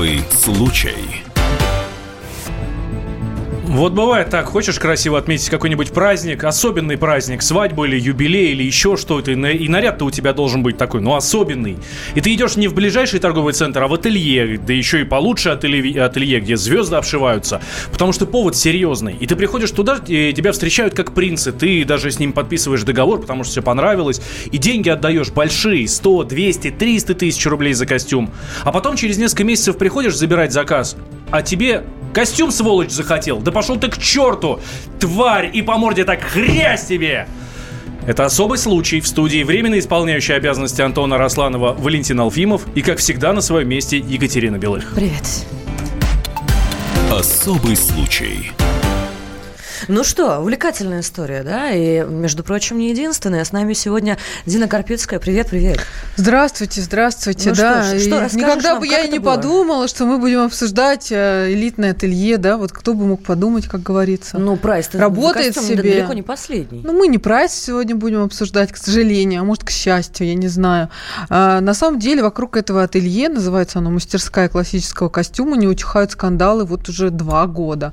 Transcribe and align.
Особый 0.00 0.24
случай. 0.30 1.19
Вот 3.80 3.94
бывает 3.94 4.28
так, 4.28 4.44
хочешь 4.44 4.78
красиво 4.78 5.16
отметить 5.16 5.48
какой-нибудь 5.48 5.92
праздник, 5.92 6.44
особенный 6.44 6.98
праздник, 6.98 7.40
свадьбу 7.40 7.86
или 7.86 7.98
юбилей 7.98 8.52
или 8.52 8.62
еще 8.62 8.98
что-то, 8.98 9.30
и 9.30 9.68
наряд-то 9.68 10.04
у 10.04 10.10
тебя 10.10 10.34
должен 10.34 10.62
быть 10.62 10.76
такой, 10.76 11.00
ну, 11.00 11.14
особенный. 11.14 11.78
И 12.14 12.20
ты 12.20 12.34
идешь 12.34 12.56
не 12.56 12.68
в 12.68 12.74
ближайший 12.74 13.20
торговый 13.20 13.54
центр, 13.54 13.82
а 13.82 13.88
в 13.88 13.94
ателье, 13.94 14.58
да 14.58 14.74
еще 14.74 15.00
и 15.00 15.04
получше 15.04 15.48
ателье, 15.48 16.02
ателье 16.02 16.40
где 16.40 16.58
звезды 16.58 16.96
обшиваются, 16.96 17.62
потому 17.90 18.12
что 18.12 18.26
повод 18.26 18.54
серьезный. 18.54 19.16
И 19.18 19.26
ты 19.26 19.34
приходишь 19.34 19.70
туда, 19.70 19.98
и 20.06 20.34
тебя 20.34 20.52
встречают 20.52 20.92
как 20.92 21.14
принцы, 21.14 21.50
ты 21.50 21.82
даже 21.86 22.10
с 22.10 22.18
ним 22.18 22.34
подписываешь 22.34 22.82
договор, 22.82 23.22
потому 23.22 23.44
что 23.44 23.52
все 23.52 23.62
понравилось, 23.62 24.20
и 24.52 24.58
деньги 24.58 24.90
отдаешь 24.90 25.30
большие, 25.30 25.88
100, 25.88 26.24
200, 26.24 26.70
300 26.72 27.14
тысяч 27.14 27.46
рублей 27.46 27.72
за 27.72 27.86
костюм. 27.86 28.30
А 28.62 28.72
потом 28.72 28.96
через 28.96 29.16
несколько 29.16 29.44
месяцев 29.44 29.78
приходишь 29.78 30.16
забирать 30.16 30.52
заказ, 30.52 30.98
а 31.30 31.40
тебе 31.40 31.84
Костюм, 32.12 32.50
сволочь, 32.50 32.90
захотел? 32.90 33.38
Да 33.38 33.52
пошел 33.52 33.76
ты 33.76 33.88
к 33.88 33.98
черту, 33.98 34.60
тварь, 34.98 35.50
и 35.52 35.62
по 35.62 35.76
морде 35.76 36.04
так 36.04 36.22
хрясь 36.22 36.84
тебе! 36.84 37.28
Это 38.06 38.24
особый 38.24 38.58
случай. 38.58 39.00
В 39.00 39.06
студии 39.06 39.44
временно 39.44 39.78
исполняющий 39.78 40.32
обязанности 40.32 40.80
Антона 40.80 41.18
Росланова 41.18 41.74
Валентин 41.78 42.18
Алфимов 42.20 42.62
и, 42.74 42.82
как 42.82 42.98
всегда, 42.98 43.32
на 43.32 43.40
своем 43.40 43.68
месте 43.68 43.98
Екатерина 43.98 44.56
Белых. 44.56 44.94
Привет. 44.94 45.46
Особый 47.10 47.76
случай. 47.76 48.52
Ну 49.88 50.04
что, 50.04 50.38
увлекательная 50.38 51.00
история, 51.00 51.42
да? 51.42 51.70
И, 51.70 52.04
между 52.04 52.44
прочим, 52.44 52.78
не 52.78 52.90
единственная. 52.90 53.44
С 53.44 53.52
нами 53.52 53.72
сегодня 53.72 54.18
Дина 54.46 54.68
Карпицкая. 54.68 55.18
Привет, 55.18 55.48
привет. 55.48 55.80
Здравствуйте, 56.16 56.80
здравствуйте. 56.82 57.50
Ну, 57.50 57.56
да, 57.56 57.84
что, 57.84 57.98
что 57.98 58.26
и 58.26 58.36
никогда 58.36 58.72
нам, 58.72 58.80
бы 58.80 58.86
я 58.86 59.00
и 59.00 59.10
не 59.10 59.18
было? 59.18 59.36
подумала, 59.36 59.88
что 59.88 60.06
мы 60.06 60.18
будем 60.18 60.40
обсуждать 60.40 61.10
э, 61.10 61.52
элитное 61.52 61.92
ателье, 61.92 62.36
да? 62.36 62.56
Вот 62.56 62.72
кто 62.72 62.94
бы 62.94 63.06
мог 63.06 63.22
подумать, 63.22 63.66
как 63.66 63.82
говорится. 63.82 64.38
Ну, 64.38 64.56
прайс 64.56 64.90
работает 64.92 65.54
кажется, 65.54 65.74
себе. 65.74 65.82
далеко 65.82 66.12
не 66.12 66.22
последний. 66.22 66.82
Ну, 66.84 66.92
мы 66.92 67.08
не 67.08 67.18
прайс 67.18 67.52
сегодня 67.52 67.94
будем 67.96 68.22
обсуждать, 68.22 68.72
к 68.72 68.76
сожалению, 68.76 69.42
а 69.42 69.44
может, 69.44 69.64
к 69.64 69.70
счастью, 69.70 70.26
я 70.26 70.34
не 70.34 70.48
знаю. 70.48 70.90
А, 71.28 71.60
на 71.60 71.74
самом 71.74 71.98
деле, 71.98 72.22
вокруг 72.22 72.56
этого 72.56 72.82
ателье, 72.82 73.28
называется 73.28 73.78
оно 73.78 73.90
мастерская 73.90 74.48
классического 74.48 75.08
костюма, 75.08 75.56
не 75.56 75.66
утихают 75.66 76.12
скандалы 76.12 76.64
вот 76.64 76.88
уже 76.88 77.10
два 77.10 77.46
года. 77.46 77.92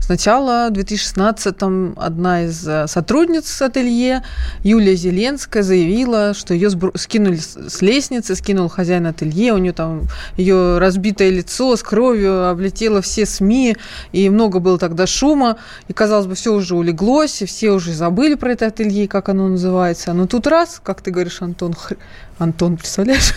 Сначала 0.00 0.70
2016 0.70 1.27
2015-м 1.30 1.94
одна 1.96 2.44
из 2.44 2.66
э, 2.66 2.86
сотрудниц 2.86 3.60
ателье, 3.62 4.22
Юлия 4.62 4.94
Зеленская, 4.94 5.62
заявила, 5.62 6.34
что 6.34 6.54
ее 6.54 6.70
сбру... 6.70 6.92
скинули 6.94 7.36
с 7.36 7.82
лестницы, 7.82 8.34
скинул 8.34 8.68
хозяин 8.68 9.06
ателье, 9.06 9.52
у 9.52 9.58
нее 9.58 9.72
там 9.72 10.02
ее 10.36 10.78
разбитое 10.78 11.30
лицо 11.30 11.76
с 11.76 11.82
кровью 11.82 12.48
облетело 12.48 13.02
все 13.02 13.26
СМИ, 13.26 13.76
и 14.12 14.30
много 14.30 14.58
было 14.58 14.78
тогда 14.78 15.06
шума, 15.06 15.56
и, 15.88 15.92
казалось 15.92 16.26
бы, 16.26 16.34
все 16.34 16.54
уже 16.54 16.74
улеглось, 16.74 17.42
и 17.42 17.46
все 17.46 17.70
уже 17.70 17.92
забыли 17.92 18.34
про 18.34 18.52
это 18.52 18.66
ателье, 18.66 19.08
как 19.08 19.28
оно 19.28 19.48
называется. 19.48 20.12
Но 20.12 20.26
тут 20.26 20.46
раз, 20.46 20.80
как 20.82 21.02
ты 21.02 21.10
говоришь, 21.10 21.42
Антон, 21.42 21.74
хр... 21.74 21.96
Антон, 22.38 22.76
представляешь? 22.76 23.34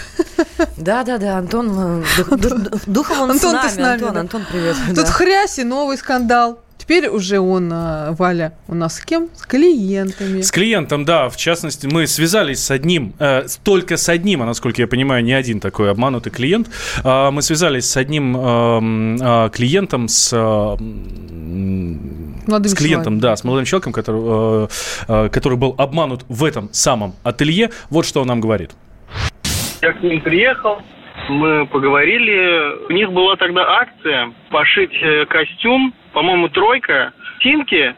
Да, 0.78 1.04
да, 1.04 1.18
да, 1.18 1.38
Антон, 1.38 1.72
э, 1.76 2.04
дух, 2.18 2.32
Антон 2.32 2.70
духом 2.86 3.22
он 3.22 3.32
Антон, 3.32 3.52
с 3.52 3.54
нами. 3.54 3.68
Ты 3.68 3.74
с 3.74 3.78
нами 3.78 3.94
Антон, 3.94 4.14
да. 4.14 4.20
Антон, 4.20 4.46
привет. 4.52 4.76
Тут 4.88 4.96
да. 4.96 5.12
хрясь 5.12 5.60
и 5.60 5.64
новый 5.64 5.98
скандал. 5.98 6.60
Теперь 6.82 7.10
уже 7.10 7.40
он, 7.40 7.70
а, 7.72 8.12
Валя, 8.18 8.54
у 8.68 8.74
нас 8.74 8.96
с 8.98 9.06
кем? 9.06 9.30
С 9.36 9.46
клиентами. 9.46 10.42
С 10.42 10.52
клиентом, 10.52 11.06
да. 11.06 11.30
В 11.30 11.38
частности, 11.38 11.86
мы 11.86 12.08
связались 12.08 12.58
с 12.64 12.72
одним, 12.72 13.14
э, 13.20 13.44
только 13.64 13.98
с 13.98 14.10
одним, 14.10 14.42
а 14.42 14.48
насколько 14.48 14.82
я 14.82 14.88
понимаю, 14.88 15.24
не 15.24 15.34
один 15.34 15.60
такой 15.60 15.92
обманутый 15.92 16.32
клиент. 16.32 16.72
Э, 17.04 17.30
мы 17.30 17.44
связались 17.44 17.86
с 17.88 17.98
одним 17.98 18.36
э, 18.36 19.46
э, 19.46 19.50
клиентом, 19.52 20.08
с... 20.08 20.34
Э, 20.34 20.76
Молодым 22.48 22.72
с 22.72 22.74
клиентом, 22.74 23.04
человеком. 23.04 23.20
да, 23.20 23.36
с 23.36 23.44
молодым 23.44 23.66
человеком, 23.66 23.94
который, 23.94 24.22
э, 24.24 24.68
э, 25.08 25.30
который 25.30 25.60
был 25.60 25.76
обманут 25.78 26.26
в 26.30 26.44
этом 26.44 26.70
самом 26.74 27.14
ателье. 27.24 27.70
Вот 27.92 28.08
что 28.08 28.22
он 28.22 28.28
нам 28.28 28.42
говорит. 28.42 28.72
Я 29.84 29.94
к 29.94 30.02
ним 30.02 30.20
приехал, 30.22 30.82
мы 31.30 31.68
поговорили. 31.68 32.88
У 32.90 32.94
них 32.94 33.12
была 33.12 33.36
тогда 33.36 33.62
акция 33.82 34.34
пошить 34.50 34.92
э, 35.04 35.26
костюм, 35.28 35.94
по-моему, 36.14 36.50
тройка, 36.50 37.14
тинки, 37.40 37.96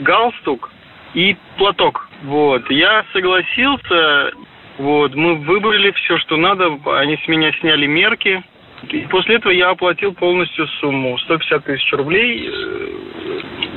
галстук 0.00 0.70
и 1.14 1.36
платок. 1.56 2.08
Вот. 2.22 2.70
Я 2.70 3.04
согласился. 3.12 4.32
Вот. 4.78 5.14
Мы 5.14 5.36
выбрали 5.36 5.90
все, 5.92 6.18
что 6.18 6.36
надо. 6.36 6.78
Они 6.98 7.16
с 7.16 7.28
меня 7.28 7.52
сняли 7.60 7.86
мерки. 7.86 8.42
И 8.90 9.06
после 9.10 9.36
этого 9.36 9.52
я 9.52 9.70
оплатил 9.70 10.12
полностью 10.12 10.66
сумму 10.80 11.18
150 11.18 11.64
тысяч 11.64 11.92
рублей. 11.92 12.50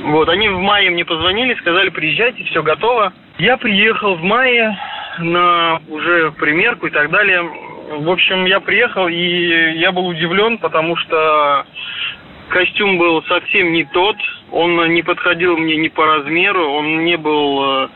Вот, 0.02 0.28
они 0.28 0.48
в 0.48 0.58
мае 0.58 0.90
мне 0.90 1.04
позвонили, 1.04 1.54
сказали, 1.54 1.90
приезжайте, 1.90 2.44
все 2.44 2.62
готово. 2.62 3.12
Я 3.38 3.56
приехал 3.56 4.16
в 4.16 4.22
мае 4.22 4.76
на 5.18 5.80
уже 5.88 6.32
примерку 6.32 6.86
и 6.86 6.90
так 6.90 7.10
далее. 7.10 7.42
В 7.42 8.10
общем, 8.10 8.44
я 8.44 8.60
приехал, 8.60 9.08
и 9.08 9.78
я 9.78 9.90
был 9.92 10.06
удивлен, 10.06 10.58
потому 10.58 10.96
что 10.96 11.66
костюм 12.50 12.98
был 12.98 13.22
совсем 13.24 13.72
не 13.72 13.84
тот. 13.84 14.16
Он 14.52 14.92
не 14.92 15.02
подходил 15.02 15.56
мне 15.56 15.76
ни 15.76 15.88
по 15.88 16.04
размеру, 16.04 16.72
он 16.72 17.04
не 17.04 17.16
был 17.16 17.84
э, 17.84 17.88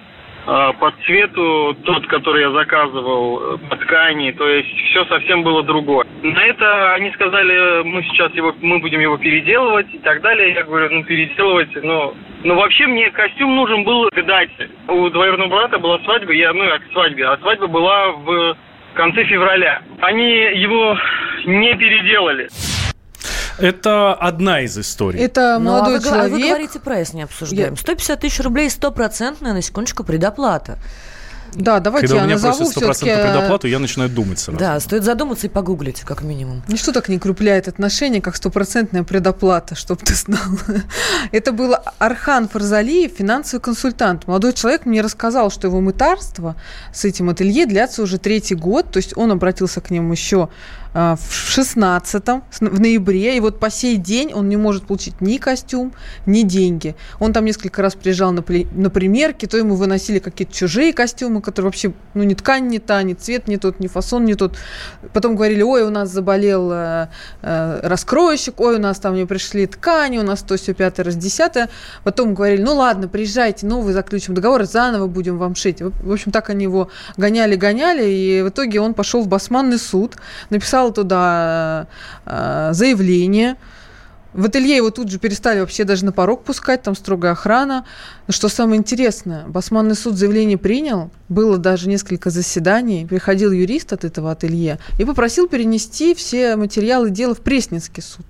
э, 0.46 0.72
по 0.78 0.92
цвету 1.04 1.76
тот, 1.84 2.06
который 2.06 2.42
я 2.42 2.50
заказывал, 2.52 3.54
э, 3.54 3.58
по 3.68 3.76
ткани, 3.76 4.30
то 4.30 4.48
есть 4.48 4.70
все 4.90 5.04
совсем 5.06 5.42
было 5.42 5.64
другое. 5.64 6.06
На 6.22 6.44
это 6.44 6.94
они 6.94 7.10
сказали, 7.12 7.82
мы 7.82 8.02
сейчас 8.04 8.32
его, 8.34 8.54
мы 8.60 8.78
будем 8.78 9.00
его 9.00 9.18
переделывать 9.18 9.92
и 9.92 9.98
так 9.98 10.20
далее. 10.22 10.54
Я 10.54 10.62
говорю, 10.62 10.90
ну 10.90 11.04
переделывать, 11.04 11.74
но, 11.82 12.14
но 12.44 12.54
вообще 12.54 12.86
мне 12.86 13.10
костюм 13.10 13.56
нужен 13.56 13.82
был 13.82 14.08
к 14.10 14.22
дате. 14.22 14.70
У 14.88 15.10
двоюродного 15.10 15.50
брата 15.50 15.78
была 15.78 15.98
свадьба, 16.04 16.32
я, 16.32 16.52
ну, 16.52 16.64
как 16.68 16.82
свадьба, 16.92 17.32
а 17.32 17.38
свадьба 17.38 17.66
была 17.66 18.12
в 18.12 18.56
конце 18.94 19.24
февраля. 19.24 19.82
Они 20.00 20.30
его 20.54 20.96
не 21.46 21.74
переделали. 21.74 22.48
Это 23.58 24.14
одна 24.14 24.62
из 24.62 24.76
историй. 24.78 25.20
Это 25.20 25.58
ну, 25.58 25.70
молодой 25.70 25.96
а 25.96 26.00
вы, 26.00 26.04
человек. 26.04 26.32
А 26.32 26.36
вы 26.36 26.48
говорите, 26.48 26.80
прайс 26.80 27.12
не 27.12 27.22
обсуждаем. 27.22 27.76
150 27.76 28.20
тысяч 28.20 28.40
рублей, 28.40 28.70
стопроцентная, 28.70 29.52
на 29.52 29.62
секундочку, 29.62 30.04
предоплата. 30.04 30.78
Да, 31.56 31.80
давайте 31.80 32.08
Когда 32.08 32.20
я 32.20 32.24
у 32.24 32.26
меня 32.26 32.36
назову 32.36 32.70
просят 32.70 33.02
100% 33.02 33.08
э, 33.08 33.32
предоплату, 33.32 33.66
я 33.68 33.78
начинаю 33.78 34.10
думать 34.10 34.38
сразу. 34.38 34.58
Да, 34.58 34.78
стоит 34.80 35.04
задуматься 35.04 35.46
и 35.46 35.50
погуглить, 35.50 36.00
как 36.00 36.22
минимум. 36.22 36.62
Ничто 36.68 36.92
так 36.92 37.08
не 37.08 37.18
крупляет 37.18 37.68
отношения, 37.68 38.20
как 38.20 38.36
стопроцентная 38.36 39.04
предоплата, 39.04 39.74
чтобы 39.74 40.00
ты 40.02 40.14
знал. 40.14 40.40
Это 41.32 41.52
был 41.52 41.76
Архан 41.98 42.48
Фарзалиев, 42.48 43.12
финансовый 43.12 43.60
консультант. 43.60 44.26
Молодой 44.26 44.52
человек 44.52 44.86
мне 44.86 45.00
рассказал, 45.00 45.50
что 45.50 45.68
его 45.68 45.80
мытарство 45.80 46.56
с 46.92 47.04
этим 47.04 47.30
ателье 47.30 47.66
длятся 47.66 48.02
уже 48.02 48.18
третий 48.18 48.54
год, 48.54 48.90
то 48.90 48.96
есть 48.96 49.16
он 49.16 49.30
обратился 49.30 49.80
к 49.80 49.90
нему 49.90 50.12
еще 50.12 50.44
а, 50.44 50.48
в 50.94 51.58
16-м, 51.58 52.44
в 52.60 52.80
ноябре, 52.80 53.36
и 53.36 53.40
вот 53.40 53.58
по 53.58 53.68
сей 53.68 53.96
день 53.96 54.32
он 54.32 54.48
не 54.48 54.56
может 54.56 54.86
получить 54.86 55.20
ни 55.20 55.38
костюм, 55.38 55.92
ни 56.24 56.42
деньги. 56.42 56.94
Он 57.18 57.32
там 57.32 57.44
несколько 57.44 57.82
раз 57.82 57.96
приезжал 57.96 58.30
на, 58.30 58.44
на 58.72 58.90
примерки, 58.90 59.46
то 59.46 59.56
ему 59.56 59.74
выносили 59.74 60.20
какие-то 60.20 60.54
чужие 60.54 60.92
костюмы, 60.92 61.42
которые 61.42 61.70
вообще, 61.70 61.92
ну, 62.14 62.22
ни 62.22 62.34
ткань 62.34 62.68
не 62.68 62.78
та, 62.78 63.02
ни 63.02 63.14
цвет 63.14 63.48
не 63.48 63.56
тот, 63.56 63.80
ни 63.80 63.88
фасон 63.88 64.24
не 64.24 64.34
тот. 64.34 64.56
Потом 65.12 65.34
говорили, 65.34 65.62
ой, 65.62 65.82
у 65.82 65.90
нас 65.90 66.10
заболел 66.10 66.70
э, 66.72 67.08
э, 67.42 67.80
раскроечек, 67.82 68.60
ой, 68.60 68.76
у 68.76 68.78
нас 68.78 69.00
там 69.00 69.14
не 69.14 69.26
пришли 69.26 69.66
ткани, 69.66 70.18
у 70.18 70.22
нас 70.22 70.42
то, 70.42 70.56
все, 70.56 70.74
пятое, 70.74 71.06
раз, 71.06 71.16
десятое. 71.16 71.70
Потом 72.04 72.34
говорили, 72.34 72.62
ну, 72.62 72.74
ладно, 72.74 73.08
приезжайте, 73.08 73.66
новый 73.66 73.94
заключим 73.94 74.34
договор, 74.34 74.64
заново 74.64 75.08
будем 75.08 75.38
вам 75.38 75.56
шить. 75.56 75.82
В 75.82 76.12
общем, 76.12 76.30
так 76.30 76.50
они 76.50 76.64
его 76.64 76.88
гоняли-гоняли, 77.16 78.08
и 78.08 78.42
в 78.42 78.50
итоге 78.50 78.80
он 78.80 78.94
пошел 78.94 79.22
в 79.22 79.28
басманный 79.28 79.78
суд, 79.78 80.16
написал 80.50 80.83
написал 80.84 80.92
туда 80.92 81.86
э, 82.26 82.70
заявление. 82.72 83.56
В 84.32 84.46
ателье 84.46 84.76
его 84.76 84.90
тут 84.90 85.10
же 85.10 85.20
перестали 85.20 85.60
вообще 85.60 85.84
даже 85.84 86.04
на 86.04 86.10
порог 86.10 86.42
пускать, 86.42 86.82
там 86.82 86.96
строгая 86.96 87.32
охрана. 87.32 87.84
Но 88.26 88.32
что 88.32 88.48
самое 88.48 88.78
интересное, 88.78 89.46
Басманный 89.46 89.94
суд 89.94 90.16
заявление 90.16 90.58
принял, 90.58 91.10
было 91.28 91.56
даже 91.56 91.88
несколько 91.88 92.30
заседаний, 92.30 93.06
приходил 93.06 93.52
юрист 93.52 93.92
от 93.92 94.04
этого 94.04 94.32
ателье 94.32 94.78
и 94.98 95.04
попросил 95.04 95.46
перенести 95.46 96.14
все 96.14 96.56
материалы 96.56 97.10
дела 97.10 97.34
в 97.34 97.42
Пресненский 97.42 98.02
суд. 98.02 98.26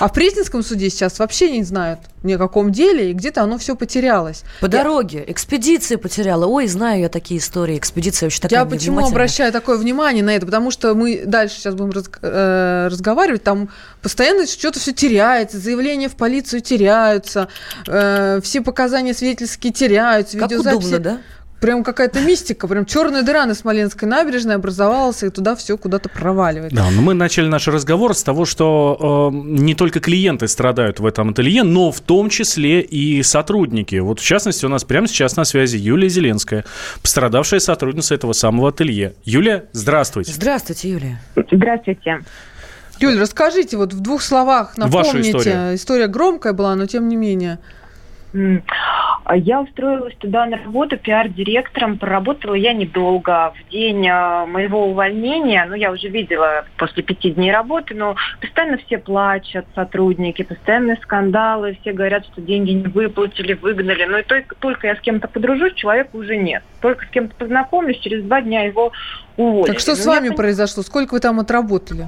А 0.00 0.08
в 0.08 0.12
Пресненском 0.12 0.62
суде 0.62 0.90
сейчас 0.90 1.18
вообще 1.18 1.50
не 1.50 1.64
знают 1.64 2.00
ни 2.22 2.32
о 2.32 2.38
каком 2.38 2.72
деле, 2.72 3.10
и 3.10 3.12
где-то 3.12 3.42
оно 3.42 3.58
все 3.58 3.76
потерялось. 3.76 4.42
По 4.60 4.66
я... 4.66 4.70
дороге. 4.70 5.24
Экспедиция 5.26 5.98
потеряла. 5.98 6.46
Ой, 6.46 6.66
знаю 6.66 7.02
я 7.02 7.08
такие 7.08 7.38
истории. 7.38 7.78
Экспедиция 7.78 8.26
вообще 8.26 8.40
такая 8.40 8.60
Я 8.60 8.64
почему 8.64 9.06
обращаю 9.06 9.52
такое 9.52 9.78
внимание 9.78 10.24
на 10.24 10.34
это? 10.34 10.46
Потому 10.46 10.70
что 10.70 10.94
мы 10.94 11.22
дальше 11.24 11.56
сейчас 11.56 11.74
будем 11.74 11.92
раз, 11.92 12.10
э, 12.22 12.88
разговаривать. 12.90 13.44
Там 13.44 13.68
постоянно 14.02 14.46
что-то 14.46 14.80
все 14.80 14.92
теряется. 14.92 15.58
Заявления 15.58 16.08
в 16.08 16.16
полицию 16.16 16.60
теряются. 16.60 17.48
Э, 17.86 18.40
все 18.42 18.62
показания 18.62 19.14
свидетельские 19.14 19.72
теряются. 19.72 20.38
Как 20.38 20.50
удобно, 20.50 20.98
да? 20.98 21.18
Прям 21.60 21.84
какая-то 21.84 22.20
мистика, 22.20 22.68
прям 22.68 22.86
черная 22.86 23.22
дыра 23.22 23.46
на 23.46 23.54
Смоленской 23.54 24.08
набережной 24.08 24.56
образовалась, 24.56 25.22
и 25.22 25.30
туда 25.30 25.56
все 25.56 25.76
куда-то 25.76 26.08
проваливает. 26.08 26.72
Да, 26.72 26.90
но 26.90 27.02
мы 27.02 27.14
начали 27.14 27.48
наш 27.48 27.68
разговор 27.68 28.14
с 28.14 28.22
того, 28.22 28.44
что 28.44 29.30
э, 29.32 29.36
не 29.36 29.74
только 29.74 30.00
клиенты 30.00 30.48
страдают 30.48 31.00
в 31.00 31.06
этом 31.06 31.30
ателье, 31.30 31.62
но 31.62 31.90
в 31.90 32.00
том 32.00 32.30
числе 32.30 32.80
и 32.80 33.22
сотрудники. 33.22 33.96
Вот 33.96 34.20
в 34.20 34.24
частности 34.24 34.64
у 34.64 34.68
нас 34.68 34.84
прямо 34.84 35.08
сейчас 35.08 35.36
на 35.36 35.44
связи 35.44 35.76
Юлия 35.76 36.08
Зеленская, 36.08 36.64
пострадавшая 37.02 37.60
сотрудница 37.60 38.14
этого 38.14 38.32
самого 38.32 38.68
ателье. 38.68 39.14
Юлия, 39.24 39.64
здравствуйте. 39.72 40.32
Здравствуйте, 40.32 40.90
Юлия. 40.90 41.22
Здравствуйте. 41.50 42.20
Юль, 43.00 43.18
расскажите 43.18 43.76
вот 43.76 43.92
в 43.92 44.00
двух 44.00 44.22
словах, 44.22 44.76
напомните. 44.76 45.30
история. 45.30 45.74
история 45.74 46.06
громкая 46.08 46.52
была, 46.52 46.74
но 46.74 46.86
тем 46.86 47.08
не 47.08 47.16
менее. 47.16 47.58
А 49.28 49.36
Я 49.36 49.60
устроилась 49.60 50.14
туда 50.14 50.46
на 50.46 50.56
работу 50.56 50.96
пиар-директором. 50.96 51.98
Проработала 51.98 52.54
я 52.54 52.72
недолго. 52.72 53.52
В 53.54 53.70
день 53.70 54.08
а, 54.08 54.46
моего 54.46 54.86
увольнения, 54.86 55.66
ну, 55.68 55.74
я 55.74 55.92
уже 55.92 56.08
видела 56.08 56.64
после 56.78 57.02
пяти 57.02 57.32
дней 57.32 57.52
работы, 57.52 57.94
но 57.94 58.16
постоянно 58.40 58.78
все 58.78 58.96
плачут, 58.96 59.66
сотрудники, 59.74 60.42
постоянные 60.44 60.96
скандалы, 61.02 61.76
все 61.82 61.92
говорят, 61.92 62.24
что 62.24 62.40
деньги 62.40 62.70
не 62.70 62.84
выплатили, 62.88 63.52
выгнали. 63.52 64.06
Но 64.06 64.16
и 64.16 64.22
только, 64.22 64.54
только 64.54 64.86
я 64.86 64.96
с 64.96 65.00
кем-то 65.00 65.28
подружусь, 65.28 65.74
человека 65.74 66.16
уже 66.16 66.38
нет. 66.38 66.62
Только 66.80 67.04
с 67.04 67.08
кем-то 67.10 67.34
познакомлюсь, 67.34 67.98
через 67.98 68.24
два 68.24 68.40
дня 68.40 68.62
его 68.62 68.92
уволили. 69.36 69.72
Так 69.72 69.80
что 69.80 69.94
с 69.94 70.06
Ну, 70.06 70.12
я 70.14 70.20
вами 70.20 70.30
пон- 70.30 70.36
произошло? 70.36 70.82
Сколько 70.82 71.12
вы 71.12 71.20
там 71.20 71.38
отработали? 71.38 72.06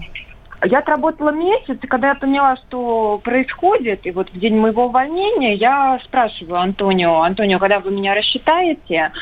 Я 0.64 0.80
отработала 0.80 1.30
месяц, 1.30 1.78
и 1.80 1.86
когда 1.86 2.08
я 2.08 2.14
поняла, 2.14 2.56
что 2.56 3.20
происходит, 3.24 4.06
и 4.06 4.10
вот 4.10 4.30
в 4.30 4.38
день 4.38 4.56
моего 4.56 4.86
увольнения 4.86 5.54
я 5.54 5.98
спрашиваю 6.04 6.60
Антонио, 6.60 7.22
Антонио, 7.22 7.58
когда 7.58 7.80
вы 7.80 7.90
меня 7.92 8.14
рассчитаете? 8.14 9.12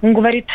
Он 0.00 0.12
говорит, 0.14 0.46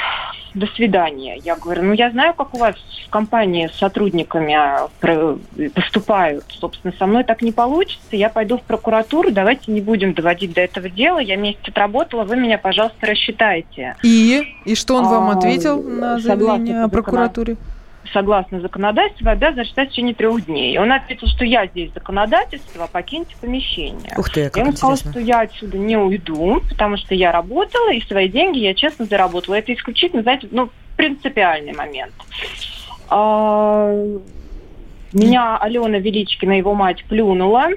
до 0.53 0.67
свидания. 0.67 1.37
Я 1.43 1.55
говорю, 1.55 1.83
ну 1.83 1.93
я 1.93 2.11
знаю, 2.11 2.33
как 2.33 2.53
у 2.53 2.59
вас 2.59 2.75
в 3.05 3.09
компании 3.09 3.67
с 3.67 3.77
сотрудниками 3.77 4.53
а, 4.53 4.87
про- 4.99 5.37
поступают. 5.73 6.45
Собственно, 6.49 6.93
со 6.97 7.05
мной 7.05 7.23
так 7.23 7.41
не 7.41 7.51
получится. 7.51 8.15
Я 8.15 8.29
пойду 8.29 8.57
в 8.57 8.61
прокуратуру, 8.61 9.31
давайте 9.31 9.71
не 9.71 9.81
будем 9.81 10.13
доводить 10.13 10.53
до 10.53 10.61
этого 10.61 10.89
дела. 10.89 11.19
Я 11.19 11.35
месяц 11.35 11.59
отработала, 11.67 12.23
вы 12.23 12.35
меня, 12.37 12.57
пожалуйста, 12.57 13.05
рассчитайте. 13.05 13.95
И? 14.03 14.43
И 14.65 14.75
что 14.75 14.95
он 14.95 15.05
вам 15.07 15.29
А, 15.29 15.33
ответил 15.37 15.81
на 15.81 16.19
согласно 16.19 16.19
заявление 16.19 16.83
о 16.83 16.87
прокуратуре? 16.89 17.57
Согласно 18.11 18.59
законодательству, 18.59 19.29
обязан 19.29 19.65
считать 19.65 19.89
в 19.89 19.91
течение 19.91 20.13
трех 20.13 20.45
дней. 20.45 20.73
И 20.73 20.77
он 20.77 20.91
ответил, 20.91 21.27
что 21.27 21.45
я 21.45 21.67
здесь 21.67 21.91
законодательство, 21.93 22.87
покиньте 22.87 23.35
помещение. 23.39 24.13
Ух 24.17 24.29
ты, 24.29 24.41
я 24.41 24.49
как 24.49 24.57
ему 24.57 24.71
сказала, 24.73 24.97
что 24.97 25.19
я 25.19 25.41
отсюда 25.41 25.77
не 25.77 25.97
уйду, 25.97 26.61
потому 26.69 26.97
что 26.97 27.15
я 27.15 27.31
работала, 27.31 27.91
и 27.93 28.01
свои 28.01 28.27
деньги 28.27 28.59
я 28.59 28.73
честно 28.73 29.05
заработала. 29.05 29.55
Это 29.55 29.73
исключительно, 29.73 30.21
знаете, 30.21 30.47
ну, 30.51 30.69
принципиальный 30.97 31.73
момент. 31.73 32.13
А, 33.09 33.93
Меня 35.13 35.57
Алена 35.57 35.99
Величкина, 35.99 36.57
его 36.57 36.73
мать, 36.73 37.03
плюнула 37.05 37.69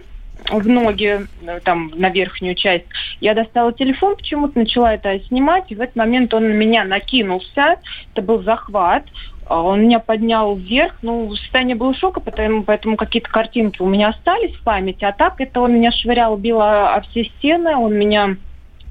в 0.50 0.68
ноги, 0.68 1.26
э, 1.42 1.60
там, 1.64 1.90
на 1.94 2.10
верхнюю 2.10 2.54
часть. 2.54 2.86
Я 3.20 3.34
достала 3.34 3.72
телефон, 3.72 4.16
почему-то 4.16 4.58
начала 4.58 4.94
это 4.94 5.18
снимать, 5.26 5.64
и 5.68 5.74
в 5.74 5.80
этот 5.80 5.96
момент 5.96 6.32
он 6.34 6.48
на 6.48 6.52
меня 6.52 6.84
накинулся. 6.84 7.76
Это 8.12 8.22
был 8.22 8.42
захват. 8.42 9.04
А 9.48 9.62
Он 9.62 9.82
меня 9.82 10.00
поднял 10.00 10.56
вверх, 10.56 10.94
ну, 11.02 11.32
состояние 11.36 11.76
было 11.76 11.94
шока, 11.94 12.20
поэтому, 12.20 12.64
поэтому 12.64 12.96
какие-то 12.96 13.30
картинки 13.30 13.80
у 13.80 13.86
меня 13.86 14.08
остались 14.08 14.54
в 14.56 14.62
памяти. 14.64 15.04
А 15.04 15.12
так 15.12 15.40
это 15.40 15.60
он 15.60 15.74
меня 15.74 15.92
швырял, 15.92 16.36
бил 16.36 16.60
о 16.60 17.00
все 17.08 17.24
стены, 17.24 17.76
он 17.76 17.94
меня 17.94 18.36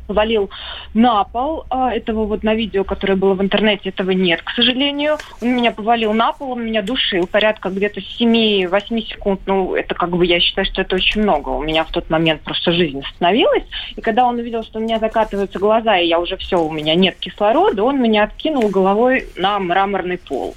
повалил 0.07 0.50
на 0.94 1.24
пол. 1.24 1.66
А, 1.69 1.94
Этого 1.94 2.25
вот 2.25 2.44
на 2.44 2.56
видео, 2.56 2.84
которое 2.84 3.16
было 3.16 3.34
в 3.34 3.42
интернете, 3.42 3.90
этого 3.90 4.12
нет, 4.12 4.42
к 4.42 4.52
сожалению. 4.52 5.18
Он 5.42 5.56
меня 5.56 5.72
повалил 5.72 6.13
на 6.13 6.31
пол, 6.31 6.52
он 6.52 6.66
меня 6.66 6.81
душил 6.81 7.28
порядка 7.28 7.69
где-то 7.69 8.00
7-8 8.00 9.02
секунд. 9.02 9.42
Ну, 9.46 9.75
это 9.75 9.96
как 9.96 10.10
бы, 10.10 10.25
я 10.25 10.40
считаю, 10.40 10.66
что 10.66 10.81
это 10.81 10.96
очень 10.96 11.22
много. 11.22 11.50
У 11.50 11.63
меня 11.63 11.84
в 11.84 11.92
тот 11.92 12.10
момент 12.10 12.42
просто 12.42 12.72
жизнь 12.72 13.02
остановилась. 13.02 13.63
И 13.96 14.02
когда 14.02 14.25
он 14.25 14.36
увидел, 14.36 14.63
что 14.63 14.80
у 14.80 14.81
меня 14.81 15.00
закатываются 15.00 15.60
глаза, 15.60 15.98
и 15.98 16.08
я 16.08 16.19
уже 16.19 16.38
все, 16.38 16.62
у 16.62 16.72
меня 16.72 16.96
нет 16.96 17.16
кислорода, 17.19 17.84
он 17.84 18.01
меня 18.01 18.24
откинул 18.24 18.69
головой 18.69 19.28
на 19.36 19.60
мраморный 19.60 20.18
пол. 20.18 20.56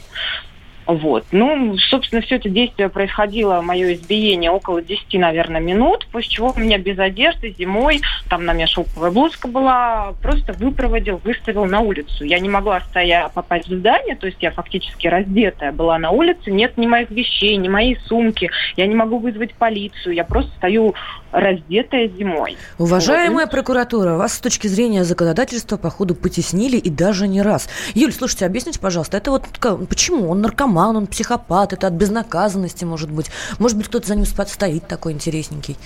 Вот. 0.89 1.27
Ну, 1.33 1.77
собственно, 1.91 2.23
все 2.23 2.37
это 2.37 2.49
действие 2.49 2.89
происходило, 2.89 3.61
мое 3.61 3.93
избиение, 3.93 4.51
около 4.51 4.81
10, 4.81 5.13
наверное, 5.21 5.61
минут, 5.61 6.09
после 6.11 6.31
чего 6.31 6.55
меня 6.57 6.79
без 6.79 6.99
одежды 6.99 7.55
зимой, 7.59 8.01
там 8.31 8.47
на 8.47 8.55
мне 8.55 8.67
шелковая 8.67 9.11
блузка 9.11 9.49
была, 9.49 10.15
просто 10.23 10.55
выпроводил, 10.55 11.21
выставил 11.23 11.67
на 11.67 11.81
улицу. 11.81 12.25
Я 12.25 12.39
не 12.39 12.49
могла 12.49 12.81
стоя 12.81 13.31
попасть 13.35 13.69
в 13.69 13.79
здание, 13.79 14.17
то 14.17 14.27
есть 14.27 14.39
я 14.41 14.51
фактически 14.51 15.07
раздетая 15.09 15.73
была 15.73 15.99
на 15.99 16.11
улице, 16.11 16.51
нет 16.51 16.79
ни 16.79 16.87
моих 16.87 17.11
вещей, 17.11 17.57
ни 17.57 17.69
моей 17.69 17.99
сумки, 18.07 18.51
я 18.77 18.87
не 18.87 18.95
могу 18.95 19.19
вызвать 19.19 19.53
полицию, 19.53 20.15
я 20.15 20.25
просто 20.25 20.51
стою 20.57 20.95
раздетая 21.33 22.09
зимой. 22.09 22.57
Уважаемая 22.79 23.47
прокуратура, 23.47 24.15
вас 24.15 24.35
с 24.35 24.39
точки 24.39 24.67
зрения 24.67 25.05
законодательства, 25.05 25.77
походу, 25.77 26.15
потеснили 26.15 26.79
и 26.79 26.89
даже 26.89 27.29
не 27.29 27.43
раз. 27.43 27.69
Юль, 27.95 28.13
слушайте, 28.13 28.47
объясните, 28.47 28.81
пожалуйста, 28.81 29.19
это 29.19 29.31
вот 29.31 29.45
почему? 29.89 30.31
Он 30.31 30.41
наркоман, 30.41 30.78
он 30.87 31.07
психопат, 31.07 31.73
это 31.73 31.87
от 31.89 31.95
безнаказанности, 31.95 32.85
может 32.85 33.11
быть. 33.11 33.31
Может 33.59 33.77
быть, 33.77 33.89
кто-то 33.89 34.07
за 34.07 34.15
ним 34.15 34.25
стоит 34.25 34.87
такой 34.87 35.13
интересненький. 35.13 35.77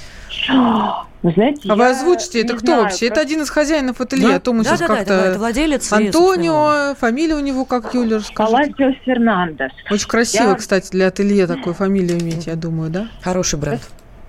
Вы 1.23 1.33
знаете, 1.33 1.69
А 1.71 1.77
вы 1.77 1.89
озвучите, 1.89 2.41
это 2.43 2.57
кто 2.57 2.67
знаю, 2.67 2.83
вообще? 2.83 3.07
Это 3.07 3.15
просто- 3.15 3.21
один 3.29 3.43
из 3.43 3.51
хозяинов 3.51 4.01
ателье, 4.01 4.29
Да? 4.29 4.35
а 4.37 4.41
то 4.41 4.53
мы 4.53 4.65
сейчас 4.65 4.81
Да-да-да, 4.81 5.01
это, 5.01 5.13
это 5.15 5.23
как-то... 5.25 5.39
владелец. 5.39 5.85
и, 5.85 5.89
собственно, 5.89 6.03
его. 6.11 6.67
Антонио, 6.69 6.95
фамилия 6.97 7.35
у 7.37 7.41
него 7.41 7.65
как, 7.65 7.95
Юля, 7.95 8.17
расскажите. 8.17 8.35
Паласио 8.75 8.93
Фернандес. 9.05 9.71
Очень 9.91 10.09
красиво, 10.09 10.49
Я- 10.51 10.55
кстати, 10.57 10.91
для 10.91 11.07
ателье 11.09 11.47
такой 11.47 11.75
фамилию 11.75 12.19
иметь, 12.21 12.47
я 12.47 12.57
думаю, 12.57 12.91
да? 12.91 13.09
Хороший 13.23 13.59
бренд. 13.59 13.83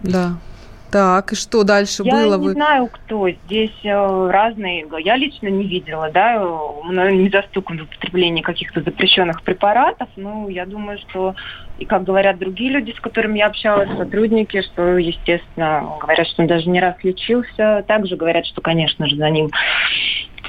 Да. 0.03 0.37
Так, 0.93 1.31
и 1.31 1.35
что 1.35 1.63
дальше 1.63 2.03
Я 2.05 2.11
было? 2.11 2.37
не 2.37 2.45
Вы... 2.45 2.51
знаю, 2.51 2.85
кто. 2.85 3.27
Здесь 3.27 3.73
э, 3.83 4.29
разные. 4.29 4.85
Я 4.99 5.15
лично 5.15 5.47
не 5.47 5.65
видела, 5.65 6.11
да, 6.13 6.35
э, 6.35 6.83
мной 6.83 7.17
не 7.17 7.29
застукан 7.29 7.79
в 7.79 7.81
употреблении 7.81 8.43
каких-то 8.43 8.83
запрещенных 8.83 9.41
препаратов. 9.41 10.07
Ну, 10.17 10.49
я 10.49 10.67
думаю, 10.67 10.99
что, 10.99 11.33
и 11.79 11.85
как 11.85 12.03
говорят 12.03 12.37
другие 12.37 12.69
люди, 12.69 12.91
с 12.91 12.99
которыми 12.99 13.39
я 13.39 13.47
общалась, 13.47 13.89
сотрудники, 13.97 14.61
что, 14.61 14.99
естественно, 14.99 15.97
говорят, 15.99 16.27
что 16.27 16.43
он 16.43 16.47
даже 16.47 16.69
не 16.69 16.79
раз 16.79 16.95
лечился. 17.01 17.83
Также 17.87 18.15
говорят, 18.15 18.45
что, 18.45 18.61
конечно 18.61 19.07
же, 19.07 19.15
за 19.15 19.31
ним 19.31 19.49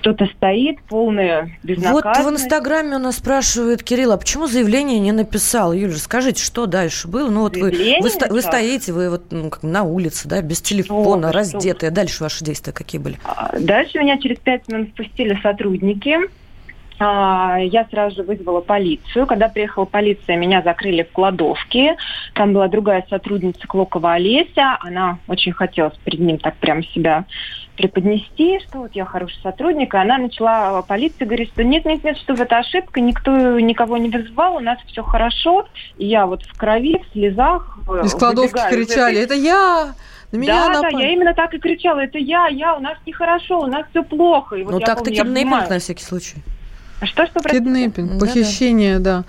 кто-то 0.04 0.26
стоит, 0.36 0.82
полная 0.82 1.44
Вот 1.44 1.50
в 1.62 1.64
безнаказанность. 1.64 2.44
Инстаграме 2.44 2.96
у 2.96 2.98
нас 2.98 3.16
спрашивает 3.16 3.82
Кирилл, 3.82 4.12
а 4.12 4.18
почему 4.18 4.46
заявление 4.46 4.98
не 4.98 5.12
написал? 5.12 5.72
Юля, 5.72 5.96
скажите, 5.96 6.44
что 6.44 6.66
дальше 6.66 7.08
было? 7.08 7.30
Ну 7.30 7.40
вот 7.40 7.56
вы, 7.56 7.70
Заявление 7.70 8.02
вы, 8.02 8.10
сто- 8.10 8.28
вы 8.28 8.42
стоите, 8.42 8.92
вы 8.92 9.08
вот 9.08 9.22
ну, 9.30 9.48
как 9.48 9.62
на 9.62 9.82
улице, 9.82 10.28
да, 10.28 10.42
без 10.42 10.60
телефона, 10.60 11.30
что 11.30 11.38
раздетые. 11.38 11.90
Дальше 11.90 12.22
ваши 12.22 12.44
действия 12.44 12.74
какие 12.74 13.00
были? 13.00 13.16
А, 13.24 13.56
Дальше 13.58 13.98
меня 13.98 14.18
через 14.18 14.36
пять 14.40 14.68
минут 14.68 14.90
впустили 14.90 15.38
сотрудники. 15.42 16.18
А, 17.06 17.58
Я 17.58 17.84
сразу 17.90 18.16
же 18.16 18.22
вызвала 18.22 18.60
полицию. 18.60 19.26
Когда 19.26 19.48
приехала 19.48 19.84
полиция, 19.84 20.36
меня 20.36 20.62
закрыли 20.62 21.02
в 21.02 21.12
кладовке. 21.12 21.96
Там 22.34 22.54
была 22.54 22.68
другая 22.68 23.04
сотрудница 23.10 23.66
Клокова 23.66 24.14
Олеся. 24.14 24.78
Она 24.80 25.18
очень 25.28 25.52
хотела 25.52 25.92
перед 26.04 26.20
ним 26.20 26.38
так 26.38 26.56
прям 26.56 26.82
себя 26.82 27.24
преподнести, 27.76 28.60
что 28.60 28.78
вот 28.78 28.92
я 28.94 29.04
хороший 29.04 29.38
сотрудник. 29.42 29.92
И 29.92 29.96
она 29.96 30.16
начала, 30.16 30.80
полиция 30.82 31.26
говорит, 31.26 31.48
что 31.50 31.64
нет-нет-нет, 31.64 32.16
что 32.18 32.34
это 32.34 32.58
ошибка, 32.58 33.00
никто 33.00 33.58
никого 33.58 33.96
не 33.96 34.08
вызывал, 34.08 34.56
у 34.56 34.60
нас 34.60 34.78
все 34.86 35.02
хорошо. 35.02 35.66
И 35.98 36.06
я 36.06 36.26
вот 36.26 36.42
в 36.44 36.56
крови, 36.56 36.98
в 36.98 37.12
слезах. 37.12 37.78
э, 37.88 38.04
Из 38.04 38.14
кладовки 38.14 38.60
кричали, 38.70 39.20
это 39.20 39.34
я! 39.34 39.94
На 40.32 40.36
меня 40.38 40.52
да, 40.52 40.66
да, 40.66 40.82
напали. 40.82 41.02
я 41.02 41.12
именно 41.12 41.34
так 41.34 41.54
и 41.54 41.58
кричала. 41.58 42.00
Это 42.00 42.18
я, 42.18 42.48
я, 42.48 42.74
у 42.74 42.80
нас 42.80 42.96
нехорошо, 43.06 43.60
у 43.60 43.66
нас 43.66 43.86
все 43.90 44.02
плохо. 44.02 44.56
И 44.56 44.64
вот 44.64 44.72
ну 44.72 44.80
обнимаю. 45.20 45.68
на 45.70 45.78
всякий 45.78 46.02
случай. 46.02 46.36
Что, 47.06 47.26
что, 47.26 47.40
простите? 47.40 47.64
Киднеппинг, 47.64 48.20
похищение, 48.20 48.98
да. 48.98 49.24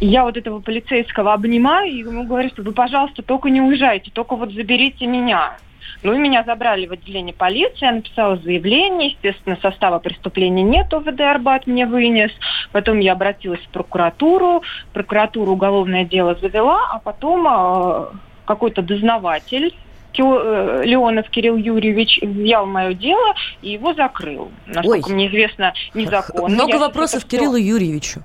И 0.00 0.06
я 0.06 0.24
вот 0.24 0.36
этого 0.36 0.60
полицейского 0.60 1.34
обнимаю 1.34 1.90
и 1.90 1.98
ему 1.98 2.24
говорю, 2.24 2.48
что 2.48 2.62
вы, 2.62 2.72
пожалуйста, 2.72 3.22
только 3.22 3.50
не 3.50 3.60
уезжайте, 3.60 4.10
только 4.10 4.34
вот 4.34 4.52
заберите 4.52 5.06
меня. 5.06 5.58
Ну 6.02 6.14
и 6.14 6.18
меня 6.18 6.42
забрали 6.44 6.86
в 6.86 6.92
отделение 6.92 7.34
полиции, 7.34 7.84
я 7.84 7.92
написала 7.92 8.36
заявление, 8.36 9.10
естественно, 9.10 9.58
состава 9.60 9.98
преступления 9.98 10.62
нет, 10.62 10.92
ОВД 10.92 11.20
Арбат 11.20 11.66
мне 11.66 11.84
вынес. 11.84 12.30
Потом 12.72 13.00
я 13.00 13.12
обратилась 13.12 13.60
в 13.60 13.68
прокуратуру, 13.68 14.62
прокуратура 14.94 15.50
уголовное 15.50 16.04
дело 16.04 16.34
завела, 16.40 16.88
а 16.90 16.98
потом 16.98 17.46
э, 17.46 18.06
какой-то 18.46 18.80
дознаватель 18.80 19.74
Леонов 20.18 21.28
Кирилл 21.30 21.56
Юрьевич 21.56 22.20
взял 22.22 22.66
мое 22.66 22.94
дело 22.94 23.34
и 23.62 23.72
его 23.72 23.94
закрыл. 23.94 24.50
Насколько 24.66 25.08
Ой. 25.08 25.14
мне 25.14 25.28
известно, 25.28 25.72
незаконно. 25.94 26.48
Много 26.54 26.72
Я 26.72 26.78
вопросов 26.78 27.20
всё- 27.20 27.28
Кириллу 27.28 27.56
Юрьевичу. 27.56 28.22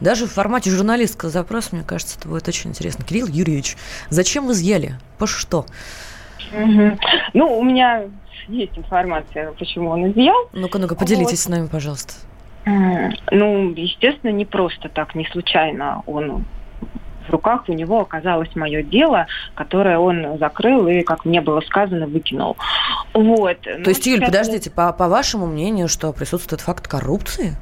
Даже 0.00 0.26
в 0.26 0.32
формате 0.32 0.70
журналистского 0.70 1.30
запроса, 1.30 1.70
мне 1.74 1.84
кажется, 1.84 2.18
это 2.18 2.28
будет 2.28 2.46
очень 2.46 2.70
интересно. 2.70 3.04
Кирилл 3.04 3.26
Юрьевич, 3.26 3.76
зачем 4.10 4.46
вы 4.46 4.52
изъяли? 4.52 4.94
По 5.18 5.26
что? 5.26 5.66
Мгм. 6.52 6.98
Ну, 7.34 7.58
у 7.58 7.64
меня 7.64 8.04
есть 8.46 8.78
информация, 8.78 9.52
почему 9.52 9.90
он 9.90 10.10
изъял. 10.12 10.48
Ну-ка, 10.52 10.78
ну-ка, 10.78 10.94
поделитесь 10.94 11.30
вот. 11.30 11.38
с 11.40 11.48
нами, 11.48 11.66
пожалуйста. 11.66 12.14
Ну, 12.64 13.72
естественно, 13.74 14.30
не 14.30 14.44
просто 14.44 14.88
так, 14.88 15.14
не 15.14 15.26
случайно 15.26 16.02
он 16.06 16.44
в 17.28 17.32
руках 17.32 17.64
у 17.68 17.72
него 17.72 18.00
оказалось 18.00 18.54
мое 18.56 18.82
дело, 18.82 19.26
которое 19.54 19.98
он 19.98 20.38
закрыл 20.38 20.86
и, 20.88 21.02
как 21.02 21.24
мне 21.24 21.40
было 21.40 21.60
сказано, 21.60 22.06
выкинул. 22.06 22.56
Вот. 23.14 23.60
То 23.60 23.78
ну, 23.78 23.88
есть, 23.88 24.06
Юль, 24.06 24.24
подождите, 24.24 24.70
по, 24.70 24.92
по 24.92 25.08
вашему 25.08 25.46
мнению, 25.46 25.88
что 25.88 26.12
присутствует 26.12 26.60
факт 26.60 26.88
коррупции? 26.88 27.56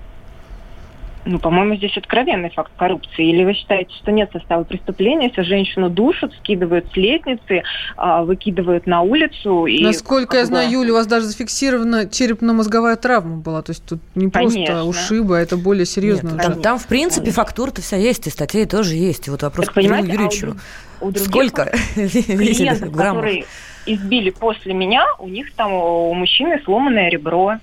Ну, 1.26 1.40
по-моему, 1.40 1.74
здесь 1.74 1.96
откровенный 1.96 2.50
факт 2.50 2.70
коррупции. 2.76 3.28
Или 3.28 3.44
вы 3.44 3.54
считаете, 3.54 3.92
что 3.96 4.12
нет 4.12 4.30
состава 4.32 4.62
преступления, 4.62 5.26
если 5.26 5.42
женщину 5.42 5.90
душат, 5.90 6.32
скидывают 6.38 6.86
с 6.92 6.96
лестницы, 6.96 7.64
а, 7.96 8.22
выкидывают 8.22 8.86
на 8.86 9.02
улицу? 9.02 9.66
И 9.66 9.82
Насколько 9.82 10.36
я 10.36 10.46
знаю, 10.46 10.70
Юля, 10.70 10.92
у 10.92 10.94
вас 10.94 11.08
даже 11.08 11.26
зафиксирована 11.26 12.08
черепно-мозговая 12.08 12.94
травма 12.94 13.38
была. 13.38 13.62
То 13.62 13.72
есть 13.72 13.84
тут 13.84 13.98
не 14.14 14.30
Конечно. 14.30 14.64
просто 14.66 14.84
ушиба, 14.84 15.38
а 15.38 15.40
это 15.40 15.56
более 15.56 15.84
серьезно. 15.84 16.30
Нет, 16.30 16.42
там, 16.42 16.62
там, 16.62 16.78
в 16.78 16.86
принципе, 16.86 17.32
фактура-то 17.32 17.82
вся 17.82 17.96
есть, 17.96 18.28
и 18.28 18.30
статьи 18.30 18.64
тоже 18.64 18.94
есть. 18.94 19.26
И 19.26 19.30
вот 19.30 19.42
вопрос 19.42 19.66
так, 19.66 19.74
к 19.74 19.80
Юрию 19.80 20.06
Юрьевичу. 20.06 20.56
А 21.00 21.04
у, 21.04 21.08
у 21.08 21.14
Сколько 21.14 21.72
клиентов, 21.96 22.92
которые 22.92 23.46
избили 23.84 24.30
после 24.30 24.74
меня, 24.74 25.04
у 25.18 25.26
них 25.26 25.52
там 25.54 25.72
у 25.72 26.14
мужчины 26.14 26.60
сломанное 26.64 27.10
ребро 27.10 27.56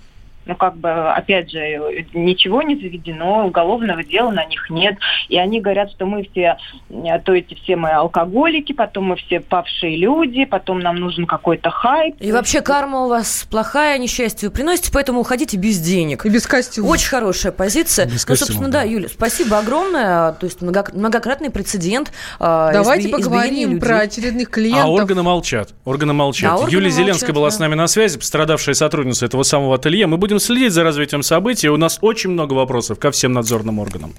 ну, 0.45 0.55
как 0.55 0.75
бы, 0.75 0.89
опять 1.12 1.51
же, 1.51 2.05
ничего 2.13 2.62
не 2.62 2.75
заведено, 2.75 3.47
уголовного 3.47 4.03
дела 4.03 4.31
на 4.31 4.45
них 4.45 4.69
нет. 4.69 4.97
И 5.29 5.38
они 5.38 5.62
говорят, 5.62 5.91
что 5.91 6.05
мы 6.05 6.27
все, 6.31 6.57
э, 6.89 7.19
то 7.19 7.33
эти 7.33 7.55
все 7.55 7.75
мы 7.75 7.91
алкоголики, 7.91 8.73
потом 8.73 9.05
мы 9.05 9.15
все 9.15 9.39
павшие 9.39 9.97
люди, 9.97 10.45
потом 10.45 10.79
нам 10.79 10.97
нужен 10.97 11.25
какой-то 11.25 11.69
хайп. 11.69 12.15
И 12.19 12.31
вообще 12.31 12.62
карма 12.62 13.05
у 13.05 13.09
вас 13.09 13.47
плохая, 13.50 13.97
несчастье 13.97 14.50
приносите, 14.50 14.91
поэтому 14.93 15.21
уходите 15.21 15.57
без 15.57 15.79
денег. 15.79 16.25
И 16.25 16.29
без 16.29 16.47
костюма. 16.47 16.88
Очень 16.88 17.09
хорошая 17.09 17.51
позиция. 17.51 18.05
Без 18.05 18.27
ну, 18.27 18.35
собственно, 18.35 18.69
да, 18.69 18.83
Юля, 18.83 19.09
спасибо 19.09 19.59
огромное. 19.59 20.33
То 20.33 20.45
есть 20.45 20.62
многократный 20.62 21.50
прецедент. 21.50 22.12
А, 22.39 22.71
Давайте 22.71 23.07
изби- 23.07 23.12
поговорим 23.12 23.79
про 23.79 24.00
очередных 24.00 24.50
клиентов. 24.50 24.85
А 24.85 24.89
органы 24.89 25.23
молчат. 25.23 25.73
Органы 25.85 26.13
молчат. 26.13 26.51
Да, 26.51 26.55
органы 26.57 26.71
Юлия 26.71 26.88
молчат, 26.88 27.00
Зеленская 27.00 27.33
была 27.33 27.50
да. 27.50 27.55
с 27.55 27.59
нами 27.59 27.75
на 27.75 27.88
связи, 27.88 28.17
пострадавшая 28.17 28.75
сотрудница 28.75 29.25
этого 29.25 29.43
самого 29.43 29.75
ателье. 29.75 30.07
Мы 30.07 30.17
будем 30.17 30.33
будем 30.34 30.40
следить 30.40 30.74
за 30.74 30.84
развитием 30.84 31.22
событий. 31.22 31.70
У 31.70 31.78
нас 31.78 32.00
очень 32.02 32.32
много 32.32 32.54
вопросов 32.54 32.98
ко 32.98 33.12
всем 33.12 33.34
надзорным 33.34 33.78
органам. 33.78 34.13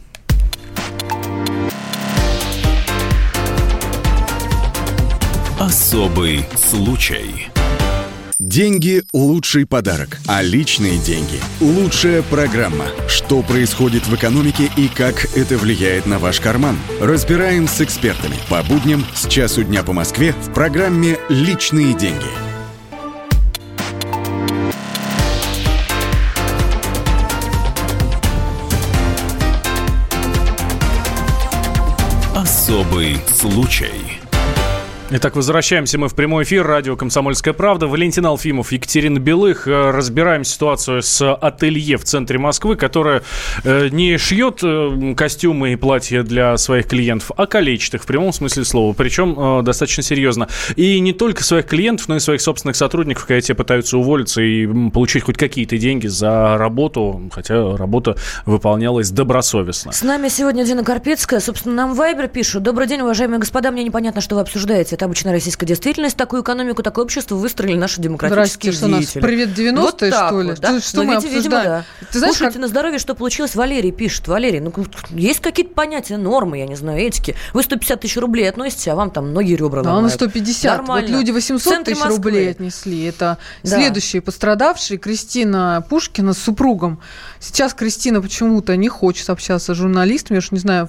Особый 5.58 6.44
случай. 6.54 7.48
Деньги– 8.38 9.02
лучший 9.12 9.66
подарок, 9.66 10.18
а 10.28 10.42
личные 10.42 10.98
деньги– 10.98 11.40
лучшая 11.60 12.22
программа. 12.22 12.84
Что 13.08 13.42
происходит 13.42 14.06
в 14.06 14.14
экономике 14.14 14.70
и 14.76 14.88
как 14.88 15.24
это 15.36 15.56
влияет 15.56 16.06
на 16.06 16.18
ваш 16.18 16.40
карман? 16.40 16.76
Разбираем 17.00 17.66
с 17.66 17.80
экспертами 17.80 18.36
по 18.48 18.62
будням 18.62 19.04
с 19.14 19.26
часу 19.28 19.64
дня 19.64 19.82
по 19.82 19.92
Москве 19.92 20.32
в 20.32 20.52
программе 20.52 21.16
«Личные 21.28 21.94
деньги». 21.94 22.53
Особый 32.74 33.16
случай. 33.28 34.23
Итак, 35.10 35.36
возвращаемся 35.36 35.98
мы 35.98 36.08
в 36.08 36.14
прямой 36.14 36.44
эфир. 36.44 36.66
Радио 36.66 36.96
«Комсомольская 36.96 37.52
правда». 37.52 37.86
Валентин 37.86 38.24
Алфимов, 38.24 38.72
Екатерина 38.72 39.18
Белых. 39.18 39.68
Э, 39.68 39.90
разбираем 39.90 40.44
ситуацию 40.44 41.02
с 41.02 41.34
ателье 41.34 41.98
в 41.98 42.04
центре 42.04 42.38
Москвы, 42.38 42.74
которое 42.76 43.22
э, 43.64 43.88
не 43.92 44.16
шьет 44.16 44.60
э, 44.62 45.14
костюмы 45.14 45.74
и 45.74 45.76
платья 45.76 46.22
для 46.22 46.56
своих 46.56 46.88
клиентов, 46.88 47.32
а 47.36 47.46
калечит 47.46 47.94
их 47.94 48.02
в 48.02 48.06
прямом 48.06 48.32
смысле 48.32 48.64
слова. 48.64 48.94
Причем 48.94 49.62
достаточно 49.62 50.02
серьезно. 50.02 50.48
И 50.74 50.98
не 51.00 51.12
только 51.12 51.44
своих 51.44 51.66
клиентов, 51.66 52.08
но 52.08 52.16
и 52.16 52.18
своих 52.20 52.40
собственных 52.40 52.74
сотрудников, 52.74 53.26
когда 53.26 53.42
те 53.42 53.54
пытаются 53.54 53.98
уволиться 53.98 54.40
и 54.40 54.66
получить 54.88 55.24
хоть 55.24 55.36
какие-то 55.36 55.76
деньги 55.76 56.06
за 56.06 56.56
работу, 56.56 57.28
хотя 57.30 57.76
работа 57.76 58.16
выполнялась 58.46 59.10
добросовестно. 59.10 59.92
С 59.92 60.02
нами 60.02 60.28
сегодня 60.28 60.64
Дина 60.64 60.82
Карпецкая. 60.82 61.40
Собственно, 61.40 61.74
нам 61.74 61.94
Вайбер 61.94 62.28
пишут. 62.28 62.62
Добрый 62.62 62.86
день, 62.86 63.02
уважаемые 63.02 63.38
господа. 63.38 63.70
Мне 63.70 63.84
непонятно, 63.84 64.22
что 64.22 64.36
вы 64.36 64.40
обсуждаете. 64.40 64.93
Это 64.94 65.06
обычная 65.06 65.32
российская 65.32 65.66
действительность. 65.66 66.16
Такую 66.16 66.42
экономику, 66.42 66.84
такое 66.84 67.04
общество 67.04 67.34
выстроили 67.34 67.74
наши 67.74 68.00
демократические 68.00 68.72
Здрасте, 68.72 68.90
деятели. 68.90 69.08
что 69.10 69.18
у 69.18 69.20
нас 69.20 69.28
привет 69.28 69.48
90-е, 69.58 69.80
вот 69.80 69.96
что 69.96 70.40
ли? 70.40 70.48
Вот, 70.50 70.60
да? 70.60 70.80
Что, 70.80 70.88
что 70.88 71.02
мы 71.02 71.14
видите, 71.14 71.28
видимо, 71.34 71.62
да. 71.64 71.84
Ты 72.12 72.18
знаешь, 72.20 72.34
Кушайте 72.34 72.54
как... 72.54 72.62
на 72.62 72.68
здоровье, 72.68 72.98
что 73.00 73.16
получилось. 73.16 73.56
Валерий 73.56 73.90
пишет. 73.90 74.28
Валерий, 74.28 74.60
ну 74.60 74.72
есть 75.10 75.40
какие-то 75.40 75.74
понятия, 75.74 76.16
нормы, 76.16 76.58
я 76.58 76.66
не 76.66 76.76
знаю, 76.76 77.00
этики. 77.00 77.34
Вы 77.52 77.64
150 77.64 78.00
тысяч 78.00 78.16
рублей 78.16 78.48
относите, 78.48 78.92
а 78.92 78.94
вам 78.94 79.10
там 79.10 79.30
многие 79.30 79.56
ребра 79.56 79.82
Да, 79.82 80.00
на 80.00 80.08
150. 80.08 80.78
Нормально. 80.78 81.08
Вот 81.08 81.18
люди 81.18 81.32
800 81.32 81.84
тысяч 81.84 81.98
Москвы. 81.98 82.16
рублей 82.16 82.50
отнесли. 82.50 83.04
Это 83.04 83.38
да. 83.64 83.70
следующие 83.70 84.22
пострадавшие. 84.22 84.98
Кристина 84.98 85.84
Пушкина 85.90 86.34
с 86.34 86.38
супругом. 86.38 87.00
Сейчас 87.40 87.74
Кристина 87.74 88.22
почему-то 88.22 88.76
не 88.76 88.88
хочет 88.88 89.28
общаться 89.28 89.74
с 89.74 89.76
журналистами. 89.76 90.36
Я 90.36 90.38
уж 90.38 90.52
не 90.52 90.60
знаю, 90.60 90.88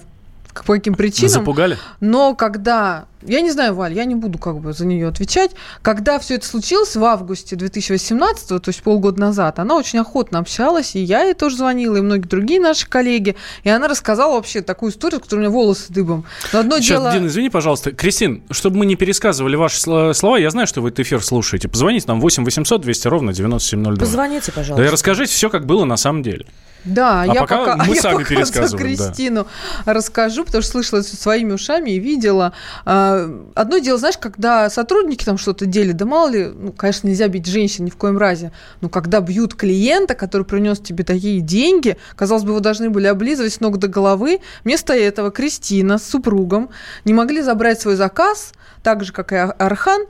по 0.63 0.73
каким 0.73 0.93
причинам. 0.93 1.29
Запугали? 1.29 1.77
Но 1.99 2.35
когда 2.35 3.05
я 3.27 3.41
не 3.41 3.51
знаю, 3.51 3.73
Валь, 3.73 3.93
я 3.93 4.05
не 4.05 4.15
буду 4.15 4.37
как 4.37 4.59
бы 4.59 4.73
за 4.73 4.85
нее 4.85 5.07
отвечать. 5.07 5.51
Когда 5.81 6.19
все 6.19 6.35
это 6.35 6.45
случилось 6.45 6.95
в 6.95 7.03
августе 7.03 7.55
2018, 7.55 8.47
то 8.47 8.61
есть 8.67 8.83
полгода 8.83 9.19
назад, 9.19 9.59
она 9.59 9.75
очень 9.75 9.99
охотно 9.99 10.39
общалась, 10.39 10.95
и 10.95 10.99
я 10.99 11.23
ей 11.23 11.33
тоже 11.33 11.57
звонила, 11.57 11.97
и 11.97 12.01
многие 12.01 12.27
другие 12.27 12.59
наши 12.59 12.87
коллеги, 12.87 13.35
и 13.63 13.69
она 13.69 13.87
рассказала 13.87 14.35
вообще 14.35 14.61
такую 14.61 14.91
историю, 14.91 15.21
которая 15.21 15.47
у 15.47 15.49
меня 15.49 15.57
волосы 15.57 15.91
дыбом. 15.91 16.25
Но 16.53 16.59
одно 16.59 16.77
Сейчас, 16.77 16.87
дело... 17.01 17.11
Дина, 17.11 17.27
извини, 17.27 17.49
пожалуйста. 17.49 17.91
Кристин, 17.91 18.43
чтобы 18.51 18.77
мы 18.77 18.85
не 18.85 18.95
пересказывали 18.95 19.55
ваши 19.55 19.79
слова, 19.79 20.37
я 20.37 20.49
знаю, 20.51 20.67
что 20.67 20.81
вы 20.81 20.89
этот 20.89 21.01
эфир 21.01 21.23
слушаете. 21.23 21.67
Позвоните 21.67 22.05
нам 22.07 22.21
8 22.21 22.43
800 22.43 22.81
200 22.81 23.07
ровно 23.07 23.33
9702. 23.33 24.05
Позвоните, 24.05 24.51
пожалуйста. 24.51 24.83
Да 24.83 24.87
и 24.87 24.91
расскажите 24.91 25.31
все, 25.31 25.49
как 25.49 25.65
было 25.65 25.85
на 25.85 25.97
самом 25.97 26.21
деле. 26.21 26.45
Да, 26.85 27.23
а 27.23 27.25
я 27.25 27.41
пока, 27.41 27.57
пока 27.57 27.77
мы 27.87 27.95
я 27.95 28.01
сами 28.01 28.17
пока 28.17 28.25
пересказываем. 28.29 28.77
Кристину 28.77 29.47
да. 29.85 29.93
расскажу, 29.93 30.45
потому 30.45 30.61
что 30.61 30.71
слышала 30.71 31.01
своими 31.01 31.53
ушами 31.53 31.91
и 31.91 31.99
видела. 31.99 32.53
А, 32.85 33.29
одно 33.55 33.79
дело, 33.79 33.97
знаешь, 33.97 34.17
когда 34.17 34.69
сотрудники 34.69 35.23
там 35.23 35.37
что-то 35.37 35.65
делят, 35.65 35.97
да 35.97 36.05
мало 36.05 36.29
ли, 36.29 36.45
ну, 36.45 36.71
конечно, 36.71 37.07
нельзя 37.07 37.27
бить 37.27 37.47
женщин 37.47 37.85
ни 37.85 37.89
в 37.89 37.97
коем 37.97 38.17
разе, 38.17 38.51
но 38.81 38.89
когда 38.89 39.19
бьют 39.19 39.55
клиента, 39.55 40.13
который 40.15 40.43
принес 40.43 40.79
тебе 40.79 41.03
такие 41.03 41.41
деньги, 41.41 41.97
казалось 42.15 42.43
бы, 42.43 42.49
его 42.51 42.59
должны 42.59 42.89
были 42.89 43.07
облизывать 43.07 43.53
с 43.53 43.59
ног 43.59 43.77
до 43.77 43.87
головы, 43.87 44.39
вместо 44.63 44.93
этого 44.93 45.31
Кристина 45.31 45.97
с 45.97 46.07
супругом 46.07 46.69
не 47.03 47.13
могли 47.13 47.41
забрать 47.41 47.81
свой 47.81 47.95
заказ, 47.95 48.53
так 48.85 49.03
же, 49.03 49.11
как 49.11 49.33
и 49.33 49.35
Архан, 49.35 50.05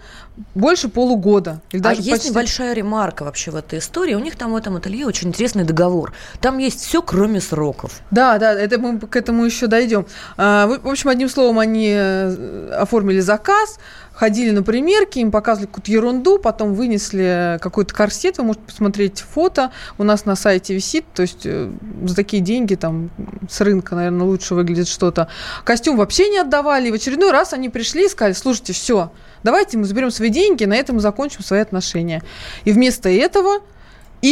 больше 0.53 0.89
полугода. 0.89 1.61
Или 1.71 1.81
даже 1.81 1.95
а 1.95 1.97
почти... 1.97 2.11
есть 2.11 2.29
небольшая 2.29 2.73
ремарка 2.73 3.23
вообще 3.23 3.51
в 3.51 3.55
этой 3.55 3.79
истории. 3.79 4.15
У 4.15 4.19
них 4.19 4.35
там 4.35 4.51
в 4.51 4.55
этом 4.57 4.75
ателье 4.75 5.07
очень 5.07 5.29
интересный 5.29 5.63
договор. 5.63 6.11
Там 6.41 6.57
есть 6.57 6.81
все, 6.81 7.01
кроме 7.01 7.39
сроков. 7.39 8.01
Да, 8.11 8.37
да, 8.37 8.51
это 8.51 8.77
мы 8.77 8.99
к 8.99 9.15
этому 9.15 9.45
еще 9.45 9.67
дойдем. 9.67 10.05
А, 10.35 10.67
в 10.67 10.89
общем, 10.89 11.09
одним 11.09 11.29
словом, 11.29 11.57
они 11.59 11.93
э, 11.95 12.69
оформили 12.77 13.21
заказ, 13.21 13.79
ходили 14.15 14.51
на 14.51 14.63
примерки, 14.63 15.19
им 15.19 15.29
показывали 15.29 15.67
какую-то 15.67 15.91
ерунду, 15.91 16.39
потом 16.39 16.73
вынесли 16.73 17.59
какой-то 17.61 17.93
корсет, 17.93 18.37
вы 18.37 18.45
можете 18.45 18.65
посмотреть 18.65 19.19
фото, 19.19 19.71
у 19.97 20.03
нас 20.03 20.25
на 20.25 20.35
сайте 20.35 20.73
висит, 20.73 21.05
то 21.13 21.21
есть 21.21 21.45
э, 21.45 21.69
за 22.05 22.15
такие 22.15 22.41
деньги 22.41 22.75
там 22.75 23.09
с 23.49 23.61
рынка, 23.61 23.95
наверное, 23.95 24.25
лучше 24.25 24.55
выглядит 24.55 24.87
что-то. 24.87 25.27
Костюм 25.63 25.97
вообще 25.97 26.29
не 26.29 26.39
отдавали, 26.39 26.87
и 26.87 26.91
в 26.91 26.95
очередной 26.95 27.31
раз 27.31 27.53
они 27.53 27.69
пришли 27.69 28.05
и 28.05 28.09
сказали, 28.09 28.33
слушайте, 28.33 28.73
все, 28.73 29.11
давайте 29.43 29.77
мы 29.77 29.83
заберем 29.83 30.11
свои 30.11 30.29
деньги, 30.29 30.63
на 30.63 30.75
этом 30.75 30.99
закончим 30.99 31.43
свои 31.43 31.59
отношения. 31.59 32.23
И 32.63 32.71
вместо 32.71 33.09
этого 33.09 33.59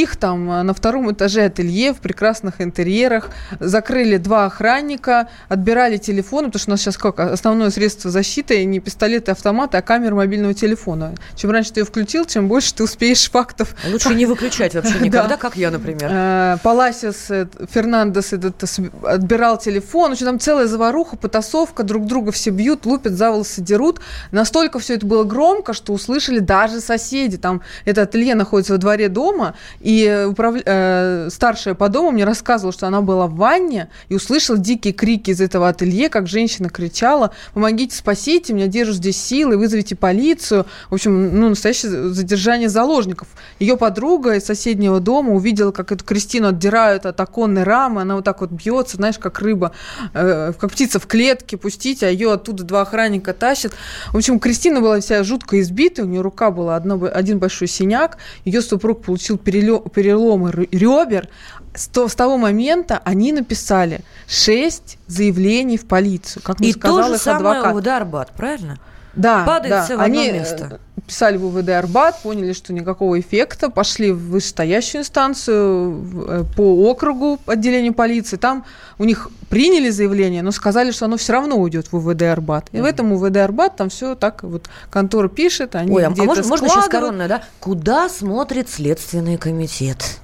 их 0.02 0.16
там 0.16 0.50
э, 0.50 0.64
на 0.64 0.74
втором 0.74 1.12
этаже 1.12 1.46
ателье 1.46 1.94
в 1.94 1.98
прекрасных 1.98 2.62
интерьерах 2.62 3.30
закрыли 3.60 4.18
два 4.18 4.46
охранника, 4.46 5.30
отбирали 5.50 5.98
телефоны, 5.98 6.48
потому 6.48 6.60
что 6.60 6.72
у 6.72 6.74
нас 6.74 6.82
сейчас 6.82 6.98
как 6.98 7.20
основное 7.20 7.70
средство 7.70 8.10
защиты 8.10 8.64
не 8.66 8.80
пистолеты, 8.80 9.32
автоматы, 9.32 9.78
а 9.78 9.82
камера 9.82 10.16
мобильного 10.16 10.54
телефона. 10.54 11.14
Чем 11.36 11.52
раньше 11.52 11.74
ты 11.74 11.82
ее 11.82 11.86
включил, 11.86 12.26
чем 12.26 12.48
больше 12.48 12.74
ты 12.74 12.84
успеешь 12.84 13.30
фактов. 13.30 13.76
Лучше 13.92 14.16
не 14.16 14.26
выключать 14.26 14.74
вообще 14.74 14.96
никогда, 15.02 15.38
как 15.38 15.56
я, 15.56 15.72
например. 15.72 16.10
Э, 16.12 16.58
Паласис 16.64 17.30
э, 17.30 17.48
Фернандес 17.72 18.34
этот 18.34 18.64
отбирал 19.04 19.58
телефон, 19.58 20.14
общем, 20.14 20.26
там 20.26 20.40
целая 20.40 20.68
заваруха, 20.68 21.18
потасовка, 21.18 21.84
друг 21.84 22.06
друга 22.06 22.32
все 22.32 22.50
бьют, 22.50 22.86
лупят, 22.86 23.14
за 23.14 23.32
волосы 23.32 23.62
дерут. 23.62 24.00
Настолько 24.32 24.80
все 24.80 24.96
это 24.96 25.06
было 25.06 25.24
громко, 25.24 25.74
что 25.74 25.94
услышали 25.94 26.40
даже 26.40 26.80
соседи. 26.80 27.38
Там 27.38 27.62
это 27.86 28.04
ателье 28.04 28.36
находится 28.36 28.74
во 28.74 28.80
дворе 28.80 29.10
дома, 29.10 29.56
И 29.84 30.28
управ... 30.30 30.56
э, 30.64 31.28
старшая 31.30 31.74
по 31.74 31.90
дому 31.90 32.12
мне 32.12 32.24
рассказывала, 32.24 32.72
что 32.72 32.88
она 32.88 33.02
была 33.02 33.28
в 33.28 33.36
ванне 33.36 33.90
и 34.08 34.16
услышала 34.16 34.58
дикие 34.58 34.94
крики 34.94 35.32
из 35.32 35.42
этого 35.42 35.68
ателье, 35.68 36.08
как 36.08 36.28
женщина 36.28 36.70
кричала, 36.70 37.32
помогите, 37.54 37.94
спасите, 37.96 38.54
меня 38.54 38.68
держат 38.68 38.96
здесь 38.96 39.22
силы, 39.22 39.58
вызовите 39.58 39.98
полицию. 39.98 40.66
В 40.90 40.94
общем, 40.94 41.38
ну, 41.38 41.50
настоящее 41.50 42.14
задержание 42.14 42.70
заложников. 42.70 43.28
Ее 43.60 43.76
подруга 43.76 44.36
из 44.36 44.46
соседнего 44.46 45.02
дома 45.02 45.34
увидела, 45.34 45.72
как 45.72 45.92
эту 45.92 46.06
Кристину 46.06 46.48
отдирают 46.48 47.06
от 47.06 47.20
оконной 47.20 47.64
рамы, 47.64 48.02
она 48.02 48.16
вот 48.16 48.24
так 48.24 48.40
вот 48.40 48.52
бьется, 48.52 48.96
знаешь, 48.96 49.20
как 49.20 49.40
рыба, 49.40 49.74
э, 50.14 50.54
как 50.58 50.72
птица 50.72 51.00
в 51.00 51.08
клетке, 51.08 51.58
пустить, 51.58 52.04
а 52.04 52.10
ее 52.10 52.32
оттуда 52.32 52.64
два 52.64 52.82
охранника 52.84 53.34
тащат. 53.34 53.74
В 54.14 54.18
общем, 54.18 54.40
Кристина 54.40 54.80
была 54.80 55.02
вся 55.02 55.24
жутко 55.24 55.60
избита, 55.60 56.04
у 56.04 56.06
нее 56.06 56.22
рука 56.22 56.52
была 56.52 56.78
одно, 56.78 56.98
один 57.14 57.40
большой 57.40 57.68
синяк, 57.68 58.18
ее 58.46 58.62
супруг 58.62 59.02
получил 59.02 59.38
переломы 59.80 60.52
ребер. 60.52 61.30
С, 61.76 61.88
того 61.88 62.38
момента 62.38 63.02
они 63.04 63.32
написали 63.32 64.02
шесть 64.28 65.00
заявлений 65.08 65.78
в 65.78 65.88
полицию, 65.88 66.44
как 66.44 66.60
мне 66.60 66.70
И 66.70 66.74
сказал 66.74 66.98
то 66.98 67.08
же 67.08 67.16
их 67.16 67.22
самое 67.22 67.58
адвокат. 67.58 67.76
УВД 67.76 67.88
Арбат, 67.88 68.32
правильно? 68.32 68.80
Да, 69.16 69.44
Падает 69.44 69.70
да. 69.70 69.82
в 69.86 69.92
одно 69.92 70.04
Они 70.04 70.28
э, 70.30 70.34
место. 70.34 70.80
Писали 71.06 71.38
в 71.38 71.46
УВД 71.46 71.70
Арбат, 71.70 72.22
поняли, 72.22 72.54
что 72.54 72.74
никакого 72.74 73.20
эффекта, 73.20 73.70
пошли 73.70 74.12
в 74.12 74.30
вышестоящую 74.30 75.02
инстанцию 75.02 76.26
э, 76.28 76.44
по 76.56 76.90
округу 76.90 77.40
отделения 77.46 77.92
полиции. 77.92 78.38
Там 78.38 78.66
у 78.98 79.04
них 79.04 79.30
приняли 79.50 79.90
заявление, 79.90 80.42
но 80.42 80.52
сказали, 80.52 80.92
что 80.92 81.06
оно 81.06 81.18
все 81.18 81.34
равно 81.34 81.58
уйдет 81.58 81.92
в 81.92 81.96
УВД 81.96 82.24
Арбат. 82.24 82.68
И 82.72 82.82
в 82.82 82.86
этом 82.86 83.12
УВД 83.12 83.38
Арбат 83.38 83.76
там 83.76 83.90
все 83.90 84.16
так 84.16 84.44
вот 84.44 84.70
контора 84.90 85.28
пишет, 85.28 85.76
они 85.76 85.92
Ой, 85.92 86.06
а 86.06 86.10
где-то 86.10 86.28
можно, 86.28 86.48
можно 86.48 86.68
сейчас 86.68 86.86
складывают. 86.86 87.18
коронное, 87.18 87.28
да? 87.28 87.44
Куда 87.60 88.10
смотрит 88.10 88.70
Следственный 88.70 89.38
комитет? 89.38 90.20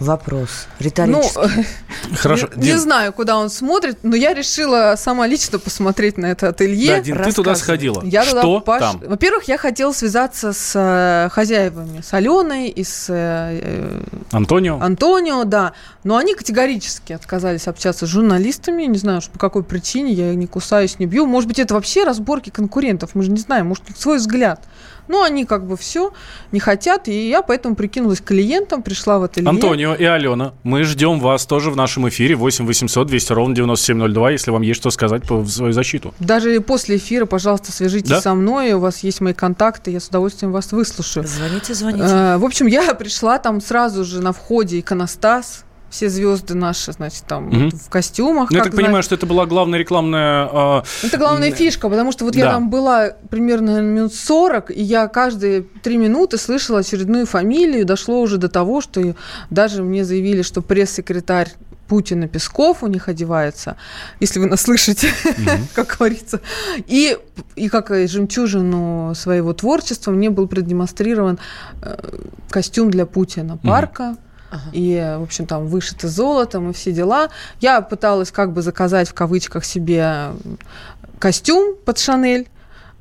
Вопрос 0.00 0.66
риторический. 0.78 1.40
Ну, 2.08 2.16
Хорошо, 2.16 2.48
не, 2.56 2.62
Дин. 2.62 2.74
не 2.74 2.80
знаю, 2.80 3.12
куда 3.12 3.36
он 3.36 3.50
смотрит, 3.50 3.98
но 4.02 4.16
я 4.16 4.32
решила 4.32 4.94
сама 4.96 5.26
лично 5.26 5.58
посмотреть 5.58 6.16
на 6.16 6.26
это 6.26 6.48
ателье. 6.48 6.96
Да, 6.96 7.00
Дин, 7.00 7.22
ты 7.22 7.32
туда 7.32 7.54
сходила. 7.54 8.02
Я 8.02 8.24
туда 8.24 8.40
Что 8.40 8.60
пош- 8.60 8.78
там? 8.80 9.00
Во-первых, 9.06 9.44
я 9.44 9.58
хотела 9.58 9.92
связаться 9.92 10.54
с 10.54 10.72
э, 10.74 11.28
хозяевами, 11.30 12.00
с 12.00 12.14
Аленой 12.14 12.68
и 12.68 12.82
с 12.82 13.06
э, 13.10 13.60
э, 13.62 14.02
Антонио? 14.32 14.80
Антонио, 14.80 15.44
да. 15.44 15.74
Но 16.02 16.16
они 16.16 16.34
категорически 16.34 17.12
отказались 17.12 17.68
общаться 17.68 18.06
с 18.06 18.08
журналистами. 18.08 18.84
Не 18.84 18.96
знаю, 18.98 19.20
по 19.30 19.38
какой 19.38 19.62
причине. 19.62 20.12
Я 20.14 20.34
не 20.34 20.46
кусаюсь, 20.46 20.98
не 20.98 21.04
бью. 21.04 21.26
Может 21.26 21.46
быть, 21.48 21.58
это 21.58 21.74
вообще 21.74 22.04
разборки 22.04 22.48
конкурентов. 22.48 23.10
Мы 23.14 23.22
же 23.22 23.30
не 23.30 23.38
знаем. 23.38 23.66
Может, 23.66 23.84
свой 23.98 24.16
взгляд. 24.16 24.64
Но 25.08 25.24
они 25.24 25.44
как 25.44 25.66
бы 25.66 25.76
все 25.76 26.12
не 26.52 26.60
хотят. 26.60 27.08
И 27.08 27.28
я 27.28 27.42
поэтому 27.42 27.74
прикинулась 27.74 28.20
клиентом, 28.20 28.82
пришла 28.82 29.18
в 29.18 29.24
ателье. 29.24 29.48
Антонио 29.48 29.89
и 29.94 30.04
Алена, 30.04 30.52
мы 30.62 30.84
ждем 30.84 31.20
вас 31.20 31.46
тоже 31.46 31.70
в 31.70 31.76
нашем 31.76 32.08
эфире 32.08 32.34
8 32.34 32.66
800 32.66 33.06
200 33.06 33.32
ровно 33.32 33.54
9702, 33.54 34.30
если 34.30 34.50
вам 34.50 34.62
есть 34.62 34.80
что 34.80 34.90
сказать 34.90 35.24
по, 35.26 35.36
в 35.38 35.48
свою 35.48 35.72
защиту. 35.72 36.14
Даже 36.20 36.60
после 36.60 36.96
эфира, 36.96 37.26
пожалуйста, 37.26 37.72
свяжитесь 37.72 38.10
Да? 38.10 38.20
со 38.20 38.34
мной. 38.34 38.72
У 38.72 38.80
вас 38.80 39.00
есть 39.00 39.20
мои 39.20 39.32
контакты. 39.34 39.90
Я 39.90 40.00
с 40.00 40.08
удовольствием 40.08 40.52
вас 40.52 40.72
выслушаю. 40.72 41.26
Звоните, 41.26 41.74
звоните. 41.74 42.04
Э, 42.06 42.36
В 42.38 42.44
общем, 42.44 42.66
я 42.66 42.94
пришла 42.98 43.38
там 43.38 43.60
сразу 43.60 44.04
же 44.04 44.20
на 44.20 44.32
входе 44.32 44.80
иконостас. 44.80 45.64
Все 45.90 46.08
звезды 46.08 46.54
наши, 46.54 46.92
значит, 46.92 47.24
там 47.26 47.46
Мгм. 47.46 47.64
вот 47.70 47.74
в 47.74 47.88
костюмах. 47.88 48.50
Ну, 48.50 48.56
я 48.56 48.62
так 48.62 48.72
понимаю, 48.72 48.92
знаете. 48.92 49.06
что 49.06 49.14
это 49.16 49.26
была 49.26 49.44
главная 49.46 49.78
рекламная... 49.78 50.48
а, 50.52 50.84
Это 51.02 51.18
главная 51.18 51.50
фишка, 51.50 51.88
потому 51.88 52.12
что 52.12 52.24
вот 52.24 52.36
я 52.36 52.44
да. 52.46 52.52
там 52.52 52.70
была 52.70 53.10
примерно 53.28 53.80
минут 53.80 54.14
40, 54.14 54.70
и 54.70 54.82
я 54.82 55.08
каждые 55.08 55.62
три 55.82 55.96
минуты 55.96 56.38
слышала 56.38 56.78
очередную 56.80 57.26
фамилию. 57.26 57.84
Дошло 57.84 58.20
уже 58.20 58.38
до 58.38 58.48
того, 58.48 58.80
что 58.80 59.14
даже 59.50 59.82
мне 59.82 60.04
заявили, 60.04 60.42
что 60.42 60.62
пресс-секретарь 60.62 61.48
Путина 61.88 62.28
Песков 62.28 62.84
у 62.84 62.86
них 62.86 63.08
одевается, 63.08 63.74
если 64.20 64.38
вы 64.38 64.46
нас 64.46 64.60
слышите, 64.62 65.08
как 65.74 65.96
говорится. 65.98 66.40
И, 66.86 67.18
и 67.56 67.68
как 67.68 67.90
жемчужину 68.08 69.12
своего 69.16 69.52
творчества 69.54 70.12
мне 70.12 70.30
был 70.30 70.46
продемонстрирован 70.46 71.40
э, 71.82 71.96
костюм 72.48 72.92
для 72.92 73.06
Путина 73.06 73.56
парка. 73.56 74.16
Ага. 74.50 74.70
И, 74.72 75.16
в 75.18 75.22
общем, 75.22 75.46
там 75.46 75.66
вышито 75.66 76.08
золотом 76.08 76.70
и 76.70 76.72
все 76.72 76.92
дела. 76.92 77.30
Я 77.60 77.80
пыталась 77.80 78.30
как 78.30 78.52
бы 78.52 78.62
заказать 78.62 79.08
в 79.08 79.14
кавычках 79.14 79.64
себе 79.64 80.30
костюм 81.18 81.76
под 81.84 81.98
Шанель. 81.98 82.48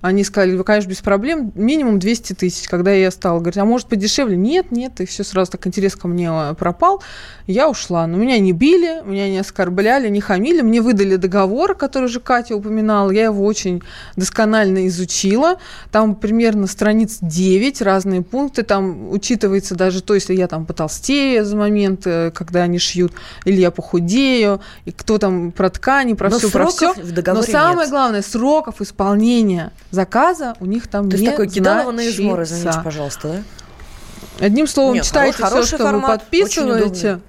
Они 0.01 0.23
сказали, 0.23 0.55
вы, 0.55 0.63
конечно, 0.63 0.89
без 0.89 1.01
проблем, 1.01 1.51
минимум 1.55 1.99
200 1.99 2.33
тысяч. 2.33 2.69
Когда 2.69 2.91
я 2.91 3.11
стала 3.11 3.39
говорить, 3.39 3.57
а 3.57 3.65
может 3.65 3.87
подешевле? 3.87 4.37
Нет, 4.37 4.71
нет, 4.71 5.01
и 5.01 5.05
все 5.05 5.25
сразу 5.25 5.51
так 5.51 5.67
интерес 5.67 5.95
ко 5.95 6.07
мне 6.07 6.29
э, 6.31 6.53
пропал. 6.53 7.03
Я 7.47 7.69
ушла. 7.69 8.07
Но 8.07 8.15
меня 8.15 8.39
не 8.39 8.53
били, 8.53 9.01
меня 9.03 9.29
не 9.29 9.39
оскорбляли, 9.39 10.07
не 10.07 10.21
хамили. 10.21 10.61
Мне 10.61 10.81
выдали 10.81 11.17
договор, 11.17 11.75
который 11.75 12.05
уже 12.05 12.21
Катя 12.21 12.55
упоминала. 12.55 13.11
Я 13.11 13.25
его 13.25 13.43
очень 13.43 13.81
досконально 14.15 14.87
изучила. 14.87 15.57
Там 15.91 16.15
примерно 16.15 16.67
страниц 16.67 17.17
9, 17.21 17.81
разные 17.81 18.21
пункты. 18.21 18.63
Там 18.63 19.11
учитывается 19.11 19.75
даже 19.75 20.01
то, 20.01 20.13
если 20.13 20.33
я 20.33 20.47
там 20.47 20.65
потолстею 20.65 21.43
за 21.43 21.57
момент, 21.57 22.03
э, 22.05 22.31
когда 22.33 22.61
они 22.63 22.79
шьют, 22.79 23.11
или 23.43 23.59
я 23.59 23.71
похудею, 23.71 24.61
и 24.85 24.93
кто 24.93 25.17
там 25.17 25.51
про 25.51 25.69
ткани, 25.69 26.13
про 26.13 26.29
Но 26.29 26.39
все, 26.39 26.49
про 26.49 26.67
все. 26.67 26.93
в 26.93 27.11
договоре 27.11 27.45
Но 27.45 27.51
самое 27.51 27.79
нет. 27.79 27.89
главное, 27.89 28.21
сроков 28.21 28.79
исполнения 28.79 29.73
заказа 29.91 30.55
у 30.59 30.65
них 30.65 30.87
там 30.87 31.09
То 31.09 31.15
есть 31.15 31.23
не 31.23 31.31
такой 31.31 31.49
кидалово 31.49 31.91
на 31.91 32.07
измор, 32.07 32.43
извините, 32.43 32.81
пожалуйста, 32.83 33.27
да? 33.27 34.45
Одним 34.45 34.67
словом, 34.67 34.95
Нет, 34.95 35.05
читайте 35.05 35.43
все, 35.43 35.63
что 35.63 35.77
формат, 35.77 36.01
вы 36.01 36.17
подписываете. 36.17 37.19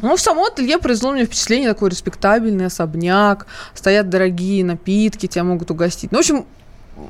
Ну, 0.00 0.16
в 0.16 0.20
само 0.20 0.46
ателье 0.46 0.78
произвело 0.78 1.12
мне 1.12 1.26
впечатление 1.26 1.68
такой 1.68 1.90
респектабельный 1.90 2.66
особняк, 2.66 3.46
стоят 3.74 4.08
дорогие 4.08 4.64
напитки, 4.64 5.26
тебя 5.26 5.44
могут 5.44 5.70
угостить. 5.70 6.10
Ну, 6.10 6.18
в 6.18 6.20
общем, 6.20 6.46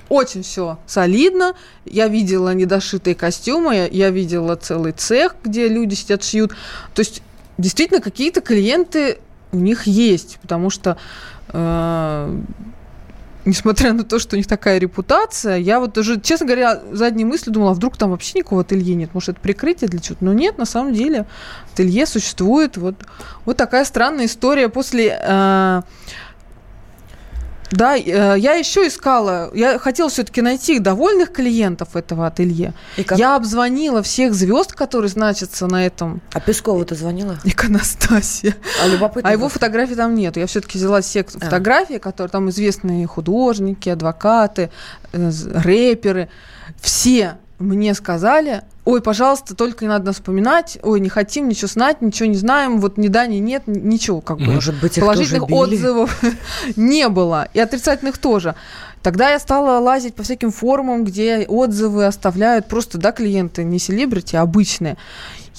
очень 0.08 0.42
все 0.42 0.78
солидно. 0.86 1.54
Я 1.84 2.08
видела 2.08 2.52
недошитые 2.52 3.14
костюмы, 3.14 3.74
я, 3.74 3.86
я 3.86 4.10
видела 4.10 4.56
целый 4.56 4.92
цех, 4.92 5.36
где 5.42 5.68
люди 5.68 5.94
сидят, 5.94 6.22
шьют. 6.22 6.52
То 6.94 7.00
есть, 7.00 7.22
действительно, 7.56 8.00
какие-то 8.00 8.40
клиенты 8.40 9.18
у 9.52 9.56
них 9.56 9.86
есть, 9.86 10.38
потому 10.42 10.68
что 10.68 10.96
э, 11.48 12.40
несмотря 13.44 13.92
на 13.92 14.04
то, 14.04 14.18
что 14.18 14.36
у 14.36 14.38
них 14.38 14.46
такая 14.46 14.78
репутация, 14.78 15.56
я 15.56 15.80
вот 15.80 15.96
уже, 15.98 16.20
честно 16.20 16.46
говоря, 16.46 16.80
задней 16.92 17.24
мыслью 17.24 17.52
думала, 17.52 17.72
а 17.72 17.74
вдруг 17.74 17.96
там 17.96 18.10
вообще 18.10 18.38
никакого 18.38 18.62
ателье 18.62 18.94
нет, 18.94 19.10
может, 19.14 19.30
это 19.30 19.40
прикрытие 19.40 19.88
для 19.88 20.00
чего-то. 20.00 20.24
Но 20.24 20.32
нет, 20.32 20.58
на 20.58 20.64
самом 20.64 20.92
деле, 20.92 21.26
ателье 21.72 22.06
существует. 22.06 22.76
Вот, 22.76 22.96
вот 23.44 23.56
такая 23.56 23.84
странная 23.84 24.26
история. 24.26 24.68
После... 24.68 25.18
э, 25.20 25.82
да, 27.72 27.96
э, 27.96 28.38
я 28.38 28.52
еще 28.54 28.86
искала, 28.86 29.50
я 29.54 29.78
хотела 29.78 30.10
все-таки 30.10 30.42
найти 30.42 30.78
довольных 30.78 31.32
клиентов 31.32 31.96
этого 31.96 32.26
ателье. 32.26 32.74
И 32.96 33.02
как? 33.02 33.18
Я 33.18 33.34
обзвонила 33.34 34.02
всех 34.02 34.34
звезд, 34.34 34.72
которые 34.72 35.08
значатся 35.08 35.66
на 35.66 35.84
этом 35.86 36.20
А 36.32 36.40
Пескову 36.40 36.84
ты 36.84 36.94
звонила? 36.94 37.38
иконостасе. 37.44 38.56
А 38.82 38.88
любопытно. 38.88 39.28
А 39.28 39.32
его 39.32 39.48
фотографий 39.48 39.94
там 39.94 40.14
нет. 40.14 40.36
Я 40.36 40.46
все-таки 40.46 40.78
взяла 40.78 41.00
все 41.00 41.22
А. 41.22 41.44
фотографии, 41.44 41.98
которые 41.98 42.30
там 42.30 42.50
известные 42.50 43.06
художники, 43.06 43.88
адвокаты, 43.88 44.70
э, 45.12 45.30
рэперы. 45.54 46.28
Все 46.80 47.36
мне 47.62 47.94
сказали, 47.94 48.62
ой, 48.84 49.00
пожалуйста, 49.00 49.54
только 49.54 49.84
не 49.84 49.88
надо 49.88 50.06
нас 50.06 50.16
вспоминать, 50.16 50.78
ой, 50.82 51.00
не 51.00 51.08
хотим 51.08 51.48
ничего 51.48 51.68
знать, 51.68 52.02
ничего 52.02 52.28
не 52.28 52.36
знаем, 52.36 52.80
вот 52.80 52.98
ни 52.98 53.08
да, 53.08 53.26
ни 53.26 53.36
нет, 53.36 53.64
ничего, 53.66 54.20
как 54.20 54.38
бы. 54.38 54.52
Может 54.52 54.80
быть, 54.80 54.98
их 54.98 55.04
Положительных 55.04 55.48
тоже 55.48 55.70
били? 55.70 55.76
отзывов 55.76 56.22
не 56.76 57.08
было, 57.08 57.48
и 57.54 57.60
отрицательных 57.60 58.18
тоже. 58.18 58.54
Тогда 59.02 59.30
я 59.30 59.38
стала 59.40 59.80
лазить 59.80 60.14
по 60.14 60.22
всяким 60.22 60.52
форумам, 60.52 61.04
где 61.04 61.44
отзывы 61.48 62.06
оставляют 62.06 62.68
просто, 62.68 62.98
да, 62.98 63.10
клиенты, 63.10 63.64
не 63.64 63.78
селебрити, 63.78 64.36
а 64.36 64.42
обычные. 64.42 64.96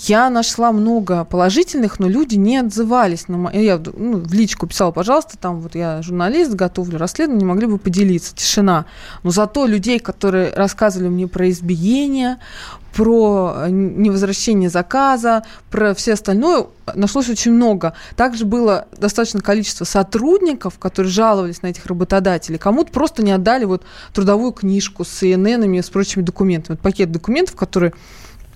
Я 0.06 0.30
нашла 0.30 0.74
много 0.74 1.24
положительных, 1.24 1.98
но 1.98 2.10
люди 2.10 2.36
не 2.36 2.58
отзывались. 2.58 3.30
На 3.30 3.38
мо- 3.38 3.52
Я 3.54 3.82
ну, 3.96 4.18
в 4.18 4.34
личку 4.34 4.68
писала, 4.68 4.92
пожалуйста, 4.92 5.38
там 5.38 5.62
вот 5.62 5.76
я 5.76 6.02
журналист, 6.02 6.54
готовлю 6.54 6.98
расследование, 6.98 7.46
не 7.46 7.50
могли 7.50 7.68
бы 7.68 7.78
поделиться. 7.78 8.36
Тишина. 8.36 8.86
Но 9.24 9.32
зато 9.32 9.66
людей, 9.66 10.00
которые 10.00 10.54
рассказывали 10.54 11.08
мне 11.08 11.28
про 11.28 11.50
избиение, 11.50 12.40
про 12.94 13.54
э, 13.56 13.70
невозвращение 13.70 14.70
заказа, 14.70 15.44
про 15.72 15.94
все 15.94 16.14
остальное, 16.14 16.68
нашлось 16.94 17.30
очень 17.30 17.54
много. 17.54 17.94
Также 18.18 18.44
было 18.44 18.88
достаточное 18.98 19.42
количество 19.42 19.86
сотрудников, 19.86 20.78
которые 20.80 21.12
жаловались 21.12 21.62
на 21.62 21.68
этих 21.68 21.86
работодателей. 21.86 22.60
Кому-то 22.60 22.92
просто 22.92 23.24
не 23.24 23.32
отдали 23.32 23.64
вот 23.64 23.84
трудовую 24.14 24.52
книжку 24.52 25.06
с 25.06 25.24
ИННами, 25.24 25.80
с 25.80 25.90
прочими 25.90 26.24
документами. 26.24 26.76
Вот 26.76 26.84
пакет 26.84 27.10
документов, 27.12 27.56
который 27.56 27.94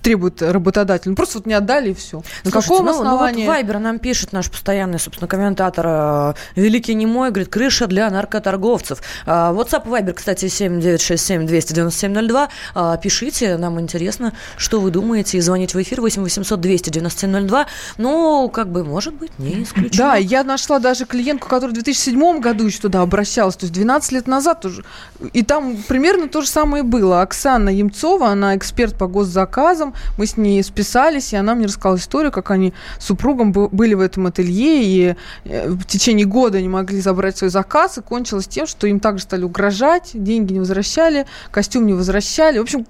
требует 0.08 0.40
работодатель. 0.40 1.10
Ну, 1.10 1.16
просто 1.16 1.36
вот 1.36 1.46
не 1.46 1.52
отдали 1.52 1.90
и 1.90 1.94
все. 1.94 2.16
На 2.16 2.50
Слушайте, 2.50 2.68
каком 2.70 2.86
ну, 2.86 2.92
основании? 2.92 3.40
Ну 3.42 3.46
вот 3.46 3.56
Вайбер 3.56 3.78
нам 3.78 3.98
пишет 3.98 4.32
наш 4.32 4.50
постоянный, 4.50 4.98
собственно, 4.98 5.28
комментатор 5.28 5.86
э, 5.86 6.34
Великий 6.56 6.94
Немой, 6.94 7.28
говорит, 7.28 7.50
крыша 7.50 7.86
для 7.86 8.08
наркоторговцев. 8.08 9.02
А, 9.26 9.52
WhatsApp 9.52 9.86
Вайбер, 9.86 10.14
кстати, 10.14 10.48
7967 10.48 11.46
297 11.46 12.26
02. 12.26 12.96
Пишите, 13.02 13.58
нам 13.58 13.78
интересно, 13.78 14.32
что 14.56 14.80
вы 14.80 14.90
думаете, 14.90 15.36
и 15.36 15.40
звоните 15.42 15.76
в 15.76 15.82
эфир 15.82 16.00
8 16.00 16.22
800 16.22 16.58
297 16.58 17.46
02. 17.46 17.66
Ну, 17.98 18.48
как 18.48 18.72
бы, 18.72 18.84
может 18.84 19.12
быть, 19.12 19.38
не 19.38 19.62
исключено. 19.62 19.90
Да, 19.98 20.16
я 20.16 20.42
нашла 20.42 20.78
даже 20.78 21.04
клиентку, 21.04 21.50
которая 21.50 21.72
в 21.72 21.74
2007 21.74 22.40
году 22.40 22.64
еще 22.64 22.78
туда 22.78 23.02
обращалась, 23.02 23.56
то 23.56 23.64
есть 23.64 23.74
12 23.74 24.12
лет 24.12 24.26
назад 24.26 24.64
уже. 24.64 24.86
И 25.34 25.42
там 25.42 25.76
примерно 25.86 26.28
то 26.28 26.40
же 26.40 26.48
самое 26.48 26.82
было. 26.82 27.20
Оксана 27.20 27.68
Емцова, 27.68 28.28
она 28.28 28.56
эксперт 28.56 28.96
по 28.96 29.06
госзаказам, 29.06 29.92
мы 30.16 30.26
с 30.26 30.36
ней 30.36 30.62
списались, 30.62 31.32
и 31.32 31.36
она 31.36 31.54
мне 31.54 31.66
рассказала 31.66 31.96
историю, 31.96 32.32
как 32.32 32.50
они 32.50 32.72
с 32.98 33.06
супругом 33.06 33.52
были 33.52 33.94
в 33.94 34.00
этом 34.00 34.26
ателье, 34.26 34.82
и 34.82 35.16
э, 35.44 35.68
в 35.68 35.84
течение 35.84 36.26
года 36.26 36.60
не 36.60 36.68
могли 36.68 37.00
забрать 37.00 37.36
свой 37.38 37.50
заказ, 37.50 37.98
и 37.98 38.02
кончилось 38.02 38.46
тем, 38.46 38.66
что 38.66 38.86
им 38.86 39.00
также 39.00 39.24
стали 39.24 39.44
угрожать, 39.44 40.10
деньги 40.14 40.52
не 40.52 40.60
возвращали, 40.60 41.26
костюм 41.50 41.86
не 41.86 41.94
возвращали. 41.94 42.58
В 42.58 42.62
общем, 42.62 42.86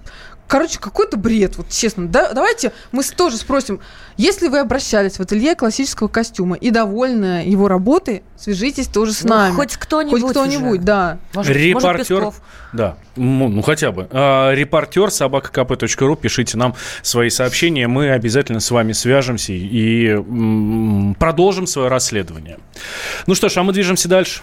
Короче, 0.48 0.78
какой-то 0.80 1.18
бред, 1.18 1.58
вот 1.58 1.68
честно. 1.68 2.08
Да, 2.08 2.32
давайте 2.32 2.72
мы 2.90 3.02
тоже 3.04 3.36
спросим, 3.36 3.80
если 4.16 4.48
вы 4.48 4.60
обращались 4.60 5.18
в 5.18 5.20
ателье 5.20 5.54
классического 5.54 6.08
костюма 6.08 6.56
и 6.56 6.70
довольны 6.70 7.44
его 7.46 7.68
работой, 7.68 8.22
свяжитесь 8.36 8.86
тоже 8.88 9.12
с 9.12 9.24
ну, 9.24 9.30
нами. 9.30 9.54
Хоть 9.54 9.76
кто-нибудь 9.76 10.22
Хоть 10.22 10.30
кто-нибудь, 10.30 10.80
да. 10.80 11.18
Может, 11.34 11.54
Репортер, 11.54 12.22
может, 12.22 12.40
да, 12.72 12.96
ну, 13.14 13.48
ну 13.48 13.62
хотя 13.62 13.92
бы. 13.92 14.08
А, 14.10 14.52
репортер 14.52 15.10
собакакп.ру, 15.10 16.16
пишите 16.16 16.56
нам 16.56 16.74
свои 17.02 17.28
сообщения, 17.28 17.86
мы 17.86 18.10
обязательно 18.10 18.60
с 18.60 18.70
вами 18.70 18.92
свяжемся 18.92 19.52
и 19.52 20.06
м- 20.08 21.14
продолжим 21.18 21.66
свое 21.66 21.88
расследование. 21.88 22.58
Ну 23.26 23.34
что 23.34 23.48
ж, 23.48 23.58
а 23.58 23.62
мы 23.62 23.72
движемся 23.74 24.08
дальше. 24.08 24.40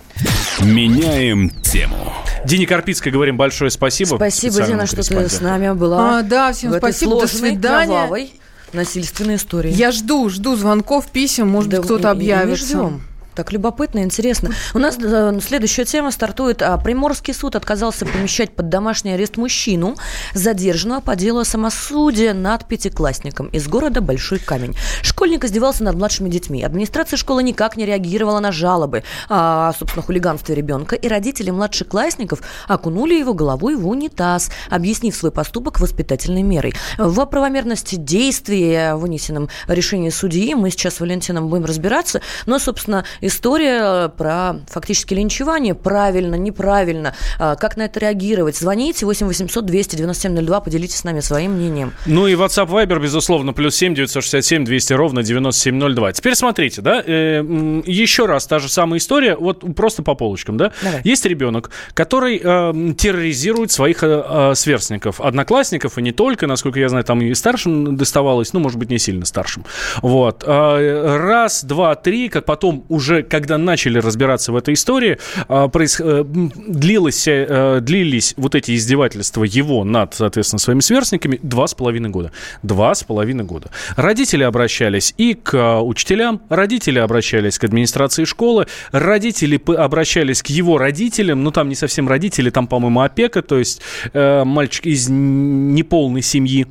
Меняем 0.61 1.49
тему. 1.49 2.13
Дине 2.45 2.67
Карпицкой 2.67 3.11
говорим 3.11 3.37
большое 3.37 3.71
спасибо. 3.71 4.15
Спасибо, 4.15 4.61
Дина, 4.61 4.85
что 4.85 4.97
ты 4.97 5.29
с 5.29 5.41
нами 5.41 5.73
была. 5.73 5.94
А, 5.97 6.21
да, 6.23 6.53
всем 6.53 6.71
в 6.71 6.77
спасибо, 6.77 7.19
до 7.21 7.27
свидания. 7.27 7.88
Кровавой 7.88 8.34
насильственной 8.73 9.36
истории. 9.36 9.71
Я 9.71 9.91
жду, 9.91 10.29
жду 10.29 10.55
звонков, 10.55 11.08
писем, 11.08 11.49
может 11.49 11.71
да, 11.71 11.77
быть, 11.77 11.86
кто-то 11.86 12.12
объявится. 12.12 12.73
И 12.73 12.75
мы 12.75 12.89
ждем. 12.89 13.01
Так 13.35 13.51
любопытно, 13.51 13.99
интересно. 13.99 14.51
У 14.73 14.79
нас 14.79 14.97
э, 14.97 15.39
следующая 15.45 15.83
тема 15.83 16.11
стартует. 16.11 16.61
А, 16.61 16.77
Приморский 16.77 17.33
суд 17.33 17.57
отказался 17.57 18.05
помещать 18.05 18.55
под 18.55 18.69
домашний 18.69 19.11
арест 19.11 19.35
мужчину, 19.35 19.97
задержанного 20.33 21.01
по 21.01 21.17
делу 21.17 21.39
о 21.39 21.45
самосуде 21.45 22.33
над 22.33 22.65
пятиклассником 22.65 23.47
из 23.47 23.67
города 23.67 23.99
Большой 23.99 24.39
Камень. 24.39 24.73
Школьник 25.01 25.43
издевался 25.43 25.83
над 25.83 25.95
младшими 25.97 26.29
детьми. 26.29 26.63
Администрация 26.63 27.17
школы 27.17 27.43
никак 27.43 27.75
не 27.75 27.85
реагировала 27.85 28.39
на 28.39 28.53
жалобы 28.53 29.03
о, 29.27 29.73
собственно, 29.77 30.01
хулиганстве 30.05 30.55
ребенка. 30.55 30.95
И 30.95 31.07
родители 31.09 31.51
младшеклассников 31.51 32.39
окунули 32.69 33.15
его 33.15 33.33
головой 33.33 33.75
в 33.75 33.85
унитаз, 33.85 34.49
объяснив 34.69 35.13
свой 35.13 35.33
поступок 35.33 35.81
воспитательной 35.81 36.43
мерой. 36.43 36.73
В 36.97 37.25
правомерности 37.25 37.95
действий, 37.95 38.93
вынесенном 38.93 39.49
решении 39.67 40.09
судьи, 40.09 40.53
мы 40.55 40.69
сейчас 40.69 40.95
с 40.95 40.99
Валентином 41.01 41.49
будем 41.49 41.65
разбираться. 41.65 42.21
Но, 42.45 42.59
собственно, 42.59 43.03
история 43.27 44.09
про 44.09 44.55
фактически 44.67 45.13
линчевание. 45.13 45.75
Правильно, 45.75 46.35
неправильно. 46.35 47.15
А, 47.39 47.55
как 47.55 47.77
на 47.77 47.83
это 47.83 47.99
реагировать? 47.99 48.57
Звоните 48.57 49.05
8 49.05 49.27
800 49.27 49.65
297 49.65 50.45
02, 50.45 50.61
поделитесь 50.61 50.97
с 50.97 51.03
нами 51.03 51.19
своим 51.19 51.53
мнением. 51.53 51.93
Ну 52.05 52.27
и 52.27 52.35
WhatsApp 52.35 52.67
Viber, 52.67 53.01
безусловно, 53.01 53.53
плюс 53.53 53.75
7 53.75 53.95
967 53.95 54.65
200 54.65 54.93
ровно 54.93 55.23
9702. 55.23 56.13
Теперь 56.13 56.35
смотрите, 56.35 56.81
да, 56.81 57.01
э, 57.05 57.43
еще 57.85 58.25
раз 58.25 58.47
та 58.47 58.59
же 58.59 58.69
самая 58.69 58.99
история, 58.99 59.35
вот 59.35 59.63
просто 59.75 60.03
по 60.03 60.15
полочкам, 60.15 60.57
да. 60.57 60.71
Давай. 60.81 61.01
Есть 61.03 61.25
ребенок, 61.25 61.71
который 61.93 62.39
э, 62.43 62.93
терроризирует 62.97 63.71
своих 63.71 64.03
э, 64.03 64.23
э, 64.27 64.55
сверстников, 64.55 65.21
одноклассников, 65.21 65.97
и 65.97 66.01
не 66.01 66.11
только, 66.11 66.47
насколько 66.47 66.79
я 66.79 66.89
знаю, 66.89 67.03
там 67.03 67.21
и 67.21 67.33
старшим 67.33 67.97
доставалось, 67.97 68.53
ну, 68.53 68.59
может 68.59 68.77
быть, 68.77 68.89
не 68.89 68.99
сильно 68.99 69.25
старшим. 69.25 69.65
Вот. 70.01 70.43
Э, 70.45 71.17
раз, 71.17 71.63
два, 71.63 71.95
три, 71.95 72.29
как 72.29 72.45
потом 72.45 72.85
уже 72.89 73.14
уже 73.15 73.23
когда 73.23 73.58
начали 73.58 73.99
разбираться 73.99 74.51
в 74.51 74.56
этой 74.56 74.73
истории, 74.73 75.17
а, 75.47 75.67
проис... 75.67 75.99
Э, 75.99 76.23
длилось, 76.25 77.28
э, 77.28 77.80
длились 77.82 78.34
вот 78.38 78.56
эти 78.56 78.75
издевательства 78.75 79.43
его 79.43 79.84
над, 79.84 80.13
соответственно, 80.13 80.60
своими 80.60 80.82
сверстниками 80.82 81.39
два 81.41 81.67
с 81.67 81.73
половиной 81.73 82.10
года. 82.10 82.32
Два 82.63 82.93
с 82.93 83.04
половиной 83.04 83.45
года. 83.45 83.69
Родители 83.95 84.43
обращались 84.43 85.13
и 85.17 85.34
к 85.34 85.54
а, 85.54 85.82
учителям, 85.82 86.41
родители 86.49 86.99
обращались 86.99 87.58
к 87.58 87.63
администрации 87.63 88.25
школы, 88.25 88.67
родители 88.91 89.62
обращались 89.75 90.41
к 90.43 90.47
его 90.47 90.78
родителям, 90.78 91.43
ну 91.43 91.51
там 91.51 91.69
не 91.69 91.75
совсем 91.75 92.08
родители, 92.08 92.49
там, 92.49 92.67
по-моему, 92.67 93.01
опека, 93.01 93.41
то 93.41 93.58
есть 93.58 93.82
э, 94.13 94.43
мальчик 94.43 94.86
из 94.86 95.08
неполной 95.10 96.21
семьи. 96.21 96.67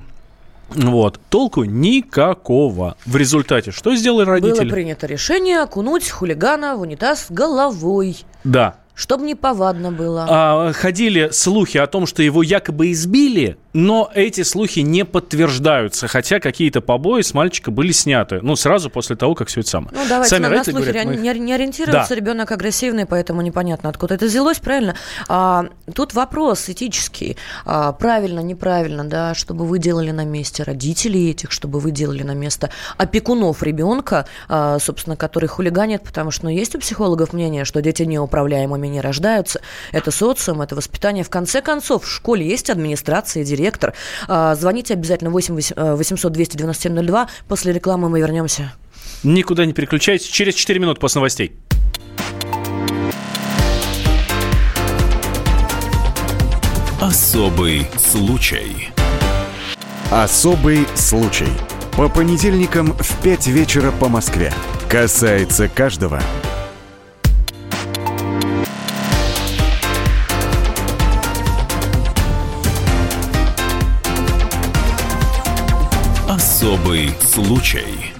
Вот. 0.71 1.21
Толку 1.29 1.65
никакого. 1.65 2.97
В 3.07 3.17
результате 3.17 3.71
что 3.71 3.95
сделали 3.95 4.27
родители? 4.27 4.65
Было 4.65 4.71
принято 4.71 5.07
решение 5.07 5.61
окунуть 5.61 6.09
хулигана 6.09 6.77
в 6.77 6.81
унитаз 6.81 7.27
головой. 7.31 8.25
Да. 8.45 8.77
Чтобы 8.95 9.25
не 9.25 9.35
повадно 9.35 9.91
было. 9.91 10.27
А, 10.29 10.73
ходили 10.73 11.31
слухи 11.33 11.79
о 11.79 11.87
том, 11.87 12.07
что 12.07 12.23
его 12.23 12.43
якобы 12.43 12.93
избили, 12.93 13.57
но 13.75 14.09
эти 14.15 14.45
слухи 14.45 14.81
не 14.81 15.05
подтверждаются, 15.05 16.07
хотя 16.07 16.39
какие-то 16.39 16.81
побои 16.81 17.23
с 17.23 17.35
мальчика 17.35 17.73
были 17.73 17.91
сняты. 17.91 18.39
Ну, 18.41 18.55
сразу 18.55 18.89
после 18.89 19.17
того, 19.17 19.35
как 19.35 19.49
все 19.49 19.61
это 19.61 19.69
самое. 19.71 19.91
Ну, 19.93 20.05
давайте 20.09 20.31
Сами 20.31 20.45
на, 20.45 20.51
на 20.51 20.65
слухи 20.65 20.77
говорят, 20.77 21.07
мы... 21.07 21.17
не, 21.17 21.39
не 21.41 21.53
ориентируется. 21.53 22.09
Да. 22.09 22.15
Ребенок 22.15 22.53
агрессивный, 22.53 23.05
поэтому 23.05 23.43
непонятно, 23.43 23.91
откуда 23.91 24.15
это 24.15 24.27
взялось, 24.27 24.61
правильно? 24.61 24.95
А, 25.29 25.67
тут 25.93 26.15
вопрос 26.15 26.69
этический. 26.69 27.37
А, 27.67 27.91
правильно, 27.93 28.39
неправильно, 28.41 29.03
да, 29.03 29.35
чтобы 29.35 29.67
вы 29.67 29.81
делали 29.81 30.13
на 30.13 30.25
месте 30.25 30.63
родителей 30.63 31.33
этих, 31.33 31.51
чтобы 31.51 31.81
вы 31.81 31.91
делали 31.91 32.23
на 32.23 32.35
место 32.35 32.71
опекунов 32.97 33.65
ребенка, 33.65 34.27
а, 34.49 34.79
собственно, 34.79 35.17
который 35.17 35.49
хулиганит, 35.49 36.05
потому 36.05 36.31
что 36.31 36.45
ну, 36.45 36.51
есть 36.51 36.77
у 36.77 36.79
психологов 36.79 37.33
мнение, 37.33 37.65
что 37.65 37.83
дети 37.83 38.05
неуправляемыми 38.05 38.87
не 38.87 39.01
рождаются. 39.01 39.61
Это 39.91 40.13
социум, 40.13 40.63
это 40.63 40.77
воспитание. 40.77 41.25
В 41.25 41.31
конце 41.31 41.61
концов, 41.61 42.05
в 42.05 42.09
школе 42.09 42.47
есть 42.47 42.71
администрация, 42.71 43.43
директор 43.43 43.64
директор. 43.65 43.95
А, 44.29 44.55
звоните 44.55 44.95
обязательно 44.95 45.31
8 45.31 45.55
800 45.55 46.33
297 46.33 47.07
02. 47.07 47.29
После 47.49 47.73
рекламы 47.73 48.09
мы 48.09 48.21
вернемся. 48.21 48.73
Никуда 49.23 49.65
не 49.65 49.73
переключайтесь. 49.73 50.27
Через 50.27 50.55
4 50.55 50.79
минуты 50.81 51.01
после 51.01 51.21
новостей. 51.21 51.57
Особый 57.01 57.87
случай. 57.97 58.91
Особый 60.11 60.87
случай. 60.95 61.49
По 61.97 62.09
понедельникам 62.09 62.93
в 62.99 63.23
5 63.23 63.47
вечера 63.49 63.93
по 63.93 64.09
Москве. 64.09 64.53
Касается 64.89 65.69
каждого. 65.69 66.21
Особый 76.85 77.09
случай. 77.19 78.13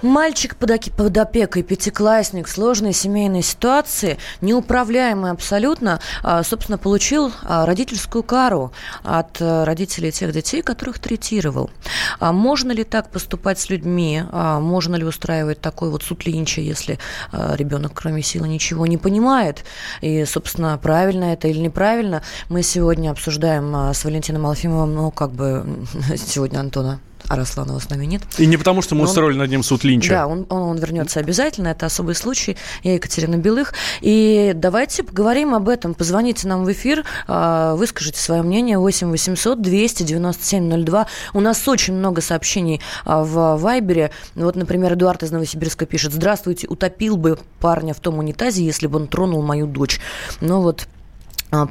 Мальчик 0.00 0.56
под, 0.56 0.70
под 0.96 1.18
опекой, 1.18 1.62
пятиклассник, 1.62 2.48
сложной 2.48 2.94
семейной 2.94 3.42
ситуации, 3.42 4.16
неуправляемый 4.40 5.30
абсолютно, 5.30 6.00
а, 6.22 6.42
собственно, 6.42 6.78
получил 6.78 7.32
а, 7.42 7.66
родительскую 7.66 8.22
кару 8.22 8.72
от 9.02 9.42
э, 9.42 9.64
родителей 9.64 10.10
тех 10.10 10.32
детей, 10.32 10.62
которых 10.62 10.98
третировал. 10.98 11.70
А 12.18 12.32
можно 12.32 12.72
ли 12.72 12.82
так 12.82 13.10
поступать 13.10 13.58
с 13.58 13.68
людьми? 13.68 14.22
Можно 14.32 14.96
ли 14.96 15.04
устраивать 15.04 15.60
такой 15.60 15.90
вот 15.90 16.02
суд 16.02 16.24
линча, 16.24 16.62
если 16.62 16.98
ребенок, 17.32 17.92
кроме 17.94 18.22
силы, 18.22 18.48
ничего 18.48 18.86
не 18.86 18.96
понимает? 18.96 19.64
И, 20.00 20.24
собственно, 20.24 20.78
правильно 20.78 21.34
это 21.34 21.48
или 21.48 21.58
неправильно, 21.58 22.22
мы 22.48 22.62
сегодня 22.62 23.10
обсуждаем 23.10 23.92
с 23.92 24.02
Валентином 24.02 24.46
Алфимовым, 24.46 24.94
ну, 24.94 25.10
как 25.10 25.32
бы 25.32 25.66
сегодня 26.16 26.60
Антона 26.60 27.00
Арасланова 27.28 27.78
с 27.78 27.88
нами 27.88 28.04
нет. 28.04 28.22
И 28.38 28.46
не 28.46 28.56
потому, 28.56 28.82
что 28.82 28.94
мы 28.94 29.02
он, 29.02 29.08
устроили 29.08 29.38
над 29.38 29.50
ним 29.50 29.62
суд 29.62 29.84
линча. 29.84 30.10
Да, 30.10 30.26
он, 30.26 30.46
он, 30.50 30.62
он 30.62 30.78
вернется 30.78 31.20
обязательно. 31.20 31.68
Это 31.68 31.86
особый 31.86 32.14
случай. 32.14 32.56
Я 32.82 32.94
Екатерина 32.94 33.36
Белых. 33.36 33.74
И 34.00 34.52
давайте 34.54 35.02
поговорим 35.02 35.54
об 35.54 35.68
этом. 35.68 35.94
Позвоните 35.94 36.48
нам 36.48 36.64
в 36.64 36.72
эфир, 36.72 37.04
а, 37.26 37.74
выскажите 37.76 38.18
свое 38.20 38.42
мнение. 38.42 38.78
8 38.78 39.10
800 39.10 39.60
297 39.62 40.84
02. 40.84 41.06
У 41.32 41.40
нас 41.40 41.66
очень 41.66 41.94
много 41.94 42.20
сообщений 42.20 42.80
а, 43.04 43.22
в 43.24 43.56
Вайбере. 43.56 44.10
Вот, 44.34 44.56
например, 44.56 44.94
Эдуард 44.94 45.22
из 45.22 45.30
Новосибирска 45.30 45.86
пишет. 45.86 46.12
Здравствуйте, 46.12 46.66
утопил 46.68 47.16
бы 47.16 47.38
парня 47.60 47.94
в 47.94 48.00
том 48.00 48.18
унитазе, 48.18 48.64
если 48.64 48.86
бы 48.86 48.96
он 48.96 49.08
тронул 49.08 49.42
мою 49.42 49.66
дочь. 49.66 50.00
Ну 50.40 50.60
вот 50.60 50.86
А, 50.86 50.86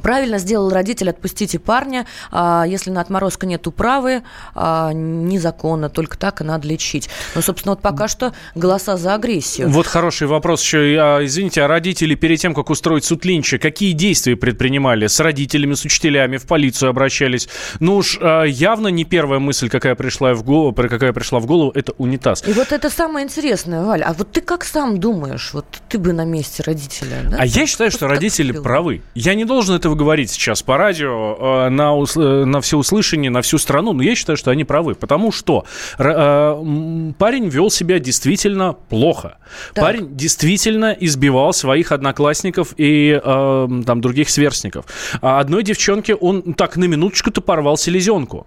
правильно 0.02 0.38
сделал 0.38 0.70
родитель, 0.70 1.10
отпустите 1.10 1.58
парня. 1.58 2.06
А, 2.30 2.64
если 2.66 2.90
на 2.90 3.00
отморозка 3.00 3.46
нет 3.46 3.66
управы, 3.66 4.22
а, 4.54 4.92
незаконно, 4.92 5.88
только 5.88 6.18
так 6.18 6.40
и 6.40 6.44
надо 6.44 6.68
лечить. 6.68 7.08
Но, 7.34 7.42
собственно, 7.42 7.72
вот 7.72 7.82
пока 7.82 8.08
что 8.08 8.32
голоса 8.54 8.96
за 8.96 9.14
агрессию. 9.14 9.68
Вот 9.68 9.86
хороший 9.86 10.26
вопрос 10.26 10.62
еще. 10.62 11.24
Извините, 11.24 11.62
а 11.62 11.68
родители 11.68 12.14
перед 12.14 12.40
тем, 12.40 12.54
как 12.54 12.70
устроить 12.70 13.04
суд 13.04 13.24
Линча, 13.24 13.58
какие 13.58 13.92
действия 13.92 14.36
предпринимали? 14.36 15.06
С 15.06 15.20
родителями, 15.20 15.74
с 15.74 15.84
учителями, 15.84 16.36
в 16.36 16.46
полицию 16.46 16.90
обращались? 16.90 17.48
Ну 17.80 17.96
уж 17.96 18.18
явно 18.20 18.88
не 18.88 19.04
первая 19.04 19.38
мысль, 19.40 19.68
какая 19.68 19.94
пришла 19.94 20.34
в 20.34 20.42
голову, 20.42 20.72
какая 20.72 21.12
пришла 21.12 21.40
в 21.40 21.46
голову, 21.46 21.70
это 21.74 21.92
унитаз. 21.98 22.42
И 22.46 22.52
вот 22.52 22.72
это 22.72 22.90
самое 22.90 23.24
интересное, 23.24 23.82
Валя. 23.82 24.04
А 24.08 24.12
вот 24.12 24.32
ты 24.32 24.40
как 24.40 24.64
сам 24.64 24.98
думаешь? 24.98 25.50
Вот 25.52 25.66
ты 25.88 25.98
бы 25.98 26.12
на 26.12 26.24
месте 26.24 26.62
родителя, 26.62 27.22
да? 27.30 27.38
А 27.40 27.46
я 27.46 27.66
считаю, 27.66 27.90
что 27.90 28.08
родители 28.08 28.52
правы. 28.52 29.02
Я 29.14 29.34
не 29.34 29.44
должен 29.44 29.73
этого 29.74 29.94
говорить 29.94 30.30
сейчас 30.30 30.62
по 30.62 30.76
радио, 30.76 31.66
э, 31.66 31.68
на, 31.68 31.94
э, 31.94 32.44
на 32.44 32.60
всеуслышание, 32.60 33.30
на 33.30 33.42
всю 33.42 33.58
страну, 33.58 33.92
но 33.92 34.02
я 34.02 34.14
считаю, 34.14 34.36
что 34.36 34.50
они 34.50 34.64
правы. 34.64 34.94
Потому 34.94 35.32
что 35.32 35.64
э, 35.98 37.12
парень 37.18 37.48
вел 37.48 37.70
себя 37.70 37.98
действительно 37.98 38.74
плохо. 38.88 39.38
Так. 39.74 39.84
Парень 39.84 40.16
действительно 40.16 40.96
избивал 40.98 41.52
своих 41.52 41.92
одноклассников 41.92 42.74
и 42.76 43.20
там 43.24 44.00
других 44.00 44.30
сверстников. 44.30 44.86
А 45.20 45.40
одной 45.40 45.62
девчонке 45.62 46.14
он 46.14 46.54
так 46.54 46.76
на 46.76 46.84
минуточку-то 46.84 47.40
порвал 47.40 47.76
селезенку. 47.76 48.46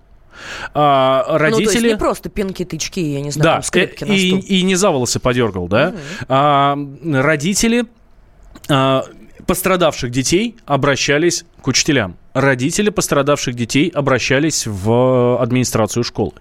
А, 0.74 1.26
родители... 1.38 1.66
Ну, 1.66 1.72
то 1.72 1.78
есть 1.78 1.94
не 1.94 1.98
просто 1.98 2.30
пинки, 2.30 2.66
тычки, 2.66 3.00
я 3.00 3.22
не 3.22 3.32
знаю, 3.32 3.44
да, 3.44 3.54
там, 3.56 3.64
скрепки 3.64 4.04
и, 4.04 4.08
на 4.08 4.18
стул. 4.18 4.40
И, 4.40 4.60
и 4.60 4.62
не 4.64 4.76
за 4.76 4.92
волосы 4.92 5.20
подергал, 5.20 5.68
да? 5.68 5.90
Угу. 5.90 5.98
А, 6.30 6.78
родители 7.04 7.86
а, 8.70 9.04
пострадавших 9.48 10.12
детей 10.12 10.56
обращались 10.66 11.46
к 11.62 11.68
учителям. 11.68 12.18
Родители 12.34 12.90
пострадавших 12.90 13.56
детей 13.56 13.90
обращались 13.90 14.68
в 14.68 15.42
администрацию 15.42 16.04
школы. 16.04 16.34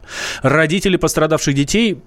Родители 0.43 0.97
пострадавших 0.97 1.55
детей 1.55 2.03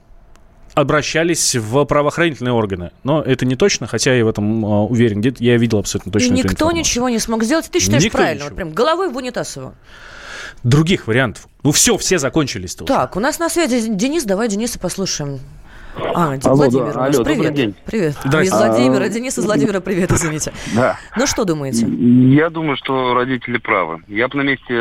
обращались 0.76 1.56
в 1.56 1.86
правоохранительные 1.86 2.54
органы. 2.54 2.92
Но 3.04 3.22
это 3.22 3.46
не 3.46 3.56
точно, 3.56 3.88
хотя 3.88 4.14
я 4.14 4.24
в 4.24 4.28
этом 4.28 4.64
uh, 4.64 4.88
уверен. 4.88 5.20
Где-то 5.22 5.44
я 5.44 5.58
видел 5.58 5.80
абсолютно 5.80 6.12
точно 6.12 6.34
И 6.34 6.38
никто 6.38 6.72
ничего 6.72 7.10
не 7.10 7.20
смог 7.20 7.44
сделать. 7.44 7.70
Ты 7.72 7.80
считаешь 7.80 8.04
никто 8.04 8.18
правильно? 8.18 8.46
Вот 8.46 8.56
прям 8.56 8.72
головой 8.72 9.10
в 9.10 9.18
унитаз 9.18 9.56
его. 9.58 9.74
Других 10.64 11.08
вариантов. 11.08 11.48
Ну 11.64 11.72
все, 11.72 11.98
все 11.98 12.20
закончились. 12.20 12.76
Так, 12.76 13.16
у 13.16 13.20
нас 13.20 13.40
на 13.40 13.50
связи 13.50 13.88
Денис. 13.88 14.24
Давай 14.24 14.48
Дениса 14.48 14.80
послушаем. 14.80 15.40
А, 15.96 16.34
Алло, 16.44 16.56
Владимир, 16.56 16.94
да. 16.94 17.06
Алло, 17.06 17.24
привет. 17.24 17.54
День. 17.54 17.76
Привет. 17.86 18.16
Из 18.26 18.52
Владимира, 18.52 19.06
а... 19.06 19.10
Денис 19.10 19.38
из 19.38 19.46
Владимира, 19.46 19.80
привет, 19.80 20.12
извините. 20.12 20.54
Да. 20.76 20.98
Ну, 21.18 21.28
что 21.28 21.46
думаете? 21.46 21.88
Я 21.88 22.50
думаю, 22.50 22.78
что 22.78 23.14
родители 23.14 23.58
правы. 23.58 24.02
Я 24.08 24.28
бы 24.28 24.38
на 24.38 24.42
месте 24.42 24.74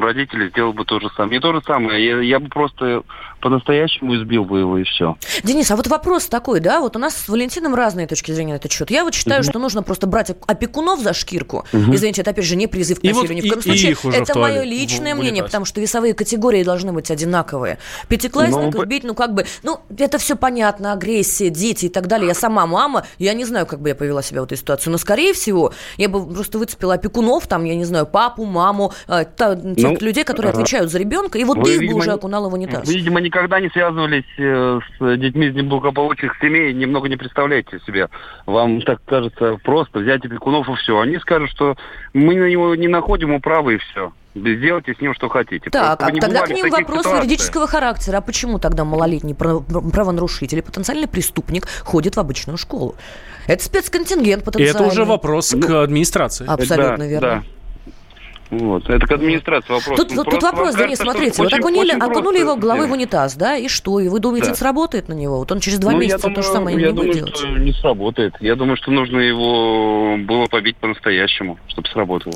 родителей 0.00 0.48
сделал 0.48 0.72
бы 0.72 0.84
то 0.84 1.00
же 1.00 1.08
самое. 1.16 1.36
Не 1.36 1.40
то 1.40 1.52
же 1.52 1.60
самое, 1.62 2.04
я, 2.04 2.20
я 2.20 2.40
бы 2.40 2.48
просто 2.48 3.02
по-настоящему 3.46 4.16
избил 4.16 4.44
бы 4.44 4.58
его, 4.58 4.76
и 4.76 4.82
все. 4.82 5.16
Денис, 5.44 5.70
а 5.70 5.76
вот 5.76 5.86
вопрос 5.86 6.26
такой, 6.26 6.58
да, 6.58 6.80
вот 6.80 6.96
у 6.96 6.98
нас 6.98 7.14
с 7.14 7.28
Валентином 7.28 7.76
разные 7.76 8.08
точки 8.08 8.32
зрения 8.32 8.54
на 8.54 8.56
этот 8.56 8.72
счет. 8.72 8.90
Я 8.90 9.04
вот 9.04 9.14
считаю, 9.14 9.42
угу. 9.42 9.48
что 9.48 9.60
нужно 9.60 9.84
просто 9.84 10.08
брать 10.08 10.32
опекунов 10.48 10.98
за 10.98 11.14
шкирку. 11.14 11.64
Угу. 11.72 11.94
Извините, 11.94 12.22
это 12.22 12.32
опять 12.32 12.44
же 12.44 12.56
не 12.56 12.66
призыв 12.66 12.98
к 12.98 13.04
насилию, 13.04 13.28
вот 13.28 13.34
ни 13.34 13.48
в 13.48 13.48
коем 13.48 13.62
случае. 13.62 13.96
это 14.12 14.36
мое 14.36 14.64
личное 14.64 15.14
в, 15.14 15.18
мнение, 15.18 15.44
потому 15.44 15.64
что 15.64 15.80
весовые 15.80 16.14
категории 16.14 16.64
должны 16.64 16.92
быть 16.92 17.08
одинаковые. 17.08 17.78
Пятиклассников 18.08 18.74
Но... 18.74 18.84
бить, 18.84 19.04
ну 19.04 19.14
как 19.14 19.32
бы, 19.32 19.46
ну 19.62 19.78
это 19.96 20.18
все 20.18 20.34
понятно, 20.34 20.92
агрессия, 20.92 21.48
дети 21.48 21.86
и 21.86 21.88
так 21.88 22.08
далее. 22.08 22.26
Я 22.26 22.34
сама 22.34 22.66
мама, 22.66 23.06
я 23.18 23.32
не 23.34 23.44
знаю, 23.44 23.66
как 23.66 23.80
бы 23.80 23.90
я 23.90 23.94
повела 23.94 24.22
себя 24.22 24.40
в 24.40 24.46
этой 24.46 24.58
ситуации, 24.58 24.90
но 24.90 24.98
скорее 24.98 25.34
всего 25.34 25.72
я 25.98 26.08
бы 26.08 26.26
просто 26.26 26.58
выцепила 26.58 26.94
опекунов, 26.94 27.46
там, 27.46 27.62
я 27.62 27.76
не 27.76 27.84
знаю, 27.84 28.06
папу, 28.06 28.44
маму, 28.44 28.92
э, 29.06 29.24
та, 29.36 29.54
тех 29.54 30.00
ну, 30.00 30.06
людей, 30.06 30.24
которые 30.24 30.50
ага. 30.50 30.62
отвечают 30.62 30.90
за 30.90 30.98
ребенка, 30.98 31.38
и 31.38 31.44
вот 31.44 31.62
ты 31.62 31.76
их 31.76 31.92
бы 31.92 31.96
уже 31.96 32.10
окунала 32.10 32.48
в 32.48 32.54
унитаз. 32.54 32.88
Видимо, 32.88 33.20
никогда 33.36 33.60
не 33.60 33.68
связывались 33.68 34.24
э, 34.38 34.80
с 34.98 35.16
детьми 35.18 35.48
из 35.48 35.54
неблагополучных 35.54 36.36
семей, 36.40 36.72
немного 36.72 37.08
не 37.08 37.16
представляете 37.16 37.78
себе. 37.86 38.08
Вам 38.46 38.80
так 38.80 39.00
кажется 39.04 39.58
просто 39.62 39.98
взять 39.98 40.24
опекунов 40.24 40.68
и 40.68 40.74
все. 40.76 40.98
Они 40.98 41.18
скажут, 41.18 41.50
что 41.50 41.76
мы 42.14 42.34
на 42.36 42.48
него 42.48 42.74
не 42.74 42.88
находим 42.88 43.34
управы 43.34 43.74
и 43.74 43.78
все. 43.78 44.12
Сделайте 44.34 44.94
с 44.94 45.00
ним, 45.00 45.14
что 45.14 45.28
хотите. 45.28 45.70
Так, 45.70 46.02
а 46.02 46.10
тогда 46.12 46.42
к 46.42 46.50
ним 46.50 46.68
вопрос 46.68 47.00
ситуациях. 47.00 47.24
юридического 47.24 47.66
характера. 47.66 48.18
А 48.18 48.20
почему 48.20 48.58
тогда 48.58 48.84
малолетний 48.84 49.34
правонарушитель 49.34 50.58
и 50.58 50.62
потенциальный 50.62 51.08
преступник 51.08 51.66
ходит 51.84 52.16
в 52.16 52.20
обычную 52.20 52.58
школу? 52.58 52.96
Это 53.46 53.62
спецконтингент 53.62 54.44
потенциальный. 54.44 54.72
И 54.72 54.74
это 54.74 54.92
уже 54.92 55.04
вопрос 55.04 55.50
к 55.54 55.82
администрации. 55.82 56.46
Абсолютно 56.46 56.98
да, 56.98 57.06
верно. 57.06 57.28
Да. 57.28 57.55
Вот. 58.50 58.88
Это 58.88 59.06
к 59.06 59.12
администрации 59.12 59.72
вопрос. 59.72 59.96
Тут, 59.96 60.10
ну, 60.14 60.24
тут 60.24 60.42
вопрос, 60.42 60.74
кажется, 60.74 60.84
Денис, 60.84 60.98
смотрите, 60.98 61.42
вот 61.42 61.52
окунули, 61.52 61.92
окунули 61.92 62.38
его 62.38 62.56
головой 62.56 62.86
в 62.86 62.92
унитаз, 62.92 63.34
да, 63.34 63.56
и 63.56 63.68
что? 63.68 63.98
И 64.00 64.08
вы 64.08 64.20
думаете, 64.20 64.46
да. 64.46 64.52
это 64.52 64.60
сработает 64.60 65.08
на 65.08 65.14
него? 65.14 65.38
Вот 65.38 65.50
он 65.50 65.60
через 65.60 65.78
два 65.78 65.92
ну, 65.92 65.98
месяца 65.98 66.22
думаю, 66.22 66.36
то 66.36 66.42
же 66.42 66.48
самое 66.48 66.76
я 66.76 66.86
не 66.86 66.88
думаю, 66.92 67.06
будет 67.08 67.16
делать. 67.16 67.36
Что 67.36 67.48
не 67.48 67.72
сработает. 67.72 68.34
Я 68.40 68.54
думаю, 68.54 68.76
что 68.76 68.90
нужно 68.90 69.18
его 69.18 70.16
было 70.18 70.46
побить 70.46 70.76
по-настоящему, 70.76 71.58
чтобы 71.68 71.88
сработало. 71.88 72.34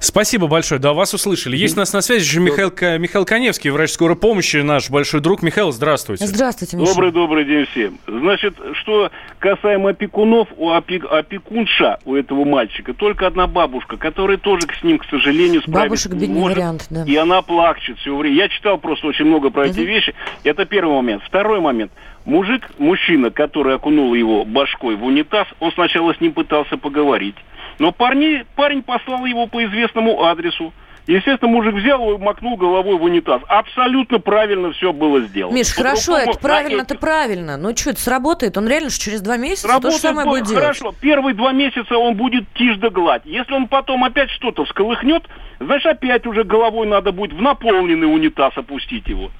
Спасибо 0.00 0.46
большое. 0.46 0.80
Да, 0.80 0.94
вас 0.94 1.12
услышали. 1.12 1.56
Есть 1.56 1.76
у 1.76 1.80
нас 1.80 1.92
на 1.92 2.00
связи 2.00 2.24
же 2.24 2.40
Михаил, 2.40 2.70
Михаил 2.98 3.24
Коневский, 3.24 3.70
врач 3.70 3.90
скорой 3.90 4.16
помощи, 4.16 4.56
наш 4.56 4.88
большой 4.90 5.20
друг. 5.20 5.42
Михаил, 5.42 5.70
здравствуйте. 5.72 6.26
Здравствуйте, 6.26 6.76
Миша. 6.76 6.92
Добрый-добрый 6.92 7.44
день 7.44 7.66
всем. 7.66 7.98
Значит, 8.06 8.54
что 8.80 9.10
касаемо 9.38 9.90
опекунов, 9.90 10.48
у 10.56 10.70
опек, 10.70 11.04
опекунша 11.04 11.98
у 12.04 12.14
этого 12.14 12.44
мальчика 12.44 12.94
только 12.94 13.26
одна 13.26 13.46
бабушка, 13.46 13.96
которая 13.96 14.38
тоже 14.38 14.66
с 14.78 14.82
ним, 14.82 14.98
к 14.98 15.04
сожалению, 15.04 15.41
справится 15.60 16.08
Бабушек 16.08 16.12
бедный 16.12 16.40
может, 16.40 16.56
вариант, 16.56 16.86
да. 16.90 17.04
И 17.04 17.16
она 17.16 17.42
плачет 17.42 17.98
все 17.98 18.16
время. 18.16 18.36
Я 18.36 18.48
читал 18.48 18.78
просто 18.78 19.06
очень 19.06 19.24
много 19.24 19.50
про 19.50 19.66
эти 19.66 19.80
вещи. 19.80 20.14
Это 20.44 20.64
первый 20.64 20.94
момент. 20.96 21.22
Второй 21.24 21.60
момент. 21.60 21.92
Мужик, 22.24 22.70
мужчина, 22.78 23.30
который 23.30 23.74
окунул 23.74 24.14
его 24.14 24.44
башкой 24.44 24.96
в 24.96 25.04
унитаз, 25.04 25.46
он 25.60 25.72
сначала 25.72 26.14
с 26.14 26.20
ним 26.20 26.32
пытался 26.32 26.76
поговорить. 26.76 27.36
Но 27.78 27.90
парни, 27.92 28.44
парень 28.54 28.82
послал 28.82 29.24
его 29.24 29.46
по 29.46 29.64
известному 29.64 30.24
адресу. 30.24 30.72
Естественно, 31.06 31.50
мужик 31.50 31.74
взял 31.74 32.14
и 32.14 32.18
макнул 32.18 32.56
головой 32.56 32.96
в 32.96 33.02
унитаз. 33.02 33.42
Абсолютно 33.48 34.20
правильно 34.20 34.72
все 34.72 34.92
было 34.92 35.20
сделано. 35.22 35.54
Миш, 35.54 35.74
По 35.74 35.82
хорошо, 35.82 36.16
это 36.16 36.38
правильно, 36.38 36.82
это 36.82 36.96
правильно. 36.96 37.56
Но 37.56 37.74
что, 37.74 37.90
это 37.90 38.00
сработает? 38.00 38.56
Он 38.56 38.68
реально 38.68 38.90
через 38.90 39.20
два 39.20 39.36
месяца 39.36 39.66
Сработает, 39.68 39.82
то 39.82 39.90
же 39.90 39.98
самое 39.98 40.28
будет 40.28 40.46
делать? 40.46 40.62
Хорошо, 40.62 40.94
первые 41.00 41.34
два 41.34 41.52
месяца 41.52 41.96
он 41.96 42.14
будет 42.14 42.44
тишь 42.54 42.76
да 42.76 42.90
гладь. 42.90 43.22
Если 43.24 43.52
он 43.52 43.66
потом 43.66 44.04
опять 44.04 44.30
что-то 44.30 44.64
всколыхнет, 44.64 45.24
значит, 45.58 45.86
опять 45.86 46.24
уже 46.26 46.44
головой 46.44 46.86
надо 46.86 47.10
будет 47.10 47.32
в 47.32 47.40
наполненный 47.42 48.12
унитаз 48.12 48.56
опустить 48.56 49.08
его. 49.08 49.30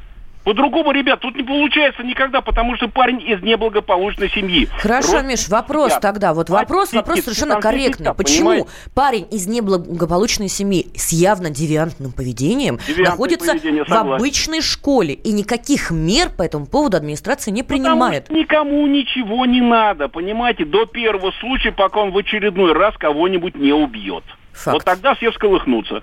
По-другому, 0.44 0.90
ребят, 0.92 1.20
тут 1.20 1.36
не 1.36 1.42
получается 1.42 2.02
никогда, 2.02 2.40
потому 2.40 2.76
что 2.76 2.88
парень 2.88 3.20
из 3.20 3.42
неблагополучной 3.42 4.28
семьи. 4.30 4.66
Хорошо, 4.78 5.14
Рост... 5.14 5.24
Миш, 5.24 5.48
вопрос 5.48 5.98
тогда. 6.00 6.34
Вот 6.34 6.50
вопрос, 6.50 6.92
вопрос 6.92 7.20
совершенно 7.20 7.60
корректный. 7.60 8.14
Почему 8.14 8.50
понимаете? 8.50 8.68
парень 8.94 9.26
из 9.30 9.46
неблагополучной 9.46 10.48
семьи 10.48 10.88
с 10.96 11.12
явно 11.12 11.50
девиантным 11.50 12.12
поведением 12.12 12.78
Девиантное 12.78 13.10
находится 13.10 13.52
поведение, 13.52 13.84
в 13.84 13.92
обычной 13.92 14.62
школе 14.62 15.14
и 15.14 15.32
никаких 15.32 15.90
мер 15.90 16.30
по 16.30 16.42
этому 16.42 16.66
поводу 16.66 16.96
администрация 16.96 17.52
не 17.52 17.62
принимает? 17.62 18.24
Потому 18.24 18.42
что 18.42 18.54
никому 18.54 18.86
ничего 18.86 19.46
не 19.46 19.60
надо, 19.60 20.08
понимаете, 20.08 20.64
до 20.64 20.86
первого 20.86 21.32
случая, 21.40 21.72
пока 21.72 22.00
он 22.00 22.10
в 22.10 22.18
очередной 22.18 22.72
раз 22.72 22.96
кого-нибудь 22.96 23.54
не 23.54 23.72
убьет. 23.72 24.24
Факт. 24.52 24.74
Вот 24.74 24.84
тогда 24.84 25.14
все 25.14 25.30
всколыхнутся. 25.30 26.02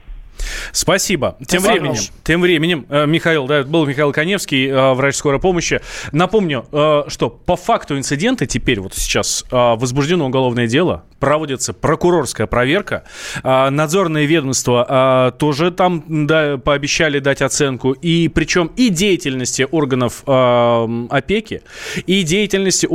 Спасибо. 0.72 1.36
Тем 1.48 1.62
Спасибо. 1.62 1.84
временем, 1.84 2.02
тем 2.24 2.42
временем, 2.42 2.86
э, 2.90 3.06
Михаил, 3.06 3.48
да, 3.48 3.64
был 3.64 3.86
Михаил 3.86 4.12
Коневский, 4.12 4.68
э, 4.68 4.94
врач 4.94 5.16
скорой 5.16 5.40
помощи. 5.40 5.82
Напомню, 6.12 6.66
э, 6.72 7.04
что 7.08 7.30
по 7.30 7.56
факту 7.56 7.98
инцидента 7.98 8.46
теперь 8.46 8.80
вот 8.80 8.94
сейчас 8.94 9.44
возбуждено 9.50 10.26
уголовное 10.26 10.68
дело, 10.68 11.04
проводится 11.20 11.74
прокурорская 11.74 12.48
проверка, 12.48 13.04
надзорные 13.44 14.26
ведомства 14.26 15.34
тоже 15.38 15.72
там 15.72 16.04
да, 16.28 16.58
пообещали 16.58 17.20
дать 17.20 17.42
оценку, 17.42 17.92
и 17.92 18.28
причем 18.28 18.72
и 18.76 18.90
деятельности 18.90 19.68
органов 19.70 20.24
опеки, 20.26 21.62
и 22.06 22.24
деятельности 22.24 22.86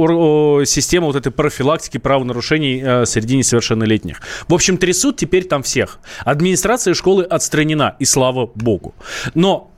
системы 0.65 1.07
вот 1.07 1.17
этой 1.17 1.33
профилактики 1.33 1.99
правонарушений 1.99 3.07
среди 3.07 3.37
несовершеннолетних. 3.37 4.23
В 4.49 4.55
общем, 4.55 4.79
трясут 4.79 5.17
теперь 5.17 5.45
там 5.45 5.63
всех. 5.63 5.99
Администрация 6.25 6.95
школы 6.95 7.25
отстранена, 7.35 7.97
и 7.99 8.05
слава 8.05 8.51
богу. 8.55 8.95
Но 9.35 9.71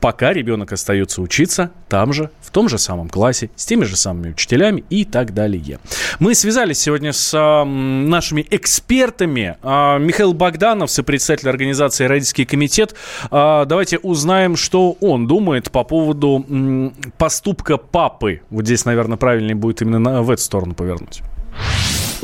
пока 0.00 0.32
ребенок 0.32 0.72
остается 0.72 1.22
учиться 1.22 1.70
там 1.88 2.12
же, 2.12 2.30
в 2.40 2.50
том 2.50 2.68
же 2.68 2.78
самом 2.78 3.08
классе, 3.08 3.50
с 3.54 3.66
теми 3.66 3.84
же 3.84 3.96
самыми 3.96 4.30
учителями 4.30 4.84
и 4.90 5.04
так 5.04 5.34
далее. 5.34 5.78
Мы 6.18 6.34
связались 6.34 6.80
сегодня 6.80 7.12
с 7.12 7.32
а, 7.34 7.64
нашими 7.64 8.46
экспертами. 8.50 9.56
А, 9.62 9.98
Михаил 9.98 10.32
Богданов, 10.32 10.90
сопредседатель 10.90 11.48
организации 11.48 12.06
«Родительский 12.06 12.46
комитет». 12.46 12.94
А, 13.30 13.64
давайте 13.66 13.98
узнаем, 13.98 14.56
что 14.56 14.92
он 15.00 15.26
думает 15.26 15.70
по 15.70 15.84
поводу 15.84 16.44
м, 16.48 16.94
поступка 17.18 17.76
папы. 17.76 18.40
Вот 18.50 18.64
здесь, 18.64 18.84
наверное, 18.84 19.18
правильнее 19.18 19.54
будет 19.54 19.82
именно 19.82 19.98
на, 19.98 20.22
в 20.22 20.30
эту 20.30 20.42
сторону 20.42 20.74
повернуть. 20.74 21.22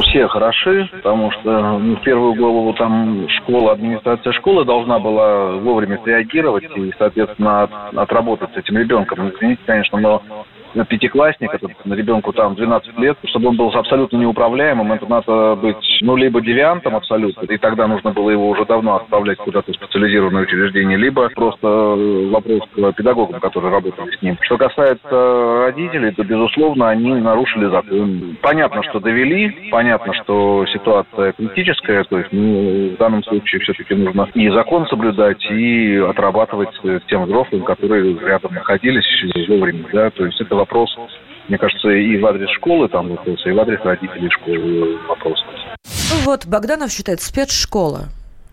Все 0.02 0.28
хороши, 0.28 0.88
потому 0.92 1.30
что 1.32 1.78
ну, 1.78 1.96
в 1.96 2.02
первую 2.02 2.34
голову 2.34 2.72
там 2.74 3.28
школа, 3.28 3.72
администрация 3.72 4.32
школы 4.32 4.64
должна 4.64 4.98
была 4.98 5.52
вовремя 5.52 6.00
среагировать 6.04 6.64
и, 6.76 6.92
соответственно, 6.98 7.62
от, 7.62 7.70
отработать 7.96 8.52
с 8.54 8.56
этим 8.56 8.78
ребенком. 8.78 9.30
Извините, 9.30 9.62
конечно, 9.66 9.98
но 9.98 10.22
пятиклассник, 10.84 11.52
это 11.52 11.68
ребенку 11.84 12.32
там 12.32 12.54
12 12.54 12.98
лет, 12.98 13.16
чтобы 13.24 13.48
он 13.48 13.56
был 13.56 13.70
абсолютно 13.74 14.16
неуправляемым, 14.16 14.92
это 14.92 15.06
надо 15.06 15.56
быть, 15.56 15.98
ну, 16.02 16.16
либо 16.16 16.40
девиантом 16.40 16.96
абсолютно, 16.96 17.42
и 17.46 17.58
тогда 17.58 17.86
нужно 17.86 18.12
было 18.12 18.30
его 18.30 18.48
уже 18.50 18.64
давно 18.64 18.96
отправлять 18.96 19.38
куда-то 19.38 19.72
в 19.72 19.76
специализированное 19.76 20.42
учреждение, 20.42 20.96
либо 20.98 21.28
просто 21.30 21.66
вопрос 21.66 22.62
к 22.74 22.92
педагогам, 22.92 23.40
которые 23.40 23.72
работали 23.72 24.10
с 24.16 24.22
ним. 24.22 24.36
Что 24.40 24.56
касается 24.58 25.64
родителей, 25.66 26.12
то, 26.12 26.24
безусловно, 26.24 26.88
они 26.88 27.14
нарушили 27.14 27.66
закон. 27.66 28.36
Понятно, 28.42 28.82
что 28.84 29.00
довели, 29.00 29.70
понятно, 29.70 30.12
что 30.14 30.64
ситуация 30.66 31.32
критическая, 31.32 32.04
то 32.04 32.18
есть, 32.18 32.32
ну, 32.32 32.90
в 32.94 32.96
данном 32.98 33.22
случае 33.24 33.60
все-таки 33.62 33.94
нужно 33.94 34.28
и 34.34 34.48
закон 34.50 34.86
соблюдать, 34.86 35.44
и 35.50 35.96
отрабатывать 35.96 36.70
тем 37.08 37.24
взрослым, 37.24 37.62
которые 37.62 38.18
рядом 38.18 38.54
находились 38.54 39.06
вовремя, 39.48 39.84
да, 39.92 40.10
то 40.10 40.26
есть 40.26 40.40
это 40.40 40.56
вопрос, 40.66 40.90
мне 41.48 41.58
кажется, 41.58 41.88
и 41.88 42.18
в 42.18 42.26
адрес 42.26 42.48
школы 42.56 42.88
там 42.88 43.08
вопрос, 43.08 43.38
и 43.46 43.50
в 43.50 43.60
адрес 43.60 43.80
родителей 43.84 44.30
школы 44.30 44.98
вопрос. 45.08 45.38
Ну 45.84 46.16
вот, 46.24 46.46
Богданов 46.46 46.90
считает 46.90 47.20
спецшкола. 47.20 48.08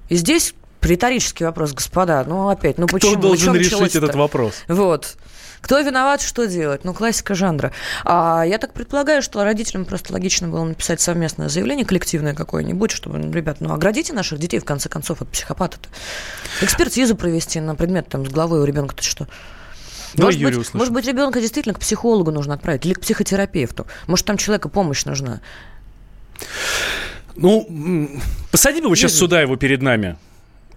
И 0.10 0.16
здесь 0.16 0.54
риторический 0.82 1.46
вопрос, 1.46 1.74
господа. 1.74 2.24
Ну, 2.28 2.50
опять, 2.50 2.78
ну 2.78 2.88
Кто 2.88 2.98
почему? 2.98 3.22
должен 3.22 3.56
решить 3.56 3.96
этот 3.96 4.16
вопрос? 4.16 4.64
Вот. 4.68 5.18
Кто 5.62 5.80
виноват, 5.80 6.22
что 6.22 6.46
делать? 6.46 6.84
Ну, 6.84 6.94
классика 6.94 7.36
жанра. 7.36 7.72
А 8.04 8.44
я 8.46 8.58
так 8.58 8.74
предполагаю, 8.74 9.22
что 9.22 9.46
родителям 9.46 9.86
просто 9.86 10.12
логично 10.12 10.50
было 10.50 10.66
написать 10.66 11.00
совместное 11.00 11.48
заявление, 11.48 11.86
коллективное 11.86 12.36
какое-нибудь, 12.36 12.92
чтобы, 12.92 13.18
ну, 13.18 13.32
ребят, 13.32 13.58
ну, 13.62 13.74
оградите 13.74 14.12
наших 14.12 14.40
детей, 14.40 14.60
в 14.60 14.66
конце 14.66 14.90
концов, 14.90 15.22
от 15.22 15.30
психопата-то. 15.30 15.88
Экспертизу 16.62 17.16
провести 17.16 17.62
на 17.62 17.76
предмет, 17.76 18.10
там, 18.10 18.26
с 18.26 18.30
головой 18.30 18.60
у 18.60 18.66
ребенка-то 18.66 19.04
что? 19.04 19.28
Давай 20.16 20.34
может, 20.34 20.42
быть, 20.42 20.54
услышим. 20.58 20.78
может 20.80 20.94
быть, 20.94 21.06
ребенка 21.08 21.40
действительно 21.42 21.74
к 21.74 21.80
психологу 21.80 22.32
нужно 22.32 22.54
отправить 22.56 22.86
или 22.86 22.94
к 22.94 23.00
психотерапевту. 23.02 23.88
Может, 24.08 24.26
там 24.26 24.38
человека 24.38 24.70
помощь 24.70 25.06
нужна. 25.06 25.42
Ну, 27.36 28.10
посади 28.52 28.80
бы 28.80 28.88
его 28.88 28.96
сейчас 28.96 29.14
сюда 29.14 29.42
его 29.42 29.56
перед 29.56 29.82
нами. 29.82 30.18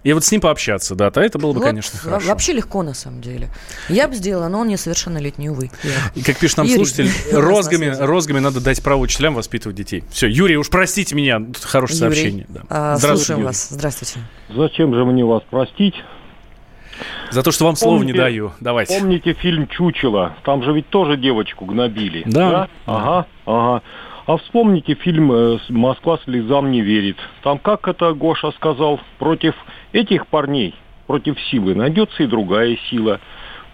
И 0.03 0.13
вот 0.13 0.23
с 0.23 0.31
ним 0.31 0.39
пообщаться, 0.39 0.95
да, 0.95 1.11
то 1.11 1.19
это 1.19 1.37
было 1.37 1.51
бы, 1.51 1.59
Вот 1.59 1.65
конечно, 1.65 1.99
хорошо. 1.99 2.27
Вообще 2.27 2.53
легко, 2.53 2.81
на 2.81 2.93
самом 2.93 3.19
деле. 3.21 3.49
Я 3.89 4.07
бы 4.07 4.15
сделала, 4.15 4.47
но 4.47 4.59
он 4.59 4.67
несовершеннолетний, 4.69 5.49
увы. 5.49 5.69
И 6.15 6.21
как 6.21 6.37
пишет 6.37 6.57
нам 6.57 6.67
Юрий, 6.67 6.77
слушатель, 6.85 7.11
розгами, 7.33 7.93
розгами 7.99 8.39
надо 8.39 8.61
дать 8.61 8.81
право 8.81 9.01
учителям 9.01 9.33
воспитывать 9.33 9.75
детей. 9.75 10.03
Все, 10.09 10.27
Юрий, 10.27 10.55
уж 10.55 10.69
простите 10.69 11.13
меня, 11.13 11.39
тут 11.39 11.63
хорошее 11.63 11.99
Юрий, 11.99 12.15
сообщение. 12.15 12.45
да. 12.47 12.61
а, 12.69 12.95
Здравствуйте, 12.95 13.17
слушаем 13.17 13.39
Юрий. 13.39 13.47
вас. 13.47 13.67
Здравствуйте. 13.69 14.19
Зачем 14.55 14.93
же 14.93 15.03
мне 15.03 15.25
вас 15.25 15.43
простить? 15.49 15.95
За 17.31 17.43
то, 17.43 17.51
что 17.51 17.65
вам 17.65 17.75
слова 17.75 18.03
не 18.03 18.13
даю. 18.13 18.51
Давайте. 18.59 18.99
Помните 18.99 19.33
фильм 19.33 19.67
«Чучело»? 19.67 20.35
Там 20.43 20.63
же 20.63 20.73
ведь 20.73 20.89
тоже 20.89 21.17
девочку 21.17 21.65
гнобили. 21.65 22.23
Да. 22.25 22.67
Ага, 22.85 23.25
ага. 23.45 23.81
А 24.25 24.37
вспомните 24.37 24.95
фильм 24.95 25.31
э, 25.31 25.57
«Москва 25.69 26.19
слезам 26.25 26.69
не 26.71 26.81
верит». 26.81 27.17
Там, 27.43 27.59
как 27.59 27.87
это 27.87 28.13
Гоша 28.13 28.51
сказал, 28.51 28.99
против 29.19 29.55
этих 29.93 30.27
парней, 30.27 30.75
против 31.07 31.39
силы 31.49 31.75
найдется 31.75 32.23
и 32.23 32.27
другая 32.27 32.77
сила. 32.89 33.21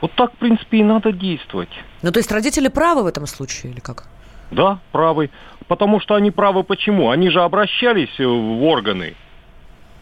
Вот 0.01 0.11
так, 0.13 0.33
в 0.33 0.37
принципе, 0.37 0.79
и 0.79 0.83
надо 0.83 1.11
действовать. 1.11 1.69
Ну, 2.03 2.11
то 2.11 2.19
есть 2.19 2.31
родители 2.31 2.67
правы 2.67 3.03
в 3.03 3.07
этом 3.07 3.25
случае, 3.25 3.71
или 3.71 3.79
как? 3.79 4.03
Да, 4.51 4.79
правы. 4.91 5.31
Потому 5.67 5.99
что 5.99 6.15
они 6.15 6.29
правы 6.29 6.63
почему? 6.63 7.09
Они 7.09 7.29
же 7.29 7.41
обращались 7.41 8.19
в 8.19 8.63
органы. 8.63 9.15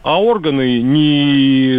А 0.02 0.20
органы 0.20 0.80
не... 0.82 1.76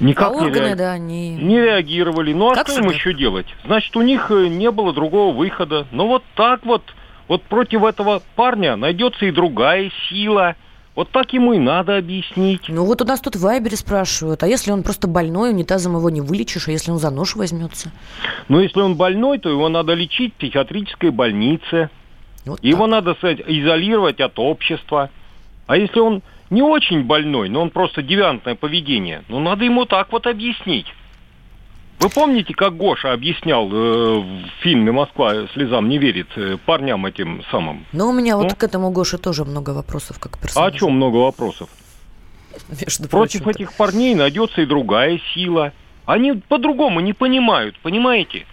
Никак 0.00 0.30
а 0.30 0.34
не 0.34 0.46
органы, 0.46 0.66
реаг- 0.68 0.76
да, 0.76 0.98
не... 0.98 1.30
не 1.34 1.60
реагировали. 1.60 2.32
Ну 2.32 2.50
а 2.50 2.54
Как 2.54 2.68
что 2.68 2.80
им 2.80 2.90
еще 2.90 3.14
делать? 3.14 3.46
Значит, 3.64 3.96
у 3.96 4.02
них 4.02 4.30
э, 4.30 4.46
не 4.46 4.70
было 4.70 4.92
другого 4.92 5.34
выхода. 5.34 5.86
Ну 5.90 6.06
вот 6.06 6.22
так 6.36 6.64
вот, 6.64 6.82
вот 7.26 7.42
против 7.42 7.82
этого 7.82 8.22
парня 8.36 8.76
найдется 8.76 9.26
и 9.26 9.32
другая 9.32 9.90
сила. 10.08 10.54
Вот 10.94 11.10
так 11.10 11.32
ему 11.32 11.52
и 11.52 11.58
надо 11.58 11.96
объяснить. 11.96 12.68
Ну 12.68 12.84
вот 12.84 13.02
у 13.02 13.04
нас 13.04 13.20
тут 13.20 13.36
в 13.36 13.40
Вайбере 13.40 13.76
спрашивают, 13.76 14.42
а 14.42 14.48
если 14.48 14.72
он 14.72 14.82
просто 14.82 15.08
больной, 15.08 15.50
унитазом 15.50 15.96
его 15.96 16.10
не 16.10 16.20
вылечишь, 16.20 16.68
а 16.68 16.72
если 16.72 16.90
он 16.90 16.98
за 16.98 17.10
нож 17.10 17.34
возьмется? 17.36 17.92
Но 18.48 18.60
если 18.60 18.80
он 18.80 18.96
больной, 18.96 19.38
то 19.38 19.48
его 19.48 19.68
надо 19.68 19.94
лечить 19.94 20.34
в 20.34 20.36
психиатрической 20.38 21.10
больнице. 21.10 21.90
Вот 22.44 22.62
Его 22.62 22.86
так. 22.86 22.90
надо 22.90 23.14
сказать, 23.14 23.40
изолировать 23.46 24.20
от 24.20 24.38
общества. 24.38 25.10
А 25.68 25.76
если 25.76 26.00
он 26.00 26.22
не 26.50 26.62
очень 26.62 27.04
больной, 27.04 27.48
но 27.50 27.60
он 27.62 27.70
просто 27.70 28.02
девиантное 28.02 28.54
поведение, 28.56 29.22
ну 29.28 29.38
надо 29.38 29.64
ему 29.64 29.84
так 29.84 30.10
вот 30.10 30.26
объяснить. 30.26 30.86
Вы 32.00 32.08
помните, 32.10 32.54
как 32.54 32.76
Гоша 32.76 33.12
объяснял 33.12 33.68
э, 33.70 34.18
в 34.20 34.62
фильме 34.62 34.92
«Москва 34.92 35.46
слезам 35.52 35.88
не 35.88 35.98
верит» 35.98 36.28
э, 36.36 36.56
парням 36.64 37.04
этим 37.06 37.42
самым? 37.50 37.84
Но 37.92 38.08
у 38.08 38.12
меня 38.12 38.36
вот 38.36 38.44
Ну? 38.44 38.56
к 38.56 38.62
этому 38.64 38.90
Гоше 38.90 39.18
тоже 39.18 39.44
много 39.44 39.70
вопросов, 39.70 40.18
как 40.20 40.36
А 40.36 40.38
персонажа. 40.38 40.76
о 40.76 40.78
чем 40.78 40.92
много 40.92 41.16
вопросов? 41.16 41.68
Между 42.68 43.08
Против 43.08 43.42
прочим-то. 43.42 43.50
этих 43.50 43.72
парней 43.76 44.14
найдется 44.14 44.62
и 44.62 44.66
другая 44.66 45.20
сила. 45.34 45.72
Они 46.06 46.32
по-другому 46.32 47.00
не 47.00 47.12
понимают, 47.12 47.78
понимаете? 47.82 48.46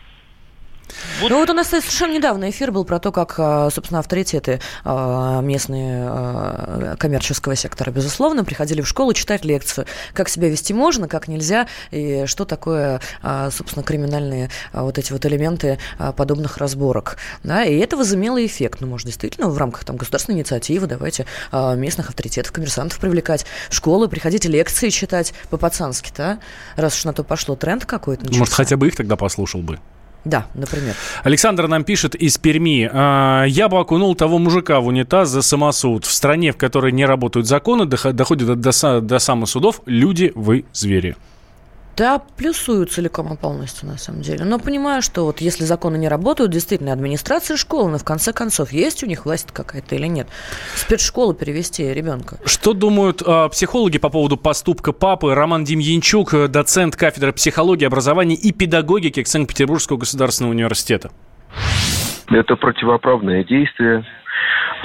Вот- 1.21 1.29
Ну 1.31 1.39
вот 1.39 1.49
у 1.49 1.53
нас 1.53 1.69
совершенно 1.69 2.13
недавно 2.13 2.49
эфир 2.49 2.71
был 2.71 2.85
про 2.85 2.99
то, 2.99 3.11
как, 3.11 3.35
а, 3.37 3.69
собственно, 3.69 3.99
авторитеты 3.99 4.59
а, 4.83 5.41
местные 5.41 6.05
а, 6.07 6.95
коммерческого 6.97 7.55
сектора, 7.55 7.91
безусловно, 7.91 8.43
приходили 8.43 8.81
в 8.81 8.87
школу 8.87 9.13
читать 9.13 9.45
лекцию, 9.45 9.85
как 10.13 10.29
себя 10.29 10.49
вести 10.49 10.73
можно, 10.73 11.07
как 11.07 11.27
нельзя, 11.27 11.67
и 11.91 12.25
что 12.25 12.45
такое, 12.45 12.99
собственно, 13.51 13.83
криминальные 13.83 14.49
вот 14.73 14.97
эти 14.97 15.11
вот 15.11 15.25
элементы 15.25 15.79
подобных 16.15 16.57
разборок. 16.57 17.17
Да, 17.43 17.63
и 17.63 17.77
это 17.77 17.97
возымело 17.97 18.43
эффект. 18.45 18.81
Ну, 18.81 18.87
может, 18.87 19.07
действительно, 19.07 19.49
в 19.49 19.57
рамках 19.57 19.83
там 19.83 19.97
государственной 19.97 20.37
инициативы 20.39 20.87
давайте 20.87 21.25
местных 21.51 22.09
авторитетов, 22.09 22.51
коммерсантов 22.51 22.99
привлекать 22.99 23.45
в 23.69 23.73
школы, 23.75 24.07
приходите 24.07 24.49
лекции 24.49 24.89
читать 24.89 25.33
по-пацански-то, 25.49 26.39
а, 26.75 26.81
раз 26.81 26.95
уж 26.95 27.05
на 27.05 27.13
то 27.13 27.23
пошло 27.23 27.55
тренд 27.55 27.85
какой-то. 27.85 28.31
Может, 28.33 28.53
хотя 28.53 28.77
бы 28.77 28.87
их 28.87 28.95
тогда 28.95 29.15
послушал 29.15 29.61
бы. 29.61 29.79
Да, 30.25 30.47
например. 30.55 30.95
Александр 31.23 31.67
нам 31.67 31.83
пишет 31.83 32.15
из 32.15 32.37
Перми. 32.37 32.89
«А, 32.91 33.43
Я 33.45 33.69
бы 33.69 33.79
окунул 33.79 34.15
того 34.15 34.39
мужика 34.39 34.79
в 34.79 34.87
унитаз 34.87 35.29
за 35.29 35.41
самосуд. 35.43 36.03
В 36.05 36.11
стране, 36.11 36.51
в 36.51 36.57
которой 36.57 36.91
не 36.91 37.05
работают 37.05 37.47
законы, 37.47 37.85
дохо- 37.85 38.11
доходит 38.11 38.59
до, 38.59 39.01
до 39.01 39.19
самосудов, 39.19 39.81
люди 39.85 40.31
вы 40.35 40.65
звери. 40.73 41.15
Да, 41.97 42.19
плюсую 42.37 42.85
целиком 42.87 43.33
и 43.33 43.37
полностью, 43.37 43.87
на 43.87 43.97
самом 43.97 44.21
деле. 44.21 44.43
Но 44.43 44.59
понимаю, 44.59 45.01
что 45.01 45.25
вот 45.25 45.39
если 45.39 45.63
законы 45.63 45.97
не 45.97 46.09
работают, 46.09 46.51
действительно, 46.51 46.91
администрация 46.91 47.55
школы, 47.55 47.91
но 47.91 47.97
в 47.97 48.03
конце 48.03 48.33
концов, 48.33 48.73
есть 48.73 49.03
у 49.03 49.07
них 49.07 49.25
власть 49.25 49.47
какая-то 49.53 49.95
или 49.95 50.07
нет? 50.07 50.27
Спецшколу 50.75 51.33
перевести 51.33 51.93
ребенка. 51.93 52.37
Что 52.45 52.73
думают 52.73 53.21
а, 53.25 53.47
психологи 53.47 53.97
по 53.97 54.09
поводу 54.09 54.35
поступка 54.35 54.91
папы? 54.91 55.33
Роман 55.33 55.63
Демьянчук, 55.63 56.33
э, 56.33 56.47
доцент 56.47 56.97
кафедры 56.97 57.31
психологии, 57.31 57.85
образования 57.85 58.35
и 58.35 58.51
педагогики 58.51 59.23
Санкт-Петербургского 59.23 59.97
государственного 59.97 60.51
университета. 60.51 61.11
Это 62.29 62.55
противоправное 62.55 63.43
действие. 63.43 64.03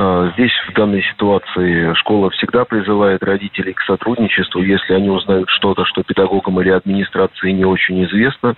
А, 0.02 0.32
Здесь 0.34 0.52
в 0.66 0.72
данной 0.72 1.02
ситуации 1.02 1.92
школа 1.94 2.30
всегда 2.30 2.64
призывает 2.64 3.22
родителей 3.22 3.74
к 3.74 3.82
сотрудничеству, 3.82 4.62
если 4.62 4.94
они 4.94 5.10
узнают 5.10 5.50
что-то, 5.50 5.84
что 5.84 6.02
педагогам 6.02 6.58
или 6.60 6.70
администрации 6.70 7.50
не 7.50 7.66
очень 7.66 8.02
известно. 8.04 8.54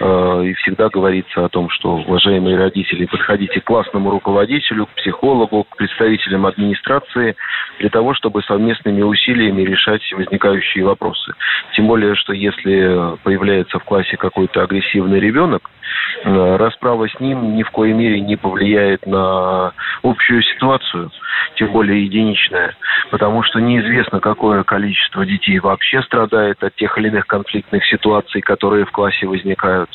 А, 0.00 0.40
И 0.42 0.54
всегда 0.54 0.88
говорится 0.88 1.44
о 1.44 1.48
том, 1.48 1.68
что, 1.70 1.96
уважаемые 1.96 2.56
родители, 2.56 3.06
подходите 3.06 3.60
к 3.60 3.64
классному 3.64 4.10
руководителю, 4.10 4.86
к 4.86 4.90
психологу, 4.90 5.64
к 5.64 5.76
представителям 5.76 6.46
администрации 6.46 7.34
для 7.80 7.88
того, 7.88 8.14
чтобы 8.14 8.42
совместными 8.42 9.02
усилиями 9.02 9.62
решать 9.62 10.02
возникающие 10.12 10.84
вопросы. 10.84 11.32
Тем 11.74 11.88
более, 11.88 12.14
что 12.14 12.32
если 12.32 13.16
появляется 13.24 13.80
в 13.80 13.84
классе 13.84 14.16
какой-то 14.16 14.62
агрессивный 14.62 15.18
ребенок, 15.18 15.68
э, 15.68 15.77
расправа 16.24 17.08
с 17.08 17.20
ним 17.20 17.56
ни 17.56 17.62
в 17.62 17.70
коей 17.70 17.92
мере 17.92 18.20
не 18.20 18.36
повлияет 18.36 19.06
на 19.06 19.72
общую 20.02 20.42
ситуацию, 20.42 21.10
тем 21.56 21.72
более 21.72 22.04
единичная, 22.04 22.74
потому 23.10 23.42
что 23.42 23.60
неизвестно, 23.60 24.20
какое 24.20 24.62
количество 24.64 25.24
детей 25.24 25.58
вообще 25.58 26.02
страдает 26.02 26.62
от 26.62 26.74
тех 26.76 26.96
или 26.98 27.08
иных 27.08 27.26
конфликтных 27.26 27.84
ситуаций, 27.86 28.40
которые 28.40 28.84
в 28.84 28.90
классе 28.90 29.26
возникают. 29.26 29.90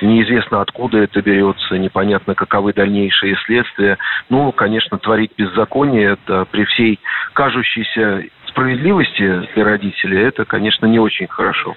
Неизвестно, 0.00 0.60
откуда 0.60 0.98
это 0.98 1.20
берется, 1.20 1.76
непонятно, 1.76 2.34
каковы 2.34 2.72
дальнейшие 2.72 3.36
следствия. 3.44 3.98
Ну, 4.28 4.50
конечно, 4.52 4.98
творить 4.98 5.32
беззаконие, 5.36 6.12
это 6.12 6.46
при 6.50 6.64
всей 6.64 6.98
кажущейся 7.34 8.24
справедливости 8.48 9.48
для 9.54 9.64
родителей, 9.64 10.22
это, 10.22 10.44
конечно, 10.44 10.86
не 10.86 10.98
очень 10.98 11.26
хорошо. 11.28 11.76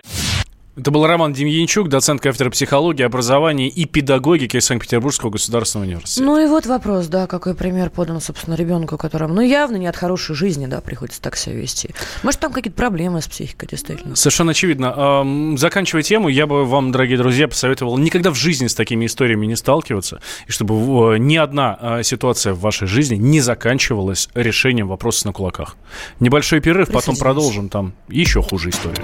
Это 0.76 0.89
был 0.89 1.05
Роман 1.05 1.34
Демьянчук, 1.34 1.88
доцент 1.88 2.19
кафедры 2.19 2.49
психологии, 2.49 3.03
образования 3.03 3.67
и 3.67 3.86
педагогики 3.86 4.59
Санкт-Петербургского 4.59 5.30
государственного 5.30 5.88
университета. 5.88 6.26
Ну 6.26 6.43
и 6.43 6.47
вот 6.47 6.65
вопрос, 6.65 7.05
да, 7.05 7.28
какой 7.28 7.53
пример 7.53 7.91
подан, 7.91 8.19
собственно, 8.19 8.55
ребенку, 8.55 8.97
которому, 8.97 9.36
ну, 9.36 9.41
явно 9.41 9.76
не 9.76 9.86
от 9.86 9.95
хорошей 9.95 10.36
жизни, 10.36 10.65
да, 10.65 10.82
приходится 10.82 11.21
так 11.21 11.38
себя 11.38 11.57
вести. 11.57 11.91
Может, 12.24 12.39
там 12.39 12.51
какие-то 12.51 12.76
проблемы 12.76 13.21
с 13.21 13.28
психикой, 13.28 13.69
действительно. 13.69 14.15
Совершенно 14.15 14.51
очевидно. 14.51 15.55
Заканчивая 15.57 16.01
тему, 16.01 16.28
я 16.28 16.47
бы 16.47 16.65
вам, 16.65 16.91
дорогие 16.91 17.19
друзья, 17.19 17.47
посоветовал 17.47 17.99
никогда 17.99 18.32
в 18.32 18.36
жизни 18.36 18.65
с 18.65 18.74
такими 18.74 19.05
историями 19.05 19.45
не 19.45 19.55
сталкиваться, 19.55 20.21
и 20.47 20.51
чтобы 20.51 21.13
э, 21.13 21.17
ни 21.19 21.36
одна 21.36 21.78
э, 21.80 22.03
ситуация 22.03 22.53
в 22.53 22.61
вашей 22.61 22.88
жизни 22.88 23.15
не 23.15 23.41
заканчивалась 23.41 24.28
решением 24.34 24.88
вопроса 24.88 25.28
на 25.28 25.34
кулаках. 25.34 25.78
Небольшой 26.19 26.61
перерыв, 26.61 26.91
потом 26.91 27.15
продолжим. 27.15 27.69
Там 27.69 27.93
еще 28.07 28.41
хуже 28.41 28.69
история. 28.69 29.03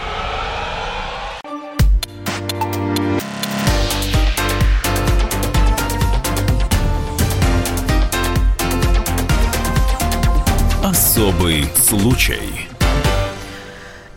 Особый 11.41 11.65
случай. 11.75 12.70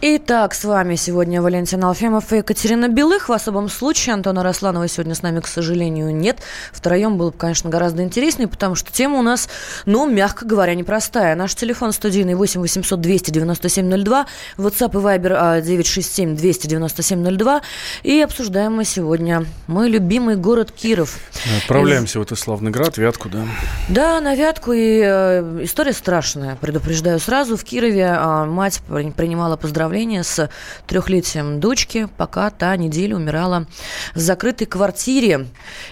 Итак, 0.06 0.52
с 0.52 0.64
вами 0.64 0.96
сегодня 0.96 1.40
Валентин 1.40 1.82
Алфимов 1.82 2.30
и 2.30 2.36
Екатерина 2.36 2.88
Белых. 2.88 3.30
В 3.30 3.32
особом 3.32 3.70
случае 3.70 4.12
Антона 4.12 4.42
Росланова 4.42 4.86
сегодня 4.86 5.14
с 5.14 5.22
нами, 5.22 5.40
к 5.40 5.46
сожалению, 5.46 6.14
нет. 6.14 6.40
Втроем 6.72 7.16
было 7.16 7.30
бы, 7.30 7.38
конечно, 7.38 7.70
гораздо 7.70 8.02
интереснее, 8.02 8.46
потому 8.46 8.74
что 8.74 8.92
тема 8.92 9.18
у 9.18 9.22
нас, 9.22 9.48
ну, 9.86 10.06
мягко 10.06 10.44
говоря, 10.44 10.74
непростая. 10.74 11.34
Наш 11.36 11.54
телефон 11.54 11.94
студийный 11.94 12.34
8 12.34 12.60
800 12.60 13.00
297 13.00 14.04
02, 14.04 14.26
WhatsApp 14.58 14.90
и 14.90 15.02
Viber 15.02 15.36
а, 15.38 15.60
967 15.62 16.36
297 16.36 17.38
02. 17.38 17.62
И 18.02 18.20
обсуждаем 18.20 18.74
мы 18.74 18.84
сегодня 18.84 19.46
мой 19.68 19.88
любимый 19.88 20.36
город 20.36 20.70
Киров. 20.70 21.16
Отправляемся 21.62 22.18
в 22.18 22.22
этот 22.22 22.38
славный 22.38 22.70
град, 22.70 22.98
Вятку, 22.98 23.30
да. 23.30 23.46
Да, 23.88 24.20
на 24.20 24.34
Вятку, 24.34 24.74
и 24.74 25.00
э, 25.02 25.60
история 25.62 25.94
страшная, 25.94 26.56
предупреждаю 26.56 27.18
сразу. 27.20 27.56
В 27.56 27.64
Кирове 27.64 28.04
а, 28.06 28.44
мать 28.44 28.82
при- 28.86 29.10
принимала 29.10 29.56
поздравления 29.56 29.93
с 30.24 30.50
трехлетием 30.86 31.60
дочки, 31.60 32.08
пока 32.16 32.50
та 32.50 32.76
неделю 32.76 33.16
умирала 33.16 33.66
в 34.14 34.18
закрытой 34.18 34.66
квартире. 34.66 35.46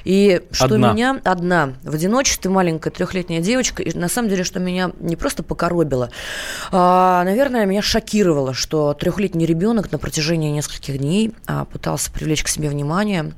И 0.05 0.43
что 0.51 0.67
Одна. 0.67 0.93
меня... 0.93 1.21
Одна. 1.25 1.75
В 1.83 1.95
одиночестве 1.95 2.51
маленькая 2.51 2.91
трехлетняя 2.91 3.41
девочка. 3.41 3.83
И 3.83 3.97
на 3.97 4.09
самом 4.09 4.29
деле, 4.29 4.45
что 4.45 4.61
меня 4.61 4.91
не 5.01 5.17
просто 5.17 5.43
покоробило, 5.43 6.11
а, 6.71 7.23
наверное, 7.25 7.65
меня 7.67 7.83
шокировало, 7.83 8.55
что 8.55 8.95
трехлетний 8.95 9.47
ребенок 9.47 9.93
на 9.93 9.99
протяжении 9.99 10.51
нескольких 10.51 10.99
дней 10.99 11.33
а, 11.47 11.65
пытался 11.65 12.11
привлечь 12.11 12.43
к 12.43 12.49
себе 12.49 12.69
внимание. 12.69 13.33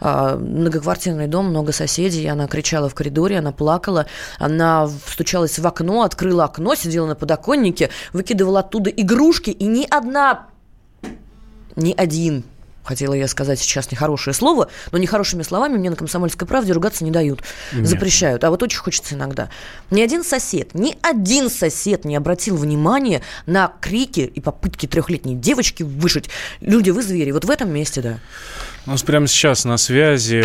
А, 0.00 0.36
многоквартирный 0.36 1.26
дом, 1.26 1.46
много 1.50 1.72
соседей. 1.72 2.26
Она 2.26 2.46
кричала 2.46 2.88
в 2.88 2.94
коридоре, 2.94 3.38
она 3.38 3.52
плакала, 3.52 4.06
она 4.38 4.88
стучалась 5.06 5.58
в 5.58 5.66
окно, 5.66 6.02
открыла 6.02 6.44
окно, 6.44 6.74
сидела 6.74 7.06
на 7.06 7.14
подоконнике, 7.14 7.90
выкидывала 8.12 8.60
оттуда 8.60 8.90
игрушки, 8.90 9.50
и 9.50 9.64
ни 9.64 9.86
одна, 9.88 10.05
ни 11.76 11.92
один 11.96 12.44
Хотела 12.86 13.14
я 13.14 13.26
сказать 13.26 13.58
сейчас 13.58 13.90
нехорошее 13.90 14.32
слово, 14.32 14.68
но 14.92 14.98
нехорошими 14.98 15.42
словами 15.42 15.76
мне 15.76 15.90
на 15.90 15.96
комсомольской 15.96 16.46
правде 16.46 16.72
ругаться 16.72 17.04
не 17.04 17.10
дают. 17.10 17.42
Нет. 17.72 17.84
Запрещают. 17.84 18.44
А 18.44 18.50
вот 18.50 18.62
очень 18.62 18.78
хочется 18.78 19.16
иногда. 19.16 19.48
Ни 19.90 20.00
один 20.02 20.22
сосед, 20.22 20.72
ни 20.72 20.96
один 21.02 21.50
сосед 21.50 22.04
не 22.04 22.14
обратил 22.14 22.56
внимания 22.56 23.22
на 23.44 23.72
крики 23.80 24.20
и 24.20 24.40
попытки 24.40 24.86
трехлетней 24.86 25.34
девочки 25.34 25.82
выжить. 25.82 26.30
Люди, 26.60 26.90
вы 26.90 27.02
звери. 27.02 27.32
Вот 27.32 27.44
в 27.44 27.50
этом 27.50 27.72
месте, 27.72 28.02
да. 28.02 28.18
У 28.86 28.90
нас 28.90 29.02
прямо 29.02 29.26
сейчас 29.26 29.64
на 29.64 29.78
связи 29.78 30.42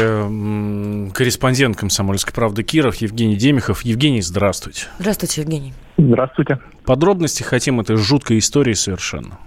корреспондент 1.13 1.77
«Комсомольской 1.77 2.33
правды» 2.33 2.63
Киров 2.63 2.95
Евгений 2.95 3.35
Демихов. 3.35 3.83
Евгений, 3.83 4.23
здравствуйте. 4.23 4.87
Здравствуйте, 4.97 5.41
Евгений. 5.41 5.75
Здравствуйте. 5.99 6.57
Подробности 6.85 7.43
хотим 7.43 7.79
этой 7.79 7.97
жуткой 7.97 8.39
истории 8.39 8.73
совершенно. 8.73 9.37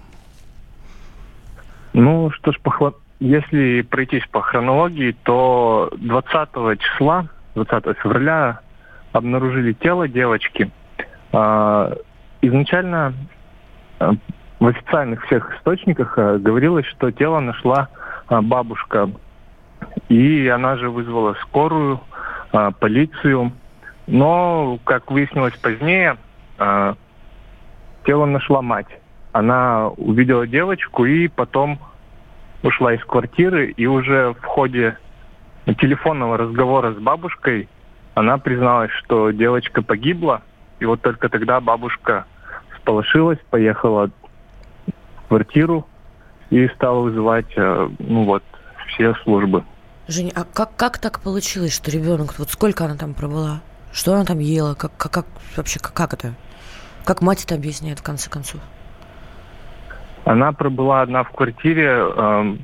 Ну, 1.97 2.29
что 2.31 2.51
ж, 2.51 2.59
по 2.61 2.71
хла- 2.71 2.93
если 3.21 3.81
пройтись 3.81 4.27
по 4.29 4.41
хронологии, 4.41 5.15
то 5.23 5.89
20 5.95 6.77
числа, 6.77 7.29
20 7.55 7.97
февраля, 7.99 8.59
обнаружили 9.13 9.71
тело 9.71 10.05
девочки. 10.09 10.69
А, 11.31 11.93
Изначально 12.41 13.13
а, 13.99 14.11
в 14.59 14.67
официальных 14.67 15.25
всех 15.25 15.55
источниках 15.55 16.17
а, 16.17 16.37
говорилось, 16.37 16.85
что 16.87 17.11
тело 17.11 17.39
нашла 17.39 17.87
а, 18.27 18.41
бабушка. 18.41 19.09
И 20.09 20.49
она 20.49 20.75
же 20.75 20.89
вызвала 20.89 21.35
скорую, 21.43 22.01
полицию. 22.79 23.53
Но, 24.05 24.79
как 24.83 25.11
выяснилось 25.11 25.55
позднее, 25.57 26.17
тело 26.57 28.25
нашла 28.25 28.61
мать. 28.61 28.87
Она 29.35 29.89
увидела 29.89 30.47
девочку 30.47 31.03
и 31.03 31.27
потом 31.27 31.77
ушла 32.63 32.93
из 32.93 33.03
квартиры. 33.03 33.69
И 33.71 33.85
уже 33.85 34.33
в 34.33 34.45
ходе 34.45 34.97
телефонного 35.65 36.37
разговора 36.37 36.93
с 36.93 36.95
бабушкой 36.95 37.67
она 38.13 38.37
призналась, 38.37 38.91
что 38.91 39.31
девочка 39.31 39.81
погибла. 39.81 40.41
И 40.79 40.85
вот 40.85 41.01
только 41.01 41.27
тогда 41.27 41.59
бабушка 41.59 42.23
сполошилась, 42.77 43.37
поехала 43.49 44.09
в 44.87 45.27
квартиру 45.27 45.85
и 46.49 46.69
стала 46.69 47.01
вызывать, 47.01 47.51
э, 47.57 47.89
ну 47.99 48.23
вот, 48.23 48.43
все 48.87 49.15
службы. 49.15 49.65
Женя, 50.07 50.31
а 50.33 50.45
как, 50.45 50.77
как 50.77 50.97
так 50.97 51.19
получилось, 51.19 51.75
что 51.75 51.91
ребенок, 51.91 52.39
вот 52.39 52.51
сколько 52.51 52.85
она 52.85 52.95
там 52.95 53.13
пробыла? 53.13 53.59
Что 53.91 54.13
она 54.13 54.23
там 54.23 54.39
ела? 54.39 54.75
Как, 54.75 54.95
как, 54.95 55.11
как 55.11 55.25
вообще, 55.57 55.81
как, 55.81 55.93
как 55.93 56.13
это? 56.13 56.35
Как 57.03 57.21
мать 57.21 57.43
это 57.43 57.55
объясняет 57.55 57.99
в 57.99 58.03
конце 58.03 58.29
концов? 58.29 58.61
Она 60.25 60.51
пробыла 60.51 61.01
одна 61.01 61.23
в 61.23 61.29
квартире 61.31 61.87
эм, 61.87 62.59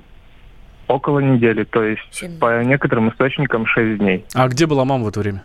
около 0.87 1.19
недели, 1.19 1.63
то 1.63 1.83
есть 1.83 2.01
Семь. 2.11 2.37
по 2.39 2.63
некоторым 2.63 3.09
источникам 3.09 3.65
6 3.65 3.99
дней. 3.99 4.25
А 4.33 4.47
где 4.47 4.65
была 4.65 4.83
мама 4.83 5.05
в 5.05 5.07
это 5.07 5.19
время? 5.19 5.43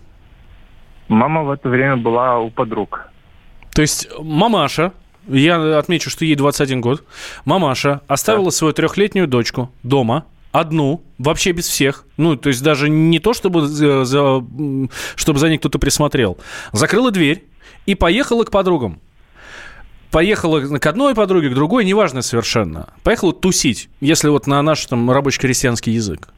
Мама 1.09 1.45
в 1.45 1.51
это 1.51 1.69
время 1.69 1.97
была 1.97 2.39
у 2.39 2.51
подруг. 2.51 3.11
То 3.75 3.83
есть 3.83 4.09
мамаша, 4.19 4.93
я 5.29 5.79
отмечу, 5.79 6.09
что 6.11 6.25
ей 6.25 6.35
21 6.37 6.81
год, 6.81 7.05
мамаша 7.45 8.01
оставила 8.09 8.49
свою 8.51 8.73
трехлетнюю 8.73 9.29
дочку 9.29 9.71
дома, 9.83 10.25
одну, 10.53 11.03
вообще 11.19 11.53
без 11.53 11.69
всех, 11.69 12.07
ну, 12.17 12.35
то 12.37 12.49
есть 12.49 12.62
даже 12.62 12.89
не 12.89 13.19
то, 13.19 13.35
чтобы 13.35 13.67
за, 13.67 14.05
за- 14.07 14.43
чтобы 15.17 15.39
за 15.39 15.51
ней 15.51 15.59
кто-то 15.59 15.79
присмотрел, 15.79 16.39
закрыла 16.73 17.11
дверь 17.11 17.45
и 17.85 17.95
поехала 17.95 18.45
к 18.45 18.51
подругам. 18.51 19.01
Поехала 20.17 20.79
к 20.79 20.87
одной 20.87 21.14
подруге, 21.14 21.51
к 21.51 21.55
другой, 21.55 21.85
неважно 21.85 22.23
совершенно. 22.23 22.89
Поехала 23.03 23.35
тусить, 23.35 23.91
если 24.01 24.31
вот 24.31 24.47
на 24.47 24.62
наш 24.62 24.87
там 24.87 25.11
рабочий 25.11 25.39
крестьянский 25.39 25.93
язык. 25.93 26.29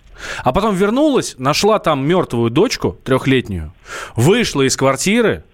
А 0.42 0.52
потом 0.52 0.74
вернулась, 0.74 1.36
нашла 1.38 1.78
там 1.78 2.04
мертвую 2.04 2.50
дочку, 2.50 2.98
трехлетнюю, 3.04 3.72
вышла 4.16 4.62
из 4.62 4.76
квартиры, 4.76 5.44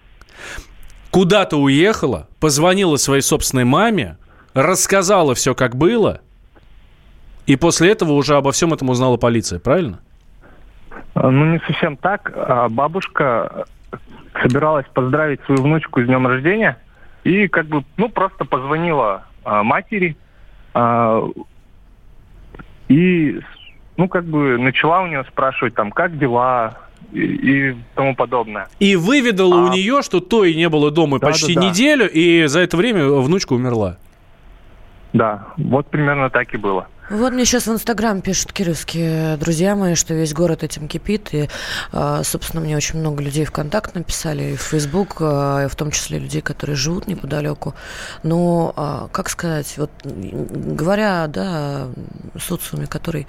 куда-то 1.11 1.57
уехала, 1.57 2.27
позвонила 2.39 2.95
своей 2.95 3.21
собственной 3.21 3.63
маме, 3.63 4.17
рассказала 4.55 5.35
все, 5.35 5.53
как 5.53 5.75
было, 5.75 6.21
и 7.45 7.55
после 7.55 7.91
этого 7.91 8.13
уже 8.13 8.37
обо 8.37 8.51
всем 8.53 8.73
этом 8.73 8.89
узнала 8.89 9.17
полиция, 9.17 9.59
правильно? 9.59 9.99
А, 11.13 11.29
Ну, 11.29 11.45
не 11.45 11.59
совсем 11.59 11.95
так. 11.95 12.31
А 12.35 12.69
Бабушка 12.69 13.67
собиралась 14.41 14.87
поздравить 14.95 15.41
свою 15.45 15.61
внучку 15.61 16.01
с 16.01 16.05
днем 16.07 16.25
рождения 16.25 16.79
и 17.25 17.47
как 17.47 17.65
бы, 17.65 17.83
ну, 17.97 18.07
просто 18.07 18.45
позвонила 18.45 19.25
а, 19.43 19.63
матери 19.63 20.15
а, 20.73 21.27
и, 22.87 23.41
ну, 23.97 24.07
как 24.07 24.25
бы 24.25 24.57
начала 24.59 25.01
у 25.01 25.07
нее 25.07 25.25
спрашивать 25.25 25.73
там, 25.73 25.91
как 25.91 26.17
дела 26.19 26.77
и, 27.11 27.19
и 27.19 27.75
тому 27.95 28.15
подобное. 28.15 28.67
И 28.79 28.95
выведала 28.95 29.55
у 29.55 29.67
А. 29.67 29.69
нее, 29.69 30.03
что 30.03 30.19
той 30.19 30.53
не 30.53 30.69
было 30.69 30.91
дома 30.91 31.17
Да, 31.19 31.27
почти 31.27 31.55
да, 31.55 31.61
да. 31.61 31.69
неделю, 31.69 32.07
и 32.09 32.45
за 32.45 32.59
это 32.59 32.77
время 32.77 33.07
внучка 33.07 33.53
умерла. 33.53 33.97
Да, 35.11 35.47
вот 35.57 35.87
примерно 35.87 36.29
так 36.29 36.53
и 36.53 36.57
было. 36.57 36.87
Вот 37.09 37.33
мне 37.33 37.45
сейчас 37.45 37.67
в 37.67 37.71
Инстаграм 37.71 38.19
пишут 38.21 38.51
кировские 38.51 39.37
друзья 39.37 39.75
мои, 39.75 39.93
что 39.93 40.15
весь 40.15 40.33
город 40.33 40.63
этим 40.63 40.87
кипит. 40.87 41.29
И, 41.33 41.49
а, 41.91 42.23
собственно, 42.23 42.63
мне 42.63 42.75
очень 42.75 42.99
много 42.99 43.21
людей 43.21 43.45
в 43.45 43.51
контакт 43.51 43.93
написали, 43.93 44.53
и 44.53 44.55
в 44.55 44.61
Фейсбук, 44.61 45.17
а, 45.19 45.67
в 45.67 45.75
том 45.75 45.91
числе 45.91 46.17
людей, 46.17 46.41
которые 46.41 46.75
живут 46.75 47.05
неподалеку. 47.05 47.75
Но, 48.23 48.73
а, 48.75 49.07
как 49.11 49.29
сказать, 49.29 49.71
вот 49.77 49.91
говоря, 50.03 51.27
да, 51.27 51.89
социуме, 52.39 52.87
который, 52.87 53.27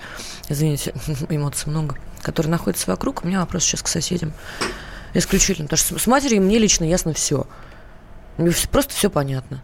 извините, 0.48 0.94
эмоций 1.28 1.70
много, 1.70 1.96
который 2.22 2.48
находится 2.48 2.90
вокруг, 2.90 3.24
у 3.24 3.26
меня 3.26 3.40
вопрос 3.40 3.64
сейчас 3.64 3.82
к 3.82 3.88
соседям. 3.88 4.32
Исключительно. 5.12 5.68
Потому 5.68 5.78
что 5.78 5.98
с 5.98 6.06
матерью 6.06 6.40
мне 6.40 6.58
лично 6.58 6.84
ясно 6.84 7.12
все. 7.12 7.46
Просто 8.70 8.94
все 8.94 9.10
понятно 9.10 9.62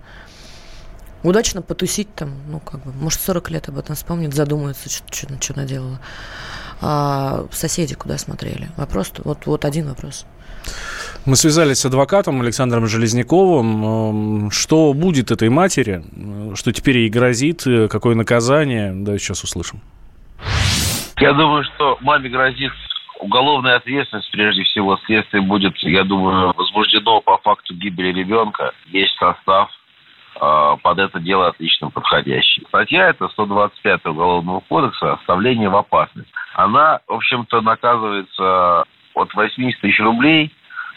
удачно 1.23 1.63
потусить 1.63 2.15
там, 2.15 2.31
ну, 2.49 2.61
как 2.61 2.85
бы, 2.85 2.93
может, 2.93 3.21
40 3.21 3.51
лет 3.51 3.69
об 3.69 3.79
этом 3.79 3.95
вспомнит, 3.95 4.35
задумается, 4.35 4.91
что, 4.91 5.07
что, 5.13 5.41
что 5.41 5.57
наделала. 5.57 6.01
А 6.81 7.47
соседи 7.53 7.95
куда 7.95 8.19
смотрели? 8.19 8.69
Вопрос, 8.77 9.13
вот, 9.25 9.47
вот 9.47 9.65
один 9.65 9.89
вопрос. 9.89 10.27
Мы 11.25 11.37
связались 11.37 11.79
с 11.79 11.87
адвокатом 11.87 12.41
Александром 12.41 12.87
Железняковым. 12.87 14.51
Что 14.51 14.93
будет 14.93 15.31
этой 15.31 15.49
матери? 15.49 16.03
Что 16.57 16.73
теперь 16.73 16.99
ей 16.99 17.09
грозит? 17.09 17.63
Какое 17.89 18.17
наказание? 18.17 18.93
Да, 18.93 19.17
сейчас 19.19 19.45
услышим. 19.45 19.81
Я 21.19 21.33
думаю, 21.33 21.63
что 21.63 21.99
маме 22.01 22.29
грозит 22.29 22.73
уголовная 23.21 23.77
ответственность, 23.77 24.31
прежде 24.33 24.65
всего, 24.65 24.99
следствие 25.07 25.43
будет, 25.43 25.77
я 25.79 26.03
думаю, 26.03 26.53
возбуждено 26.57 27.21
по 27.21 27.39
факту 27.39 27.75
гибели 27.75 28.13
ребенка. 28.13 28.73
Есть 28.89 29.17
состав, 29.19 29.71
под 30.83 30.99
это 30.99 31.21
дело 31.21 31.47
отлично 31.49 31.91
подходящий. 31.91 32.65
Статья 32.67 33.11
это 33.11 33.29
125 33.29 34.07
Уголовного 34.07 34.59
кодекса 34.69 35.13
«Оставление 35.13 35.69
в 35.69 35.77
опасность». 35.77 36.29
Она, 36.55 36.99
в 37.07 37.13
общем-то, 37.13 37.61
наказывается 37.61 38.85
от 39.15 39.35
80 39.35 39.81
тысяч 39.81 40.01
рублей 40.01 40.53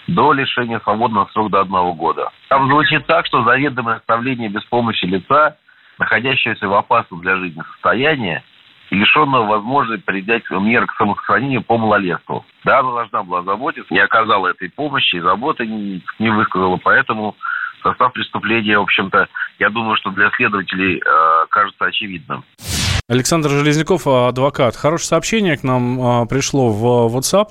до 0.08 0.34
лишения 0.34 0.80
свободы 0.80 1.14
на 1.14 1.28
срок 1.28 1.52
до 1.52 1.62
одного 1.62 1.94
года. 1.94 2.32
Там 2.50 2.68
звучит 2.70 3.06
так, 3.06 3.28
что 3.28 3.44
заведомое 3.44 3.98
оставление 3.98 4.50
без 4.50 4.64
помощи 4.66 5.06
лица, 5.06 5.58
находящегося 6.00 6.68
в 6.68 6.74
опасном 6.74 7.22
для 7.22 7.36
жизни 7.36 7.62
состоянии, 7.74 8.42
и 8.90 8.96
лишенного 8.96 9.46
возможности 9.46 10.06
принять 10.06 10.50
меры 10.50 10.88
к 10.88 10.96
самосохранению 10.96 11.62
по 11.62 11.78
малолетству. 11.78 12.46
Да, 12.64 12.80
она 12.80 12.92
должна 12.94 13.24
была 13.24 13.44
заботиться, 13.44 13.94
не 13.94 14.00
оказала 14.00 14.48
этой 14.48 14.70
помощи 14.72 15.18
и 15.18 15.22
заботы 15.22 15.68
не 15.68 16.30
высказала, 16.30 16.78
поэтому 16.78 17.36
состав 17.86 18.14
преступления, 18.14 18.78
в 18.78 18.84
общем-то, 18.84 19.28
я 19.60 19.70
думаю, 19.70 19.96
что 19.98 20.12
для 20.12 20.30
следователей 20.32 20.98
э, 20.98 21.46
кажется 21.50 21.86
очевидным. 21.86 22.44
Александр 23.08 23.50
Железняков, 23.50 24.08
адвокат. 24.08 24.76
Хорошее 24.76 25.10
сообщение 25.10 25.58
к 25.58 25.64
нам 25.64 26.02
а, 26.02 26.26
пришло 26.26 26.72
в 26.72 27.16
WhatsApp. 27.16 27.50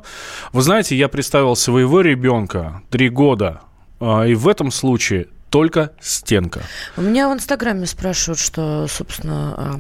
Вы 0.53 0.63
знаете, 0.63 0.97
я 0.97 1.09
представил 1.09 1.55
своего 1.55 2.01
ребенка 2.01 2.83
три 2.91 3.09
года. 3.09 3.61
А, 4.01 4.25
и 4.25 4.35
в 4.35 4.49
этом 4.49 4.73
случае 4.73 5.29
только 5.55 5.93
стенка. 6.01 6.63
У 6.97 7.01
меня 7.01 7.29
в 7.29 7.33
Инстаграме 7.33 7.87
спрашивают, 7.87 8.41
что, 8.41 8.89
собственно, 8.89 9.79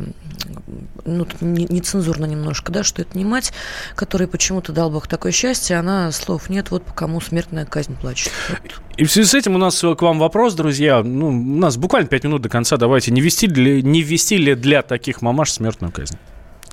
ну, 1.04 1.26
нецензурно 1.40 2.26
немножко, 2.26 2.70
да, 2.70 2.84
что 2.84 3.02
это 3.02 3.18
не 3.18 3.24
мать, 3.24 3.52
которой 3.96 4.28
почему-то 4.28 4.70
дал 4.70 4.88
Бог 4.88 5.08
такое 5.08 5.32
счастье, 5.32 5.76
она 5.76 6.12
слов 6.12 6.48
нет, 6.48 6.70
вот 6.70 6.84
по 6.84 6.94
кому 6.94 7.20
смертная 7.20 7.66
казнь 7.66 7.96
плачет. 7.96 8.30
Вот. 8.50 8.60
И 8.98 9.04
в 9.04 9.10
связи 9.10 9.28
с 9.28 9.34
этим 9.34 9.56
у 9.56 9.58
нас 9.58 9.80
к 9.80 10.00
вам 10.00 10.20
вопрос, 10.20 10.54
друзья. 10.54 11.02
Ну, 11.02 11.30
у 11.30 11.32
нас 11.32 11.76
буквально 11.76 12.06
5 12.06 12.22
минут 12.22 12.42
до 12.42 12.48
конца. 12.48 12.76
Давайте, 12.76 13.10
не 13.10 13.20
вести, 13.20 13.48
ли, 13.48 13.82
не 13.82 14.02
вести 14.02 14.36
ли 14.36 14.54
для 14.54 14.82
таких 14.82 15.22
мамаш 15.22 15.50
смертную 15.50 15.92
казнь? 15.92 16.18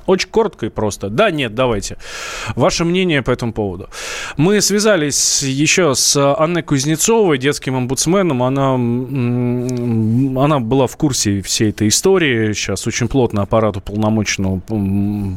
Очень 0.05 0.29
коротко 0.29 0.65
и 0.65 0.69
просто. 0.69 1.09
Да, 1.09 1.31
нет, 1.31 1.55
давайте. 1.55 1.97
Ваше 2.55 2.85
мнение 2.85 3.21
по 3.21 3.31
этому 3.31 3.53
поводу. 3.53 3.89
Мы 4.37 4.61
связались 4.61 5.43
еще 5.43 5.95
с 5.95 6.15
Анной 6.15 6.63
Кузнецовой, 6.63 7.37
детским 7.37 7.75
омбудсменом. 7.75 8.43
Она, 8.43 8.73
она 10.43 10.59
была 10.59 10.87
в 10.87 10.97
курсе 10.97 11.41
всей 11.41 11.69
этой 11.69 11.87
истории. 11.87 12.53
Сейчас 12.53 12.87
очень 12.87 13.07
плотно 13.07 13.41
аппарат 13.41 13.77
уполномоченного 13.77 14.59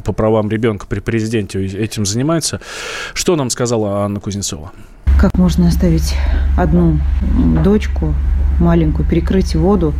по 0.05 0.13
правам 0.13 0.51
ребенка 0.51 0.87
при 0.87 1.01
президенте 1.01 1.65
этим 1.65 2.07
занимается. 2.07 2.61
Что 3.13 3.37
нам 3.37 3.51
сказала 3.51 4.05
Анна 4.05 4.21
Кузнецова? 4.21 4.73
Как 5.21 5.39
можно 5.39 5.69
оставить 5.69 6.15
одну 6.59 6.99
дочку 7.63 8.15
маленькую, 8.59 9.09
перекрыть 9.09 9.55
воду 9.55 9.95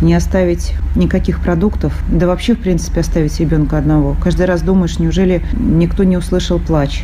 не 0.00 0.14
оставить 0.14 0.72
никаких 0.96 1.40
продуктов, 1.40 1.92
да 2.10 2.26
вообще, 2.26 2.54
в 2.54 2.60
принципе, 2.60 3.00
оставить 3.00 3.38
ребенка 3.40 3.78
одного. 3.78 4.16
Каждый 4.22 4.46
раз 4.46 4.62
думаешь, 4.62 4.98
неужели 4.98 5.42
никто 5.58 6.04
не 6.04 6.16
услышал 6.16 6.58
плач, 6.58 7.02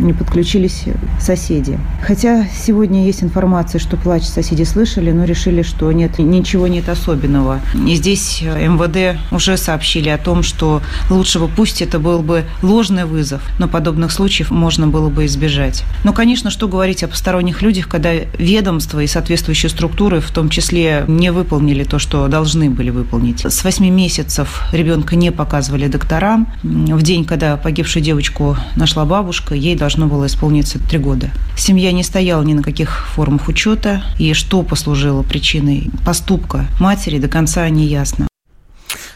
не 0.00 0.12
подключились 0.12 0.84
соседи. 1.20 1.78
Хотя 2.06 2.46
сегодня 2.46 3.04
есть 3.04 3.22
информация, 3.22 3.78
что 3.78 3.96
плач 3.96 4.24
соседи 4.24 4.62
слышали, 4.64 5.12
но 5.12 5.24
решили, 5.24 5.62
что 5.62 5.90
нет, 5.92 6.18
ничего 6.18 6.66
нет 6.66 6.88
особенного. 6.88 7.60
И 7.86 7.94
здесь 7.96 8.42
МВД 8.42 9.18
уже 9.32 9.56
сообщили 9.56 10.08
о 10.08 10.18
том, 10.18 10.42
что 10.42 10.82
лучше 11.10 11.38
бы 11.38 11.48
пусть 11.48 11.82
это 11.82 11.98
был 11.98 12.20
бы 12.20 12.44
ложный 12.62 13.04
вызов, 13.04 13.42
но 13.58 13.68
подобных 13.68 14.12
случаев 14.12 14.50
можно 14.50 14.86
было 14.86 15.08
бы 15.08 15.26
избежать. 15.26 15.84
Но, 16.04 16.12
конечно, 16.12 16.50
что 16.50 16.68
говорить 16.68 17.02
о 17.02 17.08
посторонних 17.08 17.62
людях, 17.62 17.88
когда 17.88 18.12
ведомства 18.38 19.00
и 19.00 19.06
соответствующие 19.06 19.70
структуры 19.70 20.20
в 20.20 20.30
том 20.30 20.48
числе 20.48 21.04
не 21.08 21.32
выполнили 21.32 21.84
то, 21.84 21.98
что 21.98 22.28
должны 22.32 22.70
были 22.70 22.88
выполнить. 22.88 23.44
С 23.44 23.62
8 23.62 23.86
месяцев 23.90 24.62
ребенка 24.72 25.16
не 25.16 25.30
показывали 25.30 25.86
докторам. 25.86 26.48
В 26.62 27.02
день, 27.02 27.26
когда 27.26 27.58
погибшую 27.58 28.02
девочку 28.02 28.56
нашла 28.74 29.04
бабушка, 29.04 29.54
ей 29.54 29.76
должно 29.76 30.06
было 30.06 30.26
исполниться 30.26 30.78
3 30.78 30.98
года. 30.98 31.30
Семья 31.58 31.92
не 31.92 32.02
стояла 32.02 32.42
ни 32.42 32.54
на 32.54 32.62
каких 32.62 33.06
формах 33.08 33.48
учета, 33.48 34.02
и 34.18 34.32
что 34.32 34.62
послужило 34.62 35.22
причиной 35.22 35.90
поступка 36.06 36.66
матери, 36.80 37.18
до 37.18 37.28
конца 37.28 37.68
не 37.68 37.86
ясно. 37.86 38.26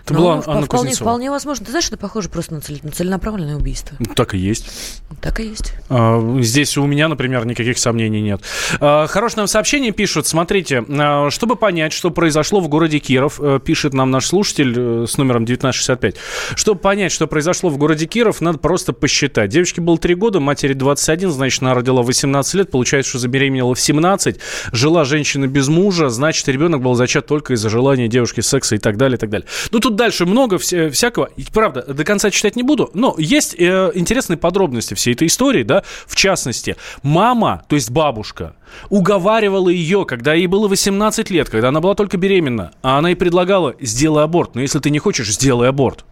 Это 0.07 0.15
ну, 0.15 0.21
была 0.21 0.33
Анна 0.35 0.43
вполне, 0.43 0.67
Кузнецова. 0.69 1.11
вполне 1.11 1.31
возможно. 1.33 1.65
Ты 1.65 1.73
знаешь, 1.73 1.89
это 1.89 1.97
похоже 1.97 2.29
просто 2.29 2.55
на, 2.55 2.61
цель, 2.61 2.79
на 2.85 2.93
целенаправленное 2.93 3.57
убийство. 3.57 3.97
Ну, 3.99 4.15
так 4.15 4.35
и 4.35 4.39
есть. 4.39 5.03
Так 5.21 5.41
и 5.41 5.49
есть. 5.49 5.75
А, 5.89 6.39
здесь 6.43 6.77
у 6.77 6.87
меня, 6.87 7.09
например, 7.09 7.45
никаких 7.45 7.77
сомнений 7.77 8.23
нет. 8.23 8.41
А, 8.79 9.09
хорошее 9.09 9.39
нам 9.39 9.47
сообщение 9.49 9.91
пишут. 9.91 10.29
Смотрите, 10.29 10.85
а, 10.89 11.29
чтобы 11.31 11.57
понять, 11.57 11.93
что 11.93 12.13
произошло 12.13 12.61
в 12.61 12.69
городе 12.69 13.01
Киров, 13.01 13.41
э, 13.41 13.59
пишет 13.59 13.95
нам 13.95 14.13
наш 14.13 14.27
слушатель 14.27 14.75
э, 14.77 15.07
с 15.09 15.19
номером 15.19 15.43
1965. 15.43 16.15
Чтобы 16.55 16.81
понять, 16.81 17.11
что 17.11 17.27
произошло 17.27 17.69
в 17.69 17.77
городе 17.77 18.07
Киров, 18.07 18.41
надо 18.41 18.59
просто 18.59 18.93
посчитать. 18.93 19.51
Девочке 19.51 19.81
было 19.81 19.99
3 19.99 20.15
года, 20.15 20.39
матери 20.39 20.75
21, 20.75 21.33
значит, 21.33 21.63
она 21.63 21.75
родила 21.75 22.03
18 22.03 22.55
лет, 22.55 22.71
получается, 22.71 23.11
что 23.11 23.19
забеременела 23.19 23.75
в 23.75 23.81
17, 23.81 24.37
жила 24.71 25.05
женщина 25.05 25.49
без 25.49 25.67
мужа, 25.67 26.11
значит, 26.11 26.47
ребенок 26.47 26.81
был 26.81 26.95
зачат 26.95 27.27
только 27.27 27.55
из-за 27.55 27.71
желания 27.71 28.07
девушки 28.07 28.41
секса 28.41 28.77
и 28.77 28.79
так 28.79 28.97
далее, 28.97 29.17
и 29.17 29.19
так 29.19 29.31
далее. 29.31 29.49
Ну, 29.73 29.81
тут 29.81 29.96
дальше 29.97 30.27
много 30.27 30.59
вся, 30.59 30.91
всякого. 30.91 31.27
И, 31.37 31.45
правда, 31.53 31.83
до 31.83 32.05
конца 32.05 32.31
читать 32.31 32.57
не 32.57 32.63
буду, 32.63 32.91
но 32.95 33.15
есть 33.19 33.55
э, 33.59 33.91
интересные 33.95 34.37
подробности 34.37 34.95
всей 34.95 35.15
этой 35.15 35.27
истории, 35.27 35.63
да. 35.63 35.83
В 36.07 36.15
частности, 36.15 36.77
мама, 37.03 37.65
то 37.69 37.75
есть 37.75 37.91
бабушка, 37.91 38.55
уговаривала 38.89 39.69
ее, 39.69 40.05
когда 40.05 40.35
ей 40.35 40.47
было 40.47 40.69
18 40.69 41.31
лет, 41.31 41.49
когда 41.51 41.69
она 41.69 41.81
была 41.81 41.95
только 41.95 42.17
беременна, 42.17 42.73
а 42.83 42.99
она 42.99 43.11
ей 43.11 43.17
предлагала, 43.17 43.75
сделай 43.81 44.25
аборт, 44.25 44.55
но 44.55 44.61
если 44.61 44.79
ты 44.79 44.91
не 44.91 44.99
хочешь, 44.99 45.33
сделай 45.33 45.69
аборт. 45.69 46.05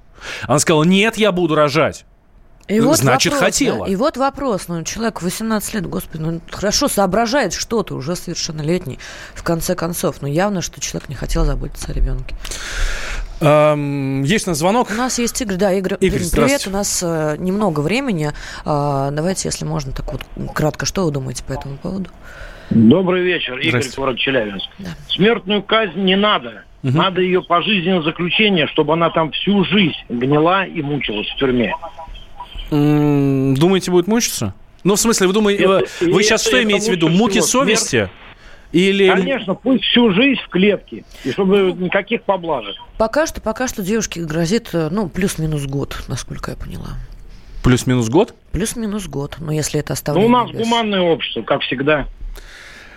Она 0.43 0.59
сказала, 0.59 0.85
нет, 0.85 1.16
я 1.16 1.32
буду 1.32 1.55
рожать. 1.55 2.05
И 2.66 2.80
вот 2.80 2.99
Значит, 2.99 3.35
вопрос, 3.35 3.47
хотела. 3.47 3.87
Да? 3.87 3.93
И 3.93 3.97
вот 3.97 4.16
вопрос. 4.16 4.68
Ну, 4.68 4.82
человек 4.85 5.20
18 5.20 5.74
лет, 5.74 5.87
господи, 5.87 6.22
ну, 6.22 6.41
хорошо 6.51 6.89
соображает 6.89 7.53
что-то, 7.53 7.95
уже 7.95 8.16
совершеннолетний, 8.16 8.99
в 9.35 9.43
конце 9.43 9.74
концов. 9.74 10.22
Но 10.22 10.28
явно, 10.28 10.62
что 10.62 10.80
человек 10.80 11.11
не 11.11 11.14
хотел 11.14 11.45
заботиться 11.45 11.91
о 11.91 11.95
ребенке. 11.95 12.35
Эм, 13.41 14.22
есть 14.22 14.47
у 14.47 14.51
нас 14.51 14.59
звонок. 14.59 14.89
У 14.91 14.95
нас 14.95 15.18
есть 15.18 15.41
Игорь. 15.41 15.57
Да, 15.57 15.72
Игорь, 15.72 15.97
Игорь 16.01 16.22
привет. 16.30 16.66
У 16.66 16.70
нас 16.70 17.03
э, 17.03 17.37
немного 17.39 17.80
времени. 17.80 18.30
Э, 18.64 19.11
давайте, 19.12 19.49
если 19.49 19.64
можно, 19.64 19.93
так 19.93 20.12
вот 20.12 20.22
кратко, 20.55 20.87
что 20.87 21.05
вы 21.05 21.11
думаете 21.11 21.45
по 21.45 21.53
этому 21.53 21.76
поводу? 21.76 22.11
Добрый 22.70 23.22
вечер, 23.22 23.59
Игорь, 23.59 23.85
город 23.97 24.18
Челябинск. 24.18 24.66
Да. 24.78 24.91
Смертную 25.09 25.62
казнь 25.62 26.01
не 26.01 26.16
надо. 26.16 26.64
Угу. 26.82 26.97
Надо 26.97 27.20
ее 27.20 27.43
пожизненное 27.43 28.03
заключение, 28.03 28.66
чтобы 28.66 28.93
она 28.93 29.11
там 29.11 29.32
всю 29.32 29.64
жизнь 29.64 29.97
гнила 30.09 30.64
и 30.64 30.82
мучилась 30.82 31.28
в 31.28 31.37
тюрьме. 31.37 31.74
Думаете, 32.70 33.91
будет 33.91 34.07
мучиться? 34.07 34.55
Ну, 34.82 34.97
в 34.97 35.01
смысле, 35.01 35.28
вы 35.28 35.32
думаете, 35.32 35.64
это, 35.64 35.85
вы 36.01 36.22
сейчас 36.22 36.43
это, 36.43 36.51
что 36.51 36.57
это 36.59 36.66
имеете 36.66 36.91
в 36.91 36.95
виду? 36.95 37.09
Муки 37.09 37.41
совести? 37.41 37.89
Смерть... 37.89 38.11
Или... 38.75 39.09
Конечно, 39.09 39.55
пусть 39.55 39.85
всю 39.85 40.11
жизнь 40.11 40.41
в 40.45 40.49
клетке, 40.49 41.05
и 41.22 41.31
чтобы 41.31 41.72
никаких 41.79 42.25
поблажек. 42.25 42.75
Пока 42.99 43.25
что, 43.25 43.41
пока 43.41 43.68
что 43.68 43.85
девушке 43.85 44.25
грозит, 44.25 44.70
э, 44.72 44.89
ну, 44.91 45.09
плюс-минус 45.09 45.64
год, 45.66 46.03
насколько 46.09 46.51
я 46.51 46.57
поняла. 46.57 46.89
Плюс-минус 47.62 48.09
год? 48.09 48.35
Плюс-минус 48.51 49.07
год, 49.07 49.37
но 49.39 49.53
если 49.53 49.79
это 49.79 49.93
оставление 49.93 50.29
Ну, 50.29 50.37
у 50.37 50.41
нас 50.41 50.51
без... 50.51 50.59
гуманное 50.59 51.03
общество, 51.03 51.43
как 51.43 51.62
всегда. 51.62 52.09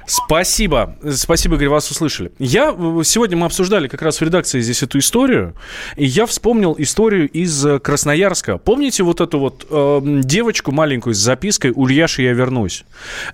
Спасибо. 0.08 0.96
Спасибо, 1.12 1.56
Игорь, 1.56 1.68
вас 1.68 1.92
услышали. 1.92 2.32
Я, 2.40 2.72
сегодня 3.04 3.36
мы 3.36 3.46
обсуждали 3.46 3.90
как 3.90 4.02
раз 4.02 4.20
в 4.20 4.24
редакции 4.24 4.62
здесь 4.62 4.82
эту 4.82 5.00
историю, 5.00 5.54
и 5.98 6.06
я 6.06 6.26
вспомнил 6.26 6.76
историю 6.78 7.30
из 7.30 7.66
э, 7.66 7.80
Красноярска. 7.80 8.58
Помните 8.58 9.04
вот 9.04 9.20
эту 9.20 9.38
вот 9.38 9.68
э, 9.70 10.02
девочку 10.24 10.72
маленькую 10.72 11.14
с 11.14 11.18
запиской 11.18 11.74
«Ульяша, 11.76 12.22
я 12.22 12.32
вернусь»? 12.32 12.86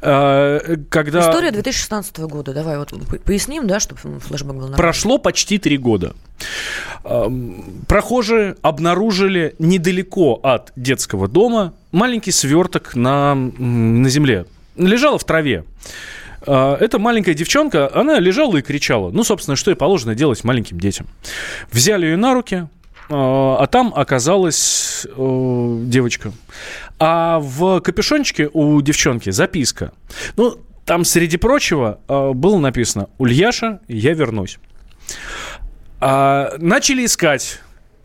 Э, 0.01 0.77
когда... 0.89 1.29
История 1.29 1.51
2016 1.51 2.17
года. 2.21 2.53
Давай 2.53 2.79
вот 2.79 2.91
поясним, 3.23 3.67
да, 3.67 3.79
чтобы 3.79 4.01
флешбэк 4.01 4.53
был 4.53 4.61
нормальный. 4.61 4.77
Прошло 4.77 5.19
почти 5.19 5.59
три 5.59 5.77
года. 5.77 6.15
Э, 7.03 7.29
прохожие 7.87 8.55
обнаружили 8.63 9.53
недалеко 9.59 10.39
от 10.41 10.71
детского 10.75 11.27
дома 11.27 11.75
маленький 11.91 12.31
сверток 12.31 12.95
на, 12.95 13.35
на 13.35 14.09
земле. 14.09 14.47
Лежала 14.75 15.19
в 15.19 15.23
траве. 15.23 15.65
А, 16.45 16.77
эта 16.79 16.99
маленькая 16.99 17.33
девчонка, 17.33 17.89
она 17.93 18.19
лежала 18.19 18.57
и 18.57 18.61
кричала. 18.61 19.11
Ну, 19.11 19.23
собственно, 19.23 19.55
что 19.55 19.71
и 19.71 19.75
положено 19.75 20.15
делать 20.15 20.43
маленьким 20.43 20.79
детям. 20.79 21.07
Взяли 21.71 22.05
ее 22.05 22.17
на 22.17 22.33
руки, 22.33 22.67
а, 23.09 23.57
а 23.59 23.67
там 23.67 23.93
оказалась 23.95 25.05
э, 25.05 25.77
девочка. 25.83 26.31
А 26.99 27.39
в 27.39 27.81
капюшончике 27.81 28.49
у 28.53 28.81
девчонки 28.81 29.29
записка. 29.29 29.93
Ну, 30.35 30.57
там, 30.85 31.05
среди 31.05 31.37
прочего, 31.37 31.99
э, 32.07 32.31
было 32.33 32.59
написано 32.59 33.09
«Ульяша, 33.17 33.79
я 33.87 34.13
вернусь». 34.13 34.59
А, 35.99 36.55
начали 36.57 37.05
искать, 37.05 37.59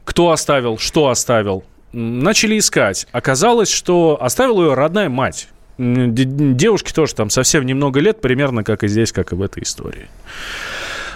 кто 0.04 0.30
оставил, 0.30 0.78
что 0.78 1.08
оставил. 1.08 1.64
Начали 1.92 2.58
искать. 2.58 3.06
Оказалось, 3.12 3.70
что 3.70 4.18
оставила 4.20 4.66
ее 4.66 4.74
родная 4.74 5.08
мать 5.08 5.48
девушке 5.78 6.92
тоже 6.92 7.14
там 7.14 7.30
совсем 7.30 7.64
немного 7.64 8.00
лет, 8.00 8.20
примерно 8.20 8.64
как 8.64 8.84
и 8.84 8.88
здесь, 8.88 9.12
как 9.12 9.32
и 9.32 9.34
в 9.34 9.42
этой 9.42 9.62
истории. 9.62 10.08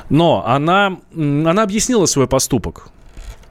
Но 0.09 0.45
она, 0.47 0.99
она 1.15 1.63
объяснила 1.63 2.07
свой 2.07 2.27
поступок. 2.27 2.89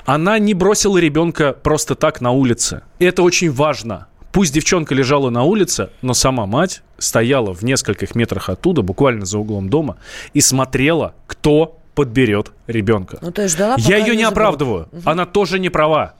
Она 0.06 0.40
не 0.40 0.54
бросила 0.54 0.98
ребенка 0.98 1.54
просто 1.54 1.96
так 1.96 2.22
на 2.22 2.32
улице. 2.32 2.82
И 3.00 3.06
это 3.06 3.24
очень 3.24 3.52
важно. 3.52 4.08
Пусть 4.32 4.54
девчонка 4.54 4.96
лежала 4.96 5.30
на 5.30 5.44
улице, 5.44 5.90
но 6.02 6.14
сама 6.14 6.46
мать 6.46 6.82
стояла 6.98 7.54
в 7.54 7.64
нескольких 7.64 8.16
метрах 8.16 8.50
оттуда, 8.50 8.82
буквально 8.82 9.26
за 9.26 9.38
углом 9.38 9.70
дома, 9.70 9.98
и 10.34 10.40
смотрела, 10.42 11.14
кто 11.28 11.78
подберет 11.94 12.52
ребенка. 12.68 13.20
Ну, 13.22 13.32
то 13.32 13.42
есть 13.42 13.56
ждала, 13.56 13.76
Я 13.78 13.98
ее 13.98 14.16
не 14.16 14.24
оправдываю. 14.24 14.88
Угу. 14.92 15.02
Она 15.04 15.26
тоже 15.26 15.60
не 15.60 15.70
права 15.70 16.16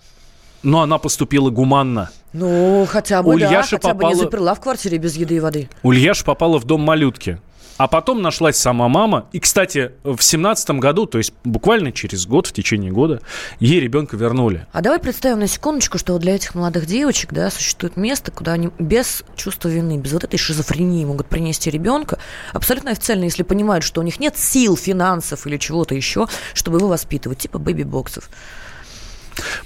но 0.64 0.82
она 0.82 0.98
поступила 0.98 1.50
гуманно. 1.50 2.10
Ну, 2.34 2.86
хотя 2.90 3.22
бы, 3.24 3.32
Ульяша 3.34 3.72
да, 3.72 3.78
хотя 3.78 3.94
попала... 3.94 4.12
бы 4.12 4.16
не 4.16 4.22
заперла 4.22 4.54
в 4.54 4.62
квартире 4.62 4.98
без 4.98 5.16
еды 5.16 5.36
и 5.36 5.40
воды. 5.40 5.70
Ульяша 5.84 6.24
попала 6.24 6.60
в 6.60 6.66
дом 6.66 6.82
малютки. 6.82 7.40
А 7.78 7.88
потом 7.88 8.22
нашлась 8.22 8.58
сама 8.58 8.88
мама. 8.90 9.26
И, 9.32 9.40
кстати, 9.40 9.94
в 10.04 10.22
семнадцатом 10.22 10.80
году, 10.80 11.08
то 11.08 11.18
есть 11.18 11.34
буквально 11.44 11.92
через 11.92 12.28
год, 12.28 12.46
в 12.46 12.54
течение 12.54 12.92
года, 12.92 13.22
ей 13.60 13.80
ребенка 13.80 14.16
вернули. 14.18 14.68
А 14.72 14.82
давай 14.82 15.00
представим 15.00 15.40
на 15.40 15.48
секундочку, 15.48 15.98
что 15.98 16.16
для 16.20 16.36
этих 16.36 16.54
молодых 16.54 16.86
девочек 16.86 17.34
да, 17.34 17.50
существует 17.50 17.98
место, 17.98 18.30
куда 18.30 18.54
они 18.54 18.70
без 18.78 19.24
чувства 19.36 19.70
вины, 19.70 19.98
без 19.98 20.14
вот 20.14 20.24
этой 20.24 20.38
шизофрении 20.38 21.04
могут 21.06 21.26
принести 21.26 21.72
ребенка. 21.72 22.20
Абсолютно 22.54 22.92
официально, 22.92 23.24
если 23.24 23.42
понимают, 23.42 23.84
что 23.84 24.02
у 24.02 24.04
них 24.04 24.20
нет 24.20 24.38
сил, 24.38 24.78
финансов 24.78 25.48
или 25.48 25.58
чего-то 25.58 25.96
еще, 25.96 26.28
чтобы 26.54 26.78
его 26.78 26.88
воспитывать, 26.88 27.40
типа 27.40 27.58
бэби-боксов. 27.58 28.30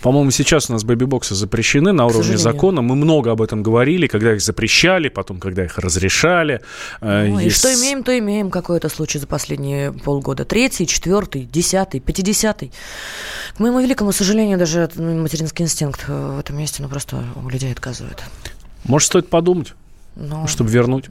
По-моему, 0.01 0.32
сейчас 0.32 0.70
у 0.70 0.74
нас 0.74 0.84
бэби-боксы 0.84 1.36
запрещены 1.36 1.91
на 1.91 2.05
уровне 2.05 2.38
закона. 2.38 2.82
Мы 2.82 2.95
много 2.95 3.32
об 3.32 3.41
этом 3.41 3.63
говорили, 3.63 4.07
когда 4.07 4.34
их 4.34 4.41
запрещали, 4.41 5.09
потом, 5.09 5.39
когда 5.39 5.66
их 5.66 5.78
разрешали. 5.78 6.61
Э, 7.01 7.28
ну, 7.28 7.39
Есть... 7.39 7.57
И 7.57 7.59
что 7.59 7.74
имеем, 7.74 8.03
то 8.03 8.18
имеем. 8.18 8.49
Какой-то 8.49 8.89
случай 8.89 9.20
за 9.20 9.28
последние 9.28 9.91
полгода. 9.91 10.45
Третий, 10.45 10.88
четвертый, 10.88 11.43
десятый, 11.43 11.99
пятидесятый. 11.99 12.72
К 13.55 13.59
моему 13.59 13.80
великому 13.80 14.11
сожалению, 14.11 14.57
даже 14.57 14.89
материнский 14.95 15.63
инстинкт 15.66 16.07
в 16.07 16.39
этом 16.39 16.57
месте 16.57 16.84
ну, 16.84 16.89
просто 16.89 17.24
у 17.36 17.49
людей 17.49 17.72
отказывает. 17.72 18.24
Может, 18.84 19.07
стоит 19.07 19.30
подумать? 19.30 19.74
Но... 20.16 20.47
Чтобы 20.47 20.70
вернуть. 20.70 21.05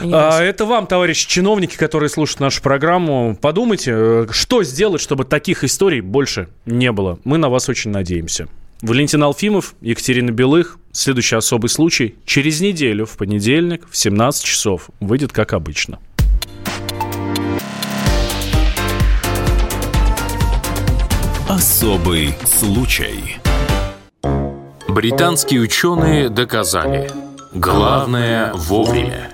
Да, 0.00 0.38
а, 0.38 0.42
это 0.42 0.64
вам, 0.64 0.86
товарищи 0.86 1.26
чиновники, 1.28 1.76
которые 1.76 2.08
слушают 2.08 2.40
нашу 2.40 2.62
программу. 2.62 3.36
Подумайте, 3.40 3.92
э, 3.94 4.26
что 4.30 4.62
сделать, 4.62 5.00
чтобы 5.00 5.24
таких 5.24 5.64
историй 5.64 6.00
больше 6.00 6.48
не 6.66 6.92
было. 6.92 7.18
Мы 7.24 7.38
на 7.38 7.48
вас 7.48 7.68
очень 7.68 7.90
надеемся. 7.90 8.46
Валентин 8.82 9.22
Алфимов, 9.22 9.74
Екатерина 9.80 10.30
Белых. 10.30 10.78
Следующий 10.92 11.34
особый 11.34 11.68
случай 11.68 12.14
через 12.24 12.60
неделю, 12.60 13.06
в 13.06 13.16
понедельник, 13.16 13.86
в 13.90 13.96
17 13.96 14.44
часов. 14.44 14.90
Выйдет 15.00 15.32
как 15.32 15.52
обычно. 15.52 15.98
Особый 21.48 22.34
случай. 22.44 23.38
Британские 24.88 25.60
ученые 25.60 26.28
доказали– 26.28 27.10
Главное 27.58 28.52
вовремя. 28.52 29.30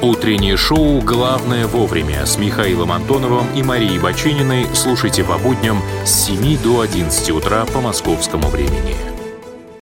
Утреннее 0.00 0.56
шоу 0.56 1.00
«Главное 1.00 1.66
вовремя» 1.66 2.24
с 2.24 2.38
Михаилом 2.38 2.92
Антоновым 2.92 3.48
и 3.56 3.62
Марией 3.64 3.98
Бачининой 3.98 4.68
слушайте 4.72 5.24
по 5.24 5.36
будням 5.36 5.82
с 6.04 6.26
7 6.26 6.62
до 6.62 6.82
11 6.82 7.30
утра 7.32 7.64
по 7.64 7.80
московскому 7.80 8.46
времени. 8.50 8.94